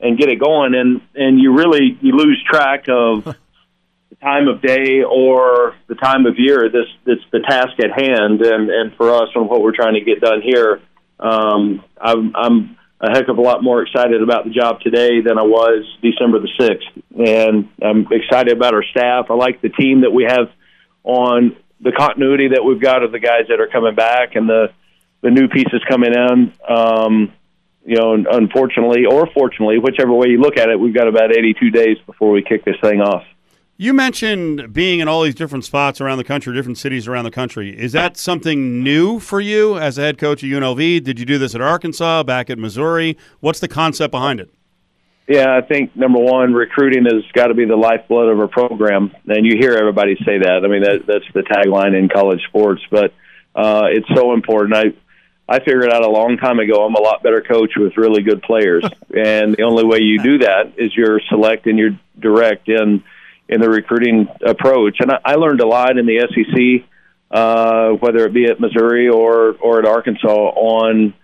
and 0.00 0.18
get 0.18 0.28
it 0.28 0.40
going, 0.40 0.74
and 0.74 1.00
and 1.14 1.38
you 1.38 1.56
really 1.56 1.96
you 2.00 2.12
lose 2.12 2.42
track 2.50 2.86
of 2.88 3.24
the 3.24 4.16
time 4.20 4.48
of 4.48 4.60
day 4.60 5.02
or 5.02 5.74
the 5.86 5.94
time 5.94 6.26
of 6.26 6.34
year 6.38 6.68
that's 6.72 6.90
that's 7.04 7.30
the 7.32 7.40
task 7.40 7.78
at 7.78 7.92
hand. 7.92 8.42
And 8.42 8.70
and 8.70 8.94
for 8.96 9.14
us 9.14 9.28
and 9.34 9.48
what 9.48 9.62
we're 9.62 9.74
trying 9.74 9.94
to 9.94 10.00
get 10.00 10.20
done 10.20 10.42
here 10.42 10.80
um 11.22 11.82
i'm 12.00 12.34
i'm 12.34 12.76
a 13.02 13.10
heck 13.10 13.28
of 13.28 13.36
a 13.36 13.40
lot 13.40 13.62
more 13.62 13.82
excited 13.82 14.22
about 14.22 14.44
the 14.44 14.50
job 14.50 14.80
today 14.80 15.20
than 15.20 15.36
I 15.36 15.42
was 15.42 15.84
December 16.00 16.38
the 16.38 16.48
6th. 16.58 17.26
And 17.26 17.68
I'm 17.82 18.06
excited 18.12 18.56
about 18.56 18.74
our 18.74 18.84
staff. 18.84 19.26
I 19.28 19.34
like 19.34 19.60
the 19.60 19.70
team 19.70 20.02
that 20.02 20.12
we 20.12 20.22
have 20.24 20.48
on 21.02 21.56
the 21.80 21.90
continuity 21.90 22.48
that 22.54 22.64
we've 22.64 22.80
got 22.80 23.02
of 23.02 23.10
the 23.10 23.18
guys 23.18 23.48
that 23.48 23.60
are 23.60 23.66
coming 23.66 23.96
back 23.96 24.36
and 24.36 24.48
the, 24.48 24.72
the 25.20 25.30
new 25.30 25.48
pieces 25.48 25.82
coming 25.88 26.12
in. 26.14 26.52
Um, 26.68 27.32
you 27.84 27.96
know, 27.96 28.14
unfortunately 28.14 29.04
or 29.10 29.26
fortunately, 29.34 29.78
whichever 29.78 30.12
way 30.12 30.28
you 30.28 30.38
look 30.38 30.56
at 30.56 30.68
it, 30.68 30.78
we've 30.78 30.94
got 30.94 31.08
about 31.08 31.32
82 31.32 31.70
days 31.70 31.96
before 32.06 32.30
we 32.30 32.42
kick 32.42 32.64
this 32.64 32.76
thing 32.80 33.00
off. 33.00 33.24
You 33.82 33.92
mentioned 33.92 34.72
being 34.72 35.00
in 35.00 35.08
all 35.08 35.22
these 35.22 35.34
different 35.34 35.64
spots 35.64 36.00
around 36.00 36.18
the 36.18 36.22
country, 36.22 36.54
different 36.54 36.78
cities 36.78 37.08
around 37.08 37.24
the 37.24 37.32
country. 37.32 37.76
Is 37.76 37.90
that 37.90 38.16
something 38.16 38.80
new 38.80 39.18
for 39.18 39.40
you 39.40 39.76
as 39.76 39.98
a 39.98 40.02
head 40.02 40.18
coach 40.18 40.44
at 40.44 40.50
UNLV? 40.50 41.02
Did 41.02 41.18
you 41.18 41.26
do 41.26 41.36
this 41.36 41.52
at 41.56 41.60
Arkansas, 41.60 42.22
back 42.22 42.48
at 42.48 42.60
Missouri? 42.60 43.18
What's 43.40 43.58
the 43.58 43.66
concept 43.66 44.12
behind 44.12 44.38
it? 44.38 44.50
Yeah, 45.26 45.56
I 45.56 45.62
think 45.62 45.96
number 45.96 46.20
one, 46.20 46.54
recruiting 46.54 47.06
has 47.06 47.24
got 47.32 47.48
to 47.48 47.54
be 47.54 47.64
the 47.64 47.74
lifeblood 47.74 48.28
of 48.28 48.38
a 48.38 48.46
program, 48.46 49.16
and 49.26 49.44
you 49.44 49.56
hear 49.58 49.72
everybody 49.72 50.14
say 50.24 50.38
that. 50.38 50.60
I 50.64 50.68
mean, 50.68 50.82
that, 50.82 51.04
that's 51.04 51.24
the 51.34 51.40
tagline 51.40 51.98
in 51.98 52.08
college 52.08 52.44
sports, 52.44 52.82
but 52.88 53.12
uh, 53.56 53.88
it's 53.90 54.06
so 54.14 54.32
important. 54.32 54.76
I 54.76 54.94
I 55.48 55.58
figured 55.58 55.90
out 55.90 56.04
a 56.04 56.08
long 56.08 56.36
time 56.36 56.60
ago 56.60 56.84
I'm 56.84 56.94
a 56.94 57.00
lot 57.00 57.24
better 57.24 57.42
coach 57.42 57.72
with 57.76 57.96
really 57.96 58.22
good 58.22 58.42
players, 58.42 58.84
and 59.12 59.56
the 59.56 59.64
only 59.64 59.84
way 59.84 59.98
you 60.02 60.22
do 60.22 60.38
that 60.38 60.74
is 60.76 60.96
you're 60.96 61.18
select 61.28 61.66
and 61.66 61.80
you're 61.80 61.98
direct 62.20 62.68
in 62.68 63.02
in 63.52 63.60
the 63.60 63.68
recruiting 63.68 64.28
approach. 64.44 64.96
And 65.00 65.12
I, 65.12 65.32
I 65.32 65.34
learned 65.34 65.60
a 65.60 65.66
lot 65.66 65.98
in 65.98 66.06
the 66.06 66.20
SEC, 66.20 66.88
uh, 67.30 67.90
whether 68.00 68.24
it 68.26 68.32
be 68.32 68.46
at 68.46 68.58
Missouri 68.58 69.08
or 69.08 69.54
or 69.60 69.78
at 69.78 69.86
Arkansas, 69.86 70.26
on 70.26 71.14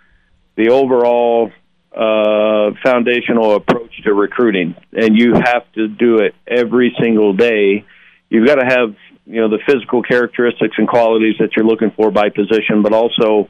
the 0.56 0.70
overall 0.70 1.50
uh, 1.94 2.70
foundational 2.84 3.54
approach 3.54 3.92
to 4.04 4.12
recruiting, 4.12 4.74
and 4.92 5.18
you 5.18 5.34
have 5.34 5.70
to 5.74 5.88
do 5.88 6.18
it 6.18 6.34
every 6.46 6.94
single 7.00 7.32
day. 7.32 7.84
You've 8.28 8.46
got 8.46 8.56
to 8.56 8.66
have 8.66 8.94
you 9.26 9.40
know 9.40 9.48
the 9.48 9.60
physical 9.66 10.02
characteristics 10.02 10.76
and 10.76 10.86
qualities 10.86 11.36
that 11.40 11.50
you're 11.56 11.66
looking 11.66 11.92
for 11.92 12.10
by 12.10 12.28
position, 12.28 12.82
but 12.82 12.92
also 12.92 13.48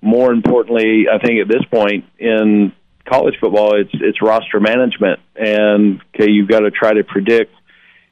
more 0.00 0.32
importantly, 0.32 1.06
I 1.12 1.18
think 1.18 1.40
at 1.40 1.48
this 1.48 1.64
point 1.70 2.04
in 2.18 2.72
college 3.08 3.34
football, 3.40 3.78
it's 3.78 3.92
it's 3.94 4.22
roster 4.22 4.60
management, 4.60 5.20
and 5.34 6.00
okay, 6.14 6.30
you've 6.30 6.48
got 6.48 6.60
to 6.60 6.70
try 6.70 6.94
to 6.94 7.04
predict 7.04 7.52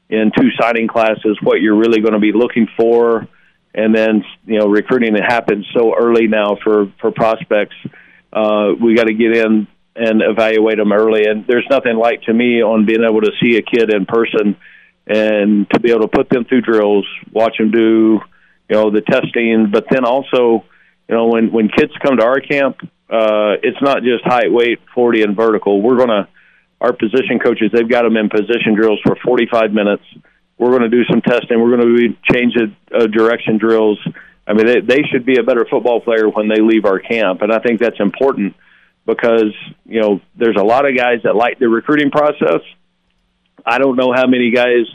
in 0.09 0.31
two 0.37 0.49
signing 0.59 0.87
classes 0.87 1.37
what 1.41 1.61
you're 1.61 1.77
really 1.77 2.01
going 2.01 2.13
to 2.13 2.19
be 2.19 2.31
looking 2.31 2.67
for, 2.77 3.27
and 3.73 3.95
then 3.95 4.23
you 4.45 4.59
know 4.59 4.67
recruiting 4.67 5.15
it 5.15 5.23
happens 5.23 5.65
so 5.75 5.95
early 5.97 6.27
now 6.27 6.57
for 6.63 6.91
for 7.01 7.11
prospects. 7.11 7.75
Uh, 8.31 8.73
we 8.81 8.95
got 8.95 9.07
to 9.07 9.13
get 9.13 9.35
in 9.35 9.67
and 9.95 10.21
evaluate 10.21 10.77
them 10.77 10.91
early, 10.91 11.25
and 11.25 11.45
there's 11.47 11.65
nothing 11.69 11.95
like 11.95 12.21
to 12.23 12.33
me 12.33 12.61
on 12.61 12.85
being 12.85 13.03
able 13.03 13.21
to 13.21 13.31
see 13.41 13.57
a 13.57 13.61
kid 13.61 13.93
in 13.93 14.05
person 14.05 14.57
and 15.07 15.69
to 15.71 15.79
be 15.79 15.91
able 15.91 16.01
to 16.01 16.07
put 16.07 16.29
them 16.29 16.45
through 16.45 16.61
drills, 16.61 17.05
watch 17.31 17.57
them 17.57 17.71
do 17.71 18.19
you 18.69 18.75
know 18.75 18.91
the 18.91 19.01
testing, 19.01 19.69
but 19.71 19.85
then 19.89 20.05
also 20.05 20.65
you 21.07 21.15
know 21.15 21.27
when 21.27 21.51
when 21.51 21.69
kids 21.69 21.91
come 22.03 22.17
to 22.17 22.25
our 22.25 22.39
camp, 22.39 22.77
uh, 23.09 23.57
it's 23.61 23.81
not 23.81 24.03
just 24.03 24.23
height, 24.25 24.51
weight, 24.51 24.79
forty, 24.93 25.21
and 25.21 25.35
vertical. 25.35 25.81
We're 25.81 25.97
gonna 25.97 26.27
our 26.81 26.93
position 26.93 27.39
coaches 27.39 27.71
they've 27.73 27.89
got 27.89 28.03
them 28.03 28.17
in 28.17 28.29
position 28.29 28.75
drills 28.75 28.99
for 29.03 29.15
45 29.23 29.71
minutes. 29.71 30.03
We're 30.57 30.69
going 30.69 30.83
to 30.83 30.89
do 30.89 31.03
some 31.09 31.21
testing. 31.21 31.61
We're 31.61 31.75
going 31.75 31.87
to 31.87 31.97
be 31.97 32.19
change 32.31 32.53
uh, 32.57 33.07
direction 33.07 33.57
drills. 33.57 33.99
I 34.47 34.53
mean, 34.53 34.67
they, 34.67 34.79
they 34.81 35.01
should 35.11 35.25
be 35.25 35.37
a 35.37 35.43
better 35.43 35.65
football 35.69 35.99
player 36.01 36.29
when 36.29 36.47
they 36.47 36.61
leave 36.61 36.85
our 36.85 36.99
camp, 36.99 37.41
and 37.41 37.51
I 37.51 37.59
think 37.59 37.79
that's 37.79 37.99
important 37.99 38.55
because 39.05 39.53
you 39.85 40.01
know 40.01 40.21
there's 40.35 40.55
a 40.57 40.63
lot 40.63 40.87
of 40.87 40.95
guys 40.95 41.21
that 41.23 41.35
like 41.35 41.59
the 41.59 41.67
recruiting 41.67 42.11
process. 42.11 42.61
I 43.65 43.79
don't 43.79 43.95
know 43.95 44.13
how 44.13 44.27
many 44.27 44.51
guys 44.51 44.85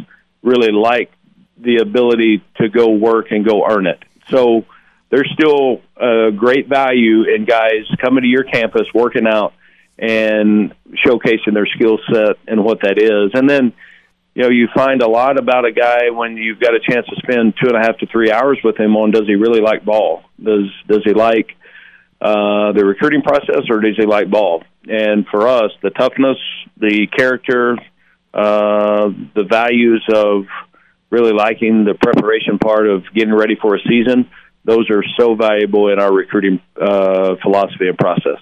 really 0.42 0.72
like 0.72 1.10
the 1.58 1.78
ability 1.78 2.42
to 2.56 2.68
go 2.68 2.90
work 2.90 3.26
and 3.30 3.44
go 3.44 3.66
earn 3.68 3.86
it. 3.86 3.98
So 4.30 4.64
there's 5.10 5.30
still 5.34 5.82
a 5.96 6.30
great 6.34 6.68
value 6.68 7.24
in 7.24 7.44
guys 7.44 7.86
coming 8.00 8.22
to 8.22 8.28
your 8.28 8.44
campus, 8.44 8.86
working 8.94 9.26
out, 9.26 9.52
and 10.01 10.74
showcasing 11.07 11.53
their 11.53 11.66
skill 11.66 11.98
set 12.12 12.36
and 12.48 12.64
what 12.64 12.80
that 12.82 12.98
is. 12.98 13.32
And 13.34 13.48
then, 13.48 13.72
you 14.34 14.42
know, 14.42 14.48
you 14.48 14.68
find 14.74 15.03
a 15.03 15.09
lot 15.09 15.38
about 15.38 15.66
a 15.66 15.72
guy 15.72 16.11
when 16.11 16.36
you've 16.36 16.59
got 16.59 16.74
a 16.74 16.80
chance 16.80 17.07
to 17.07 17.16
spend 17.16 17.55
two 17.62 17.68
and 17.68 17.76
a 17.76 17.80
half 17.80 17.98
to 17.98 18.07
three 18.07 18.32
hours 18.32 18.59
with 18.64 18.78
him 18.78 18.96
on 18.96 19.11
does 19.11 19.26
he 19.26 19.34
really 19.34 19.61
like 19.61 19.84
ball? 19.84 20.22
Does 20.42 20.70
does 20.88 21.03
he 21.05 21.12
like 21.12 21.51
uh, 22.20 22.72
the 22.72 22.84
recruiting 22.84 23.22
process 23.22 23.68
or 23.68 23.80
does 23.80 23.96
he 23.96 24.07
like 24.07 24.30
ball? 24.30 24.64
And 24.88 25.26
for 25.30 25.46
us, 25.46 25.70
the 25.82 25.90
toughness, 25.90 26.38
the 26.78 27.07
character, 27.07 27.76
uh, 28.32 29.11
the 29.34 29.44
values 29.48 30.03
of 30.14 30.44
really 31.11 31.32
liking 31.32 31.84
the 31.84 31.94
preparation 31.94 32.59
part 32.59 32.88
of 32.88 33.03
getting 33.14 33.34
ready 33.34 33.57
for 33.61 33.74
a 33.74 33.80
season, 33.80 34.30
those 34.64 34.88
are 34.90 35.05
so 35.18 35.34
valuable 35.34 35.92
in 35.92 35.98
our 35.98 36.12
recruiting 36.12 36.61
uh, 36.80 37.34
philosophy 37.42 37.88
and 37.88 37.98
process. 37.98 38.38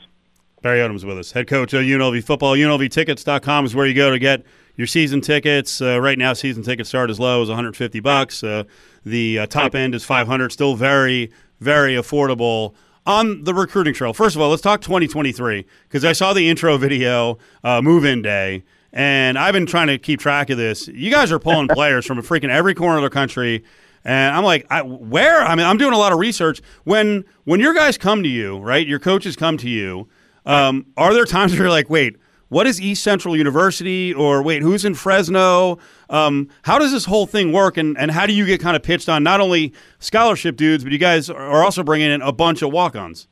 Barry 0.61 0.81
Odom's 0.81 1.05
with 1.05 1.19
us, 1.19 1.33
head 1.33 1.47
coach 1.47 1.73
of 1.73 1.83
UNLV 1.83 2.25
football. 2.25 2.55
UNLVtickets.com 2.55 3.65
is 3.65 3.77
where 3.77 3.87
you 3.87 3.95
go 3.95 4.11
to 4.11 4.19
get 4.19 4.45
your 4.77 4.89
season 4.89 5.21
tickets. 5.21 5.81
Uh, 5.81 6.01
right 6.01 6.19
now, 6.19 6.33
season 6.33 6.65
tickets 6.65 6.89
start 6.89 7.11
as 7.11 7.21
low 7.21 7.43
as 7.43 7.49
150 7.49 8.01
bucks. 8.01 8.43
Uh, 8.43 8.65
the 9.05 9.41
uh, 9.41 9.47
top 9.47 9.77
end 9.77 9.95
is 9.95 10.05
500. 10.05 10.51
Still 10.51 10.75
very, 10.75 11.31
very 11.61 11.95
affordable 11.95 12.75
on 13.07 13.45
the 13.45 13.55
recruiting 13.55 13.95
trail. 13.95 14.13
First 14.13 14.35
of 14.35 14.43
all, 14.43 14.51
let's 14.51 14.63
talk 14.63 14.81
2023 14.81 15.65
because 15.85 16.05
I 16.05 16.13
saw 16.13 16.33
the 16.33 16.49
intro 16.49 16.77
video, 16.77 17.39
uh, 17.63 17.81
move-in 17.81 18.21
day, 18.23 18.65
and 18.93 19.39
I've 19.39 19.53
been 19.53 19.67
trying 19.67 19.87
to 19.87 19.99
keep 19.99 20.19
track 20.19 20.51
of 20.51 20.59
this. 20.59 20.89
You 20.89 21.11
guys 21.11 21.31
are 21.31 21.39
pulling 21.39 21.69
players 21.69 22.05
from 22.05 22.19
freaking 22.19 22.51
every 22.51 22.75
corner 22.75 22.97
of 22.97 23.05
the 23.05 23.11
country. 23.11 23.65
And 24.05 24.35
I'm 24.35 24.45
like, 24.45 24.67
I, 24.71 24.83
where? 24.83 25.41
I 25.41 25.55
mean, 25.55 25.67
I'm 25.67 25.77
doing 25.77 25.93
a 25.93 25.99
lot 25.99 26.13
of 26.13 26.19
research. 26.19 26.63
When 26.83 27.25
when 27.45 27.61
your 27.61 27.75
guys 27.75 27.97
come 27.97 28.25
to 28.25 28.29
you, 28.29 28.59
right? 28.59 28.87
Your 28.87 28.99
coaches 28.99 29.37
come 29.37 29.57
to 29.59 29.69
you 29.69 30.09
um, 30.49 30.87
are 30.97 31.13
there 31.13 31.27
times 31.27 31.53
where 31.53 31.63
you're 31.63 31.71
like, 31.71 31.91
wait, 31.91 32.17
what 32.49 32.67
is 32.67 32.81
East 32.81 33.05
Central 33.05 33.37
University? 33.37 34.15
Or 34.15 34.43
wait, 34.43 34.63
who's 34.63 34.85
in 34.85 34.95
Fresno? 34.95 35.79
Um, 36.09 36.49
how 36.63 36.79
does 36.79 36.91
this 36.91 37.05
whole 37.05 37.27
thing 37.27 37.53
work? 37.53 37.77
And, 37.77 37.99
and 37.99 38.11
how 38.11 38.27
do 38.27 38.33
you 38.33 38.47
get 38.47 38.61
kind 38.61 38.75
of 38.75 38.83
pitched 38.83 39.09
on 39.09 39.23
not 39.23 39.41
only 39.41 39.75
scholarship 39.99 40.57
dudes, 40.57 40.83
but 40.83 40.93
you 40.93 40.99
guys 40.99 41.29
are 41.29 41.63
also 41.63 41.83
bringing 41.83 42.11
in 42.11 42.23
a 42.23 42.33
bunch 42.33 42.63
of 42.63 42.73
walk 42.73 42.97
ons? 42.97 43.29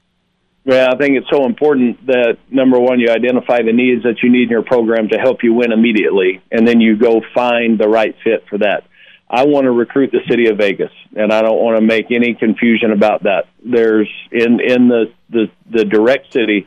Yeah, 0.66 0.88
I 0.92 0.96
think 0.98 1.16
it's 1.16 1.30
so 1.30 1.46
important 1.46 2.06
that 2.06 2.38
number 2.50 2.78
one, 2.78 2.98
you 2.98 3.08
identify 3.08 3.62
the 3.62 3.72
needs 3.72 4.02
that 4.02 4.16
you 4.22 4.30
need 4.30 4.44
in 4.44 4.48
your 4.50 4.64
program 4.64 5.08
to 5.08 5.16
help 5.16 5.44
you 5.44 5.54
win 5.54 5.72
immediately, 5.72 6.42
and 6.50 6.66
then 6.66 6.80
you 6.80 6.96
go 6.96 7.22
find 7.32 7.78
the 7.78 7.88
right 7.88 8.16
fit 8.24 8.44
for 8.50 8.58
that. 8.58 8.82
I 9.30 9.46
want 9.46 9.64
to 9.64 9.70
recruit 9.70 10.10
the 10.10 10.20
city 10.28 10.48
of 10.48 10.58
Vegas, 10.58 10.90
and 11.14 11.32
I 11.32 11.40
don't 11.42 11.62
want 11.62 11.78
to 11.78 11.84
make 11.84 12.10
any 12.10 12.34
confusion 12.34 12.90
about 12.90 13.22
that. 13.22 13.44
There's 13.64 14.08
in 14.32 14.60
in 14.60 14.88
the 14.88 15.12
the, 15.30 15.46
the 15.70 15.84
direct 15.84 16.32
city 16.32 16.66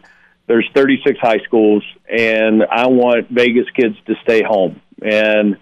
there's 0.50 0.68
36 0.76 1.20
high 1.22 1.38
schools, 1.46 1.84
and 2.10 2.64
I 2.64 2.88
want 2.88 3.30
Vegas 3.30 3.68
kids 3.76 3.96
to 4.08 4.16
stay 4.24 4.42
home. 4.44 4.82
And 5.00 5.58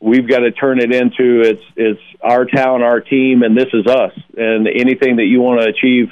we've 0.00 0.28
got 0.28 0.40
to 0.40 0.50
turn 0.50 0.80
it 0.80 0.92
into 0.92 1.42
it's 1.42 1.62
it's 1.76 2.00
our 2.20 2.44
town, 2.44 2.82
our 2.82 3.00
team, 3.00 3.42
and 3.42 3.56
this 3.56 3.68
is 3.72 3.86
us. 3.86 4.12
And 4.36 4.66
anything 4.66 5.16
that 5.16 5.26
you 5.26 5.40
want 5.40 5.62
to 5.62 5.68
achieve 5.68 6.08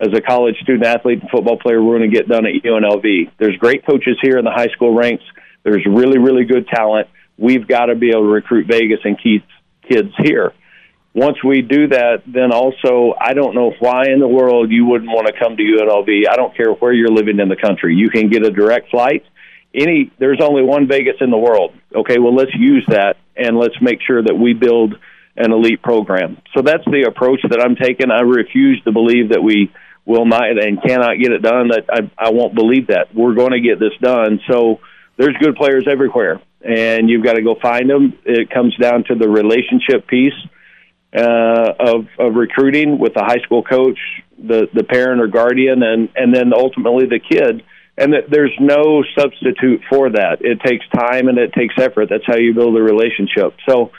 as 0.00 0.16
a 0.16 0.20
college 0.20 0.54
student 0.62 0.86
athlete 0.86 1.20
and 1.20 1.30
football 1.30 1.58
player, 1.58 1.82
we're 1.82 1.98
going 1.98 2.08
to 2.08 2.16
get 2.16 2.28
done 2.28 2.46
at 2.46 2.62
UNLV. 2.62 3.32
There's 3.38 3.56
great 3.56 3.84
coaches 3.84 4.16
here 4.22 4.38
in 4.38 4.44
the 4.44 4.52
high 4.52 4.68
school 4.68 4.94
ranks. 4.94 5.24
There's 5.64 5.84
really 5.84 6.18
really 6.18 6.44
good 6.44 6.68
talent. 6.68 7.08
We've 7.36 7.66
got 7.66 7.86
to 7.86 7.96
be 7.96 8.10
able 8.10 8.22
to 8.22 8.28
recruit 8.28 8.68
Vegas 8.68 9.00
and 9.02 9.20
keep 9.20 9.44
kids 9.82 10.12
here 10.22 10.52
once 11.14 11.36
we 11.44 11.62
do 11.62 11.86
that, 11.88 12.22
then 12.26 12.52
also, 12.52 13.14
I 13.18 13.34
don't 13.34 13.54
know 13.54 13.72
why 13.78 14.06
in 14.12 14.18
the 14.18 14.28
world 14.28 14.72
you 14.72 14.84
wouldn't 14.84 15.10
want 15.10 15.28
to 15.28 15.32
come 15.32 15.56
to 15.56 15.62
UNLV. 15.62 16.28
I 16.28 16.34
don't 16.34 16.56
care 16.56 16.72
where 16.72 16.92
you're 16.92 17.08
living 17.08 17.38
in 17.38 17.48
the 17.48 17.56
country. 17.56 17.94
You 17.94 18.10
can 18.10 18.30
get 18.30 18.44
a 18.44 18.50
direct 18.50 18.90
flight. 18.90 19.24
Any, 19.72 20.12
there's 20.18 20.40
only 20.42 20.62
one 20.62 20.88
Vegas 20.88 21.16
in 21.20 21.30
the 21.30 21.38
world. 21.38 21.72
Okay, 21.94 22.18
well, 22.18 22.34
let's 22.34 22.54
use 22.54 22.84
that 22.88 23.14
and 23.36 23.56
let's 23.56 23.80
make 23.80 24.00
sure 24.04 24.22
that 24.22 24.34
we 24.34 24.54
build 24.54 24.94
an 25.36 25.52
elite 25.52 25.82
program. 25.82 26.38
So 26.54 26.62
that's 26.62 26.84
the 26.84 27.06
approach 27.08 27.40
that 27.48 27.60
I'm 27.60 27.76
taking. 27.76 28.10
I 28.10 28.22
refuse 28.22 28.82
to 28.82 28.92
believe 28.92 29.30
that 29.30 29.42
we 29.42 29.72
will 30.04 30.26
not 30.26 30.50
and 30.50 30.82
cannot 30.82 31.14
get 31.22 31.30
it 31.30 31.42
done. 31.42 31.68
That 31.68 31.86
I, 31.88 32.26
I 32.26 32.30
won't 32.30 32.56
believe 32.56 32.88
that. 32.88 33.14
We're 33.14 33.34
going 33.34 33.52
to 33.52 33.60
get 33.60 33.78
this 33.78 33.94
done. 34.00 34.40
So 34.50 34.80
there's 35.16 35.36
good 35.40 35.54
players 35.56 35.86
everywhere, 35.90 36.40
and 36.60 37.08
you've 37.08 37.24
got 37.24 37.34
to 37.34 37.42
go 37.42 37.56
find 37.60 37.88
them. 37.88 38.18
It 38.24 38.50
comes 38.50 38.76
down 38.76 39.04
to 39.08 39.14
the 39.14 39.28
relationship 39.28 40.06
piece 40.06 40.34
uh, 41.14 41.72
of, 41.78 42.06
of 42.18 42.34
recruiting 42.34 42.98
with 42.98 43.14
the 43.14 43.22
high 43.22 43.40
school 43.44 43.62
coach, 43.62 43.98
the 44.36 44.68
the 44.74 44.82
parent 44.82 45.20
or 45.20 45.28
guardian, 45.28 45.82
and 45.82 46.08
and 46.16 46.34
then 46.34 46.52
ultimately 46.52 47.06
the 47.06 47.20
kid. 47.20 47.62
And 47.96 48.12
that 48.12 48.28
there's 48.28 48.54
no 48.58 49.04
substitute 49.16 49.82
for 49.88 50.10
that. 50.10 50.38
It 50.40 50.58
takes 50.66 50.84
time 50.88 51.28
and 51.28 51.38
it 51.38 51.52
takes 51.52 51.74
effort. 51.78 52.08
That's 52.10 52.26
how 52.26 52.34
you 52.34 52.52
build 52.52 52.76
a 52.76 52.82
relationship. 52.82 53.54
So, 53.68 53.92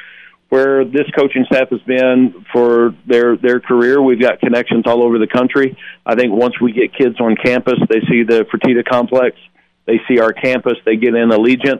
where 0.49 0.83
this 0.83 1.09
coaching 1.17 1.45
staff 1.45 1.69
has 1.69 1.79
been 1.83 2.45
for 2.51 2.93
their 3.07 3.37
their 3.37 3.61
career, 3.61 4.01
we've 4.01 4.19
got 4.19 4.41
connections 4.41 4.83
all 4.85 5.01
over 5.01 5.17
the 5.17 5.27
country. 5.27 5.77
I 6.05 6.15
think 6.15 6.33
once 6.33 6.59
we 6.59 6.73
get 6.73 6.93
kids 6.93 7.15
on 7.21 7.37
campus, 7.37 7.79
they 7.89 8.01
see 8.09 8.23
the 8.23 8.45
Fertitta 8.51 8.83
complex, 8.85 9.37
they 9.85 10.01
see 10.09 10.19
our 10.19 10.33
campus, 10.33 10.75
they 10.83 10.97
get 10.97 11.15
in 11.15 11.29
Allegiant 11.29 11.79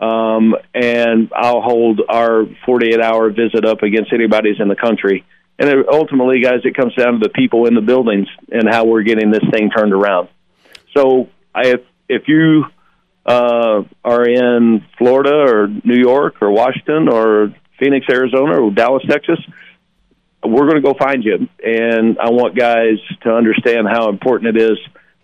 um, 0.00 0.54
and 0.74 1.30
I'll 1.34 1.60
hold 1.60 2.00
our 2.08 2.44
48 2.66 3.00
hour 3.00 3.30
visit 3.30 3.64
up 3.64 3.82
against 3.82 4.12
anybody's 4.12 4.60
in 4.60 4.68
the 4.68 4.76
country. 4.76 5.24
And 5.58 5.68
it, 5.68 5.86
ultimately, 5.88 6.40
guys, 6.40 6.60
it 6.64 6.76
comes 6.76 6.94
down 6.94 7.14
to 7.14 7.18
the 7.20 7.28
people 7.28 7.66
in 7.66 7.74
the 7.74 7.80
buildings 7.80 8.26
and 8.50 8.68
how 8.68 8.84
we're 8.84 9.02
getting 9.02 9.30
this 9.30 9.44
thing 9.52 9.70
turned 9.70 9.92
around. 9.92 10.28
So, 10.96 11.28
if 11.56 11.82
if 12.08 12.22
you 12.26 12.64
uh, 13.24 13.82
are 14.04 14.28
in 14.28 14.84
Florida 14.98 15.34
or 15.34 15.68
New 15.68 16.00
York 16.00 16.42
or 16.42 16.50
Washington 16.50 17.08
or 17.08 17.54
Phoenix, 17.78 18.06
Arizona 18.10 18.60
or 18.60 18.70
Dallas, 18.72 19.04
Texas, 19.08 19.38
we're 20.44 20.68
going 20.68 20.82
to 20.82 20.82
go 20.82 20.94
find 20.98 21.24
you. 21.24 21.48
And 21.64 22.18
I 22.18 22.30
want 22.30 22.56
guys 22.56 22.98
to 23.22 23.30
understand 23.30 23.86
how 23.88 24.10
important 24.10 24.56
it 24.56 24.60
is 24.60 24.78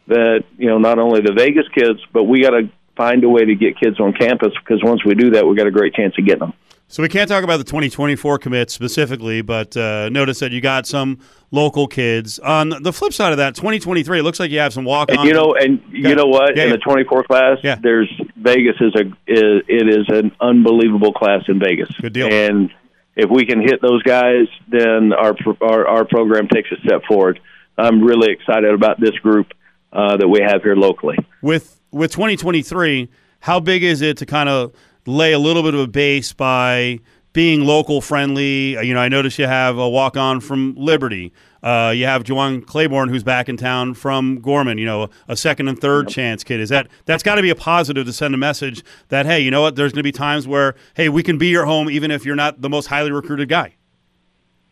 that 0.06 0.44
you 0.58 0.68
know 0.68 0.78
not 0.78 0.98
only 0.98 1.20
the 1.20 1.32
Vegas 1.32 1.66
kids, 1.74 2.00
but 2.12 2.24
we 2.24 2.42
got 2.42 2.50
to 2.50 2.70
find 3.00 3.24
a 3.24 3.28
way 3.28 3.46
to 3.46 3.54
get 3.54 3.80
kids 3.80 3.98
on 3.98 4.12
campus 4.12 4.52
because 4.62 4.82
once 4.84 5.04
we 5.06 5.14
do 5.14 5.30
that, 5.30 5.46
we've 5.46 5.56
got 5.56 5.66
a 5.66 5.70
great 5.70 5.94
chance 5.94 6.14
of 6.18 6.26
getting 6.26 6.40
them. 6.40 6.52
So 6.88 7.02
we 7.02 7.08
can't 7.08 7.28
talk 7.28 7.44
about 7.44 7.56
the 7.56 7.64
2024 7.64 8.38
commits 8.38 8.74
specifically, 8.74 9.40
but 9.40 9.74
uh, 9.76 10.10
notice 10.10 10.40
that 10.40 10.50
you 10.50 10.60
got 10.60 10.86
some 10.86 11.20
local 11.50 11.86
kids. 11.86 12.38
On 12.40 12.68
the 12.68 12.92
flip 12.92 13.12
side 13.14 13.30
of 13.30 13.38
that, 13.38 13.54
2023, 13.54 14.18
it 14.18 14.22
looks 14.22 14.38
like 14.38 14.50
you 14.50 14.58
have 14.58 14.72
some 14.72 14.84
walk 14.84 15.10
on. 15.16 15.24
You 15.24 15.32
know, 15.32 15.54
and 15.54 15.80
you 15.90 16.14
know 16.14 16.26
what? 16.26 16.56
Yeah, 16.56 16.64
in 16.64 16.70
the 16.70 16.78
24 16.78 17.24
class, 17.24 17.58
yeah. 17.62 17.76
there's 17.80 18.12
Vegas 18.36 18.74
is 18.80 18.92
a 18.96 19.06
is, 19.26 19.62
it 19.68 19.88
is 19.88 20.08
an 20.08 20.32
unbelievable 20.40 21.12
class 21.12 21.42
in 21.48 21.58
Vegas. 21.58 21.88
Good 22.00 22.12
deal. 22.12 22.30
And 22.30 22.70
if 23.16 23.30
we 23.30 23.46
can 23.46 23.60
hit 23.60 23.80
those 23.80 24.02
guys, 24.02 24.46
then 24.68 25.12
our 25.12 25.34
our, 25.62 25.86
our 25.86 26.04
program 26.04 26.48
takes 26.48 26.70
a 26.72 26.80
step 26.84 27.02
forward. 27.08 27.40
I'm 27.78 28.02
really 28.02 28.32
excited 28.32 28.74
about 28.74 29.00
this 29.00 29.14
group 29.22 29.46
uh, 29.92 30.16
that 30.16 30.28
we 30.28 30.40
have 30.40 30.62
here 30.62 30.76
locally. 30.76 31.16
With 31.40 31.79
with 31.90 32.12
2023, 32.12 33.08
how 33.40 33.60
big 33.60 33.82
is 33.82 34.02
it 34.02 34.16
to 34.18 34.26
kind 34.26 34.48
of 34.48 34.72
lay 35.06 35.32
a 35.32 35.38
little 35.38 35.62
bit 35.62 35.74
of 35.74 35.80
a 35.80 35.86
base 35.86 36.32
by 36.32 37.00
being 37.32 37.64
local 37.64 38.00
friendly? 38.00 38.76
Uh, 38.76 38.82
you 38.82 38.94
know, 38.94 39.00
I 39.00 39.08
notice 39.08 39.38
you 39.38 39.46
have 39.46 39.78
a 39.78 39.88
walk 39.88 40.16
on 40.16 40.40
from 40.40 40.74
Liberty. 40.76 41.32
Uh, 41.62 41.92
you 41.94 42.06
have 42.06 42.24
Juwan 42.24 42.64
Claiborne, 42.64 43.08
who's 43.08 43.22
back 43.22 43.48
in 43.48 43.56
town 43.56 43.94
from 43.94 44.40
Gorman. 44.40 44.78
You 44.78 44.86
know, 44.86 45.10
a 45.28 45.36
second 45.36 45.68
and 45.68 45.78
third 45.78 46.08
chance 46.08 46.42
kid. 46.42 46.60
Is 46.60 46.70
that 46.70 46.88
that's 47.04 47.22
got 47.22 47.34
to 47.34 47.42
be 47.42 47.50
a 47.50 47.54
positive 47.54 48.06
to 48.06 48.12
send 48.12 48.34
a 48.34 48.38
message 48.38 48.82
that 49.08 49.26
hey, 49.26 49.40
you 49.40 49.50
know 49.50 49.60
what? 49.60 49.76
There's 49.76 49.92
going 49.92 50.00
to 50.00 50.02
be 50.02 50.12
times 50.12 50.46
where 50.48 50.74
hey, 50.94 51.08
we 51.08 51.22
can 51.22 51.38
be 51.38 51.48
your 51.48 51.66
home 51.66 51.90
even 51.90 52.10
if 52.10 52.24
you're 52.24 52.36
not 52.36 52.62
the 52.62 52.70
most 52.70 52.86
highly 52.86 53.12
recruited 53.12 53.48
guy. 53.48 53.74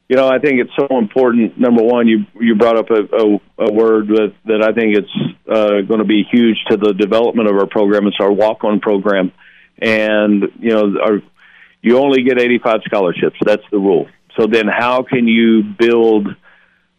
You 0.09 0.17
know, 0.17 0.27
I 0.27 0.39
think 0.39 0.61
it's 0.61 0.73
so 0.79 0.99
important. 0.99 1.59
Number 1.59 1.83
one, 1.83 2.09
you 2.09 2.25
you 2.41 2.55
brought 2.55 2.79
up 2.79 2.91
a, 2.91 3.03
a, 3.15 3.67
a 3.67 3.73
word 3.73 4.09
that 4.09 4.33
that 4.47 4.63
I 4.63 4.73
think 4.73 4.97
it's 4.97 5.37
uh, 5.47 5.83
going 5.87 6.01
to 6.01 6.07
be 6.07 6.25
huge 6.31 6.57
to 6.71 6.79
the 6.79 6.95
development 6.95 7.49
of 7.49 7.57
our 7.57 7.67
program. 7.67 8.07
It's 8.07 8.17
our 8.19 8.33
walk-on 8.33 8.81
program, 8.81 9.33
and 9.79 10.45
you 10.59 10.71
know, 10.71 10.99
our 10.99 11.21
you 11.83 11.99
only 11.99 12.23
get 12.23 12.41
85 12.41 12.81
scholarships. 12.87 13.37
That's 13.45 13.63
the 13.71 13.79
rule. 13.79 14.09
So 14.39 14.47
then, 14.47 14.67
how 14.67 15.03
can 15.03 15.29
you 15.29 15.63
build 15.63 16.29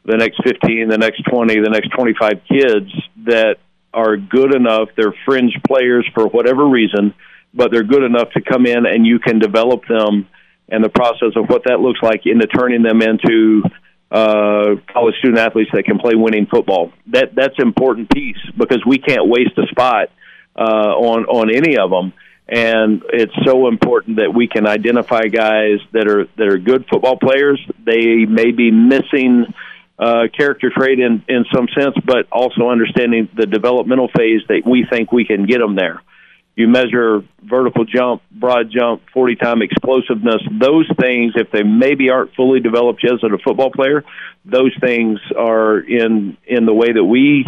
the 0.06 0.18
next 0.18 0.42
15, 0.44 0.90
the 0.90 0.98
next 0.98 1.24
20, 1.24 1.56
the 1.62 1.70
next 1.70 1.90
25 1.90 2.42
kids 2.48 2.92
that 3.26 3.56
are 3.92 4.18
good 4.18 4.54
enough? 4.54 4.90
They're 4.96 5.16
fringe 5.26 5.56
players 5.68 6.08
for 6.14 6.28
whatever 6.28 6.68
reason, 6.68 7.16
but 7.56 7.72
they're 7.72 7.84
good 7.84 8.04
enough 8.04 8.32
to 8.34 8.42
come 8.42 8.68
in 8.68 8.86
and 8.86 9.06
you 9.06 9.18
can 9.20 9.40
develop 9.40 9.88
them 9.88 10.28
and 10.72 10.84
the 10.84 10.90
process 10.90 11.36
of 11.36 11.50
what 11.50 11.64
that 11.66 11.80
looks 11.80 12.00
like 12.02 12.26
into 12.26 12.48
turning 12.48 12.84
them 12.84 13.02
into 13.02 13.64
uh, 14.12 14.76
college 14.92 15.16
student 15.20 15.38
athletes 15.38 15.70
that 15.74 15.84
can 15.84 16.00
play 16.00 16.16
winning 16.16 16.48
football. 16.48 16.92
That 17.08 17.36
that's 17.36 17.58
an 17.58 17.68
important 17.68 18.10
piece 18.10 18.40
because 18.58 18.84
we 18.86 18.98
can't 18.98 19.28
waste 19.28 19.58
a 19.58 19.68
spot 19.68 20.10
uh, 20.56 20.62
on 20.62 21.26
on 21.26 21.54
any 21.54 21.78
of 21.78 21.90
them, 21.92 22.14
and 22.48 23.04
it's 23.14 23.34
so 23.46 23.68
important 23.68 24.18
that 24.18 24.34
we 24.34 24.48
can 24.48 24.66
identify 24.68 25.28
guys 25.28 25.80
that 25.92 26.08
are 26.08 26.26
that 26.38 26.48
are 26.48 26.58
good 26.58 26.86
football 26.92 27.18
players. 27.18 27.60
They 27.86 28.26
may 28.26 28.52
be 28.52 28.72
missing 28.72 29.46
uh, 30.00 30.24
character 30.36 30.72
trait 30.76 31.00
in 31.00 31.24
in 31.28 31.46
some 31.54 31.68
sense, 31.78 31.96
but 32.04 32.28
also 32.32 32.70
understanding 32.70 33.30
the 33.36 33.46
developmental 33.46 34.08
phase 34.08 34.42
that 34.48 34.64
we 34.66 34.88
think 34.90 35.12
we 35.12 35.26
can 35.26 35.46
get 35.46 35.60
them 35.60 35.76
there. 35.76 36.02
You 36.60 36.68
measure 36.68 37.24
vertical 37.42 37.86
jump, 37.86 38.22
broad 38.30 38.70
jump, 38.70 39.02
40 39.14 39.38
time 39.38 39.62
explosiveness. 39.62 40.42
Those 40.60 40.92
things, 41.00 41.32
if 41.38 41.50
they 41.52 41.64
maybe 41.64 42.10
aren't 42.10 42.36
fully 42.36 42.60
developed 42.60 43.02
yet 43.02 43.14
as 43.14 43.24
a 43.24 43.38
football 43.38 43.72
player, 43.72 44.04
those 44.44 44.76
things 44.82 45.22
are 45.38 45.80
in 45.80 46.36
in 46.46 46.66
the 46.66 46.74
way 46.74 46.92
that 46.92 47.04
we 47.06 47.46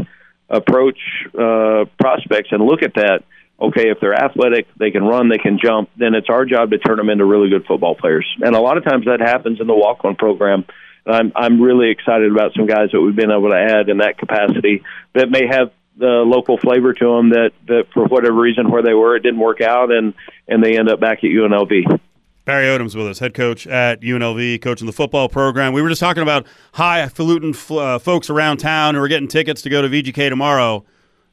approach 0.49 0.97
uh, 1.37 1.91
prospects 1.99 2.53
and 2.53 2.63
look 2.63 2.83
at 2.83 2.93
that. 2.93 3.23
Okay, 3.59 3.89
if 3.89 3.97
they're 3.99 4.15
athletic, 4.15 4.67
they 4.79 4.91
can 4.91 5.03
run, 5.03 5.27
they 5.27 5.37
can 5.37 5.59
jump, 5.61 5.89
then 5.97 6.15
it's 6.15 6.29
our 6.29 6.45
job 6.45 6.71
to 6.71 6.77
turn 6.77 6.95
them 6.95 7.09
into 7.09 7.25
really 7.25 7.49
good 7.49 7.65
football 7.65 7.95
players. 7.95 8.25
And 8.39 8.55
a 8.55 8.61
lot 8.61 8.77
of 8.77 8.85
times 8.85 9.07
that 9.07 9.19
happens 9.19 9.59
in 9.59 9.67
the 9.67 9.75
walk 9.75 10.05
on 10.05 10.15
program. 10.15 10.63
I'm 11.05 11.33
I'm 11.35 11.61
really 11.61 11.91
excited 11.91 12.31
about 12.31 12.53
some 12.55 12.65
guys 12.65 12.91
that 12.93 13.01
we've 13.01 13.13
been 13.15 13.29
able 13.29 13.49
to 13.49 13.57
add 13.57 13.89
in 13.89 13.97
that 13.97 14.17
capacity 14.17 14.83
that 15.15 15.29
may 15.29 15.47
have 15.51 15.71
the 15.97 16.23
local 16.25 16.57
flavor 16.57 16.93
to 16.93 17.05
them 17.05 17.29
that 17.29 17.51
that 17.67 17.83
for 17.93 18.05
whatever 18.05 18.39
reason 18.39 18.71
where 18.71 18.81
they 18.81 18.93
were 18.93 19.15
it 19.15 19.23
didn't 19.23 19.39
work 19.39 19.61
out 19.61 19.91
and 19.91 20.13
and 20.47 20.63
they 20.63 20.77
end 20.77 20.89
up 20.89 20.99
back 20.99 21.19
at 21.23 21.29
UNLV. 21.29 21.99
Barry 22.43 22.65
Odom's 22.65 22.95
with 22.95 23.07
us, 23.07 23.19
head 23.19 23.35
coach 23.35 23.67
at 23.67 24.01
UNLV, 24.01 24.61
coaching 24.63 24.87
the 24.87 24.93
football 24.93 25.29
program. 25.29 25.73
We 25.73 25.81
were 25.81 25.89
just 25.89 26.01
talking 26.01 26.23
about 26.23 26.47
highfalutin 26.73 27.55
uh, 27.69 27.99
folks 27.99 28.31
around 28.31 28.57
town 28.57 28.95
who 28.95 29.01
are 29.01 29.07
getting 29.07 29.27
tickets 29.27 29.61
to 29.61 29.69
go 29.69 29.81
to 29.83 29.87
VGK 29.87 30.27
tomorrow. 30.29 30.83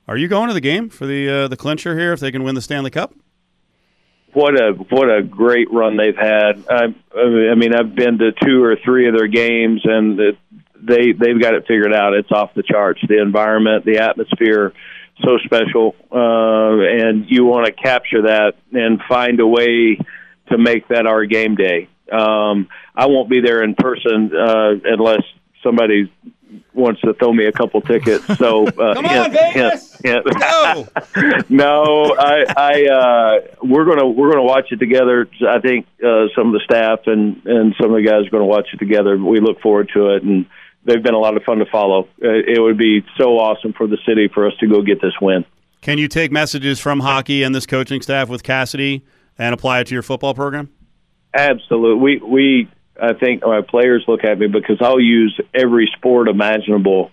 Are 0.06 0.16
you 0.16 0.28
going 0.28 0.48
to 0.48 0.54
the 0.54 0.60
game 0.60 0.90
for 0.90 1.06
the 1.06 1.28
uh, 1.28 1.48
the 1.48 1.56
clincher 1.56 1.98
here 1.98 2.12
if 2.12 2.20
they 2.20 2.30
can 2.30 2.42
win 2.42 2.54
the 2.54 2.62
Stanley 2.62 2.90
Cup? 2.90 3.14
What 4.34 4.54
a 4.54 4.72
what 4.90 5.10
a 5.10 5.22
great 5.22 5.72
run 5.72 5.96
they've 5.96 6.16
had. 6.16 6.62
I, 6.68 6.94
I 7.16 7.54
mean, 7.54 7.74
I've 7.74 7.94
been 7.94 8.18
to 8.18 8.32
two 8.32 8.62
or 8.62 8.76
three 8.76 9.08
of 9.08 9.14
their 9.16 9.26
games, 9.26 9.80
and 9.84 10.20
it, 10.20 10.38
they 10.80 11.12
they've 11.12 11.40
got 11.40 11.54
it 11.54 11.64
figured 11.66 11.92
out. 11.92 12.14
It's 12.14 12.30
off 12.30 12.54
the 12.54 12.62
charts. 12.62 13.00
The 13.08 13.20
environment, 13.20 13.84
the 13.84 13.98
atmosphere, 13.98 14.72
so 15.24 15.38
special, 15.44 15.94
uh, 16.12 16.78
and 16.80 17.26
you 17.28 17.44
want 17.44 17.66
to 17.66 17.72
capture 17.72 18.22
that 18.22 18.54
and 18.72 19.00
find 19.08 19.40
a 19.40 19.46
way 19.46 19.98
to 20.50 20.58
make 20.58 20.88
that 20.88 21.06
our 21.06 21.24
game 21.24 21.54
day. 21.54 21.88
Um, 22.10 22.68
I 22.94 23.06
won't 23.06 23.28
be 23.28 23.40
there 23.40 23.62
in 23.62 23.74
person 23.74 24.30
uh, 24.34 24.72
unless 24.84 25.22
somebody 25.62 26.10
wants 26.72 27.00
to 27.02 27.12
throw 27.14 27.32
me 27.32 27.46
a 27.46 27.52
couple 27.52 27.80
tickets. 27.80 28.24
So 28.38 28.66
uh, 28.68 28.94
Come 28.94 29.06
on, 29.06 29.32
Vegas! 29.32 29.98
hint. 30.02 30.24
Go! 30.24 30.86
no, 31.48 32.14
I, 32.16 32.44
I 32.56 32.84
uh, 32.86 33.56
we're 33.62 33.84
gonna 33.84 34.06
we're 34.06 34.30
gonna 34.30 34.44
watch 34.44 34.66
it 34.70 34.76
together. 34.76 35.28
I 35.46 35.58
think 35.58 35.86
uh, 35.98 36.26
some 36.36 36.48
of 36.48 36.52
the 36.52 36.60
staff 36.64 37.00
and 37.06 37.44
and 37.44 37.74
some 37.80 37.90
of 37.92 37.96
the 37.96 38.08
guys 38.08 38.26
are 38.26 38.30
gonna 38.30 38.46
watch 38.46 38.68
it 38.72 38.76
together. 38.76 39.18
We 39.18 39.40
look 39.40 39.60
forward 39.60 39.90
to 39.94 40.14
it, 40.14 40.22
and 40.22 40.46
they've 40.84 41.02
been 41.02 41.14
a 41.14 41.18
lot 41.18 41.36
of 41.36 41.42
fun 41.44 41.58
to 41.58 41.66
follow. 41.66 42.08
Uh, 42.22 42.28
it 42.46 42.60
would 42.60 42.78
be 42.78 43.04
so 43.18 43.38
awesome 43.38 43.72
for 43.72 43.86
the 43.86 43.98
city 44.06 44.28
for 44.32 44.46
us 44.46 44.54
to 44.60 44.66
go 44.66 44.82
get 44.82 45.00
this 45.00 45.14
win. 45.20 45.44
Can 45.80 45.98
you 45.98 46.08
take 46.08 46.32
messages 46.32 46.80
from 46.80 47.00
hockey 47.00 47.42
and 47.42 47.54
this 47.54 47.66
coaching 47.66 48.02
staff 48.02 48.28
with 48.28 48.42
Cassidy 48.42 49.04
and 49.38 49.54
apply 49.54 49.80
it 49.80 49.86
to 49.88 49.94
your 49.94 50.02
football 50.02 50.34
program? 50.34 50.70
Absolutely. 51.34 52.00
We 52.00 52.18
we 52.18 52.68
I 53.00 53.14
think 53.14 53.42
my 53.42 53.60
players 53.62 54.04
look 54.08 54.24
at 54.24 54.38
me 54.38 54.48
because 54.48 54.78
I'll 54.80 55.00
use 55.00 55.38
every 55.54 55.90
sport 55.96 56.28
imaginable. 56.28 57.10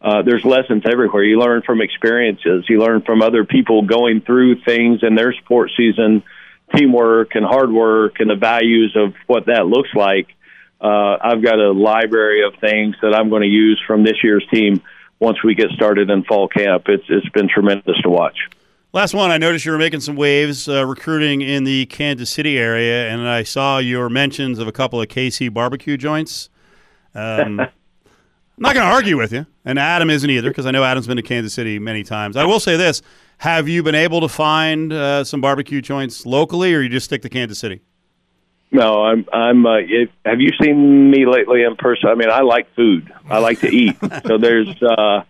Uh, 0.00 0.22
there's 0.22 0.44
lessons 0.44 0.84
everywhere. 0.90 1.24
You 1.24 1.38
learn 1.38 1.62
from 1.62 1.80
experiences. 1.80 2.64
You 2.68 2.80
learn 2.80 3.02
from 3.02 3.22
other 3.22 3.44
people 3.44 3.82
going 3.82 4.20
through 4.20 4.62
things 4.62 5.00
in 5.02 5.14
their 5.14 5.32
sport 5.32 5.70
season, 5.76 6.22
teamwork 6.74 7.34
and 7.34 7.44
hard 7.44 7.70
work, 7.70 8.16
and 8.20 8.30
the 8.30 8.36
values 8.36 8.96
of 8.96 9.14
what 9.26 9.46
that 9.46 9.66
looks 9.66 9.90
like. 9.94 10.28
Uh, 10.80 11.16
I've 11.20 11.42
got 11.42 11.58
a 11.58 11.72
library 11.72 12.44
of 12.46 12.54
things 12.60 12.94
that 13.02 13.14
I'm 13.14 13.30
going 13.30 13.42
to 13.42 13.48
use 13.48 13.82
from 13.86 14.04
this 14.04 14.16
year's 14.22 14.46
team 14.52 14.80
once 15.18 15.42
we 15.42 15.54
get 15.54 15.70
started 15.70 16.08
in 16.10 16.22
fall 16.24 16.48
camp. 16.48 16.84
It's 16.88 17.04
it's 17.08 17.28
been 17.30 17.48
tremendous 17.48 18.00
to 18.02 18.10
watch. 18.10 18.36
Last 18.92 19.12
one, 19.12 19.30
I 19.30 19.36
noticed 19.36 19.66
you 19.66 19.72
were 19.72 19.78
making 19.78 20.00
some 20.00 20.16
waves 20.16 20.66
uh, 20.68 20.86
recruiting 20.86 21.42
in 21.42 21.64
the 21.64 21.86
Kansas 21.86 22.30
City 22.30 22.58
area, 22.58 23.10
and 23.10 23.28
I 23.28 23.42
saw 23.42 23.78
your 23.78 24.08
mentions 24.08 24.58
of 24.58 24.66
a 24.66 24.72
couple 24.72 25.00
of 25.00 25.08
KC 25.08 25.52
barbecue 25.52 25.96
joints. 25.98 26.48
Um, 27.14 27.60
I'm 28.58 28.62
not 28.62 28.74
going 28.74 28.86
to 28.86 28.92
argue 28.92 29.18
with 29.18 29.32
you, 29.32 29.46
and 29.64 29.78
Adam 29.78 30.10
isn't 30.10 30.28
either 30.28 30.48
because 30.48 30.64
I 30.64 30.70
know 30.70 30.84
Adam's 30.84 31.06
been 31.06 31.16
to 31.16 31.22
Kansas 31.22 31.52
City 31.52 31.78
many 31.78 32.02
times. 32.02 32.36
I 32.36 32.44
will 32.44 32.60
say 32.60 32.76
this: 32.76 33.02
Have 33.38 33.68
you 33.68 33.82
been 33.82 33.94
able 33.94 34.20
to 34.20 34.28
find 34.28 34.92
uh, 34.92 35.22
some 35.22 35.40
barbecue 35.40 35.80
joints 35.80 36.24
locally, 36.24 36.72
or 36.74 36.80
you 36.80 36.88
just 36.88 37.04
stick 37.04 37.22
to 37.22 37.28
Kansas 37.28 37.58
City? 37.58 37.82
No, 38.70 39.02
I'm. 39.04 39.26
I'm. 39.32 39.64
Uh, 39.64 39.78
it, 39.78 40.10
have 40.24 40.40
you 40.40 40.50
seen 40.60 41.10
me 41.10 41.26
lately 41.26 41.62
in 41.62 41.76
person? 41.76 42.10
I 42.10 42.14
mean, 42.14 42.30
I 42.30 42.42
like 42.42 42.74
food. 42.74 43.12
I 43.28 43.38
like 43.38 43.60
to 43.60 43.68
eat. 43.68 43.96
so 44.26 44.38
there's. 44.38 44.82
Uh, 44.82 45.22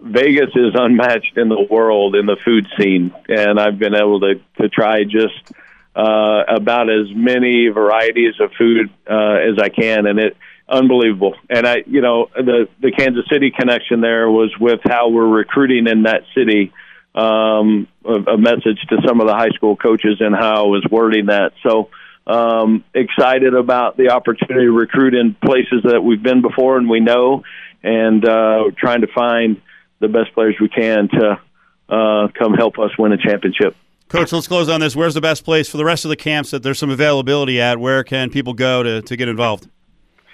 Vegas 0.00 0.50
is 0.56 0.72
unmatched 0.74 1.38
in 1.38 1.48
the 1.48 1.66
world 1.70 2.16
in 2.16 2.26
the 2.26 2.36
food 2.44 2.66
scene, 2.76 3.14
and 3.28 3.58
I've 3.58 3.78
been 3.78 3.94
able 3.94 4.20
to 4.20 4.40
to 4.60 4.68
try 4.68 5.04
just 5.04 5.52
uh, 5.94 6.42
about 6.48 6.90
as 6.90 7.06
many 7.14 7.68
varieties 7.68 8.34
of 8.40 8.52
food 8.58 8.90
uh, 9.08 9.34
as 9.34 9.58
I 9.58 9.68
can, 9.68 10.06
and 10.06 10.18
it 10.18 10.36
unbelievable. 10.68 11.34
And 11.48 11.66
I, 11.66 11.84
you 11.86 12.00
know, 12.00 12.28
the 12.34 12.68
the 12.80 12.90
Kansas 12.90 13.24
City 13.30 13.52
connection 13.56 14.00
there 14.00 14.28
was 14.30 14.52
with 14.58 14.80
how 14.84 15.08
we're 15.08 15.28
recruiting 15.28 15.86
in 15.86 16.02
that 16.02 16.24
city. 16.34 16.72
Um, 17.14 17.88
a, 18.06 18.14
a 18.14 18.38
message 18.38 18.80
to 18.88 18.96
some 19.06 19.20
of 19.20 19.26
the 19.26 19.34
high 19.34 19.50
school 19.50 19.76
coaches 19.76 20.16
and 20.20 20.34
how 20.34 20.64
I 20.64 20.66
was 20.66 20.86
wording 20.90 21.26
that. 21.26 21.52
So 21.62 21.90
um, 22.26 22.84
excited 22.94 23.54
about 23.54 23.96
the 23.96 24.10
opportunity 24.10 24.66
to 24.66 24.72
recruit 24.72 25.14
in 25.14 25.34
places 25.34 25.82
that 25.84 26.02
we've 26.02 26.22
been 26.22 26.42
before 26.42 26.78
and 26.78 26.88
we 26.88 27.00
know, 27.00 27.42
and 27.82 28.26
uh, 28.26 28.64
trying 28.76 29.00
to 29.00 29.08
find 29.08 29.60
the 30.00 30.08
best 30.08 30.32
players 30.34 30.56
we 30.60 30.68
can 30.68 31.08
to 31.08 31.40
uh, 31.88 32.28
come 32.38 32.54
help 32.54 32.78
us 32.78 32.90
win 32.98 33.12
a 33.12 33.18
championship. 33.18 33.76
Coach, 34.08 34.32
let's 34.32 34.46
close 34.46 34.68
on 34.68 34.80
this. 34.80 34.94
Where's 34.94 35.14
the 35.14 35.20
best 35.20 35.44
place 35.44 35.68
for 35.68 35.78
the 35.78 35.84
rest 35.84 36.04
of 36.04 36.10
the 36.10 36.16
camps 36.16 36.50
that 36.50 36.62
there's 36.62 36.78
some 36.78 36.90
availability 36.90 37.60
at? 37.60 37.78
Where 37.78 38.04
can 38.04 38.28
people 38.30 38.52
go 38.52 38.82
to, 38.82 39.00
to 39.00 39.16
get 39.16 39.28
involved? 39.28 39.68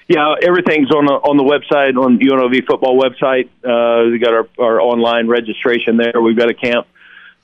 Yeah, 0.09 0.35
everything's 0.43 0.91
on 0.91 1.05
the 1.05 1.13
on 1.13 1.37
the 1.37 1.45
website 1.45 1.95
on 2.03 2.19
UNLV 2.19 2.67
football 2.67 2.99
website. 2.99 3.49
Uh, 3.63 4.11
we 4.11 4.19
got 4.19 4.33
our, 4.33 4.49
our 4.59 4.81
online 4.81 5.29
registration 5.29 5.99
there. 5.99 6.21
We've 6.21 6.37
got 6.37 6.49
a 6.51 6.55
camp 6.55 6.87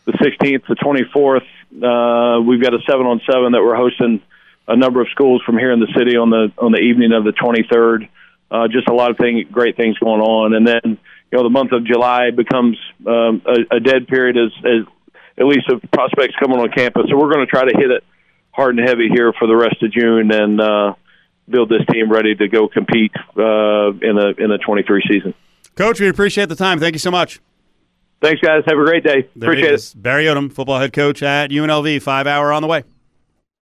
the 0.07 0.12
16th, 0.12 0.66
the 0.66 0.76
24th. 0.76 1.45
Uh, 1.74 2.40
we've 2.42 2.62
got 2.62 2.74
a 2.74 2.78
seven 2.88 3.07
on 3.07 3.20
seven 3.30 3.53
that 3.53 3.62
we're 3.62 3.76
hosting 3.76 4.20
a 4.67 4.77
number 4.77 5.01
of 5.01 5.09
schools 5.11 5.43
from 5.45 5.59
here 5.59 5.73
in 5.73 5.81
the 5.81 5.93
city 5.97 6.17
on 6.17 6.31
the 6.31 6.53
on 6.59 6.73
the 6.73 6.79
evening 6.79 7.12
of 7.12 7.25
the 7.25 7.33
23rd. 7.33 8.09
Uh, 8.51 8.69
just 8.69 8.89
a 8.89 8.95
lot 8.95 9.11
of 9.11 9.17
thing, 9.17 9.45
great 9.51 9.77
things 9.77 9.99
going 9.99 10.21
on, 10.21 10.55
and 10.55 10.67
then 10.67 10.81
you 10.85 11.39
know 11.39 11.43
the 11.43 11.51
month 11.51 11.73
of 11.73 11.85
July 11.85 12.31
becomes 12.31 12.79
um, 13.07 13.43
a, 13.47 13.77
a 13.77 13.81
dead 13.81 14.07
period 14.07 14.37
as, 14.37 14.53
as 14.65 14.87
at 15.39 15.47
least 15.47 15.69
of 15.71 15.83
prospects 15.91 16.35
coming 16.39 16.59
on 16.59 16.71
campus. 16.71 17.07
So 17.09 17.17
we're 17.17 17.33
going 17.33 17.45
to 17.45 17.51
try 17.51 17.65
to 17.65 17.77
hit 17.77 17.91
it 17.91 18.05
hard 18.53 18.79
and 18.79 18.89
heavy 18.89 19.09
here 19.09 19.33
for 19.33 19.49
the 19.49 19.57
rest 19.57 19.83
of 19.83 19.91
June 19.91 20.31
and 20.31 20.61
uh, 20.61 20.95
build 21.49 21.69
this 21.69 21.83
team 21.91 22.11
ready 22.11 22.35
to 22.35 22.49
go 22.49 22.69
compete 22.69 23.12
uh, 23.37 23.91
in 24.01 24.19
a 24.19 24.29
in 24.39 24.51
a 24.51 24.59
23 24.59 25.03
season. 25.09 25.35
Coach, 25.75 26.01
we 26.01 26.09
appreciate 26.09 26.49
the 26.49 26.57
time. 26.57 26.79
Thank 26.79 26.95
you 26.95 27.01
so 27.01 27.11
much. 27.11 27.41
Thanks, 28.23 28.41
guys. 28.41 28.62
Have 28.67 28.79
a 28.79 28.85
great 28.85 29.05
day. 29.05 29.29
There 29.37 29.51
Appreciate 29.51 29.75
it. 29.75 29.95
Barry 29.97 30.25
Odom, 30.25 30.53
football 30.53 30.79
head 30.79 30.93
coach 30.93 31.23
at 31.23 31.51
UNLV. 31.51 32.01
Five 32.01 32.27
hour 32.27 32.53
on 32.53 32.62
the 32.62 32.69
way. 32.69 32.85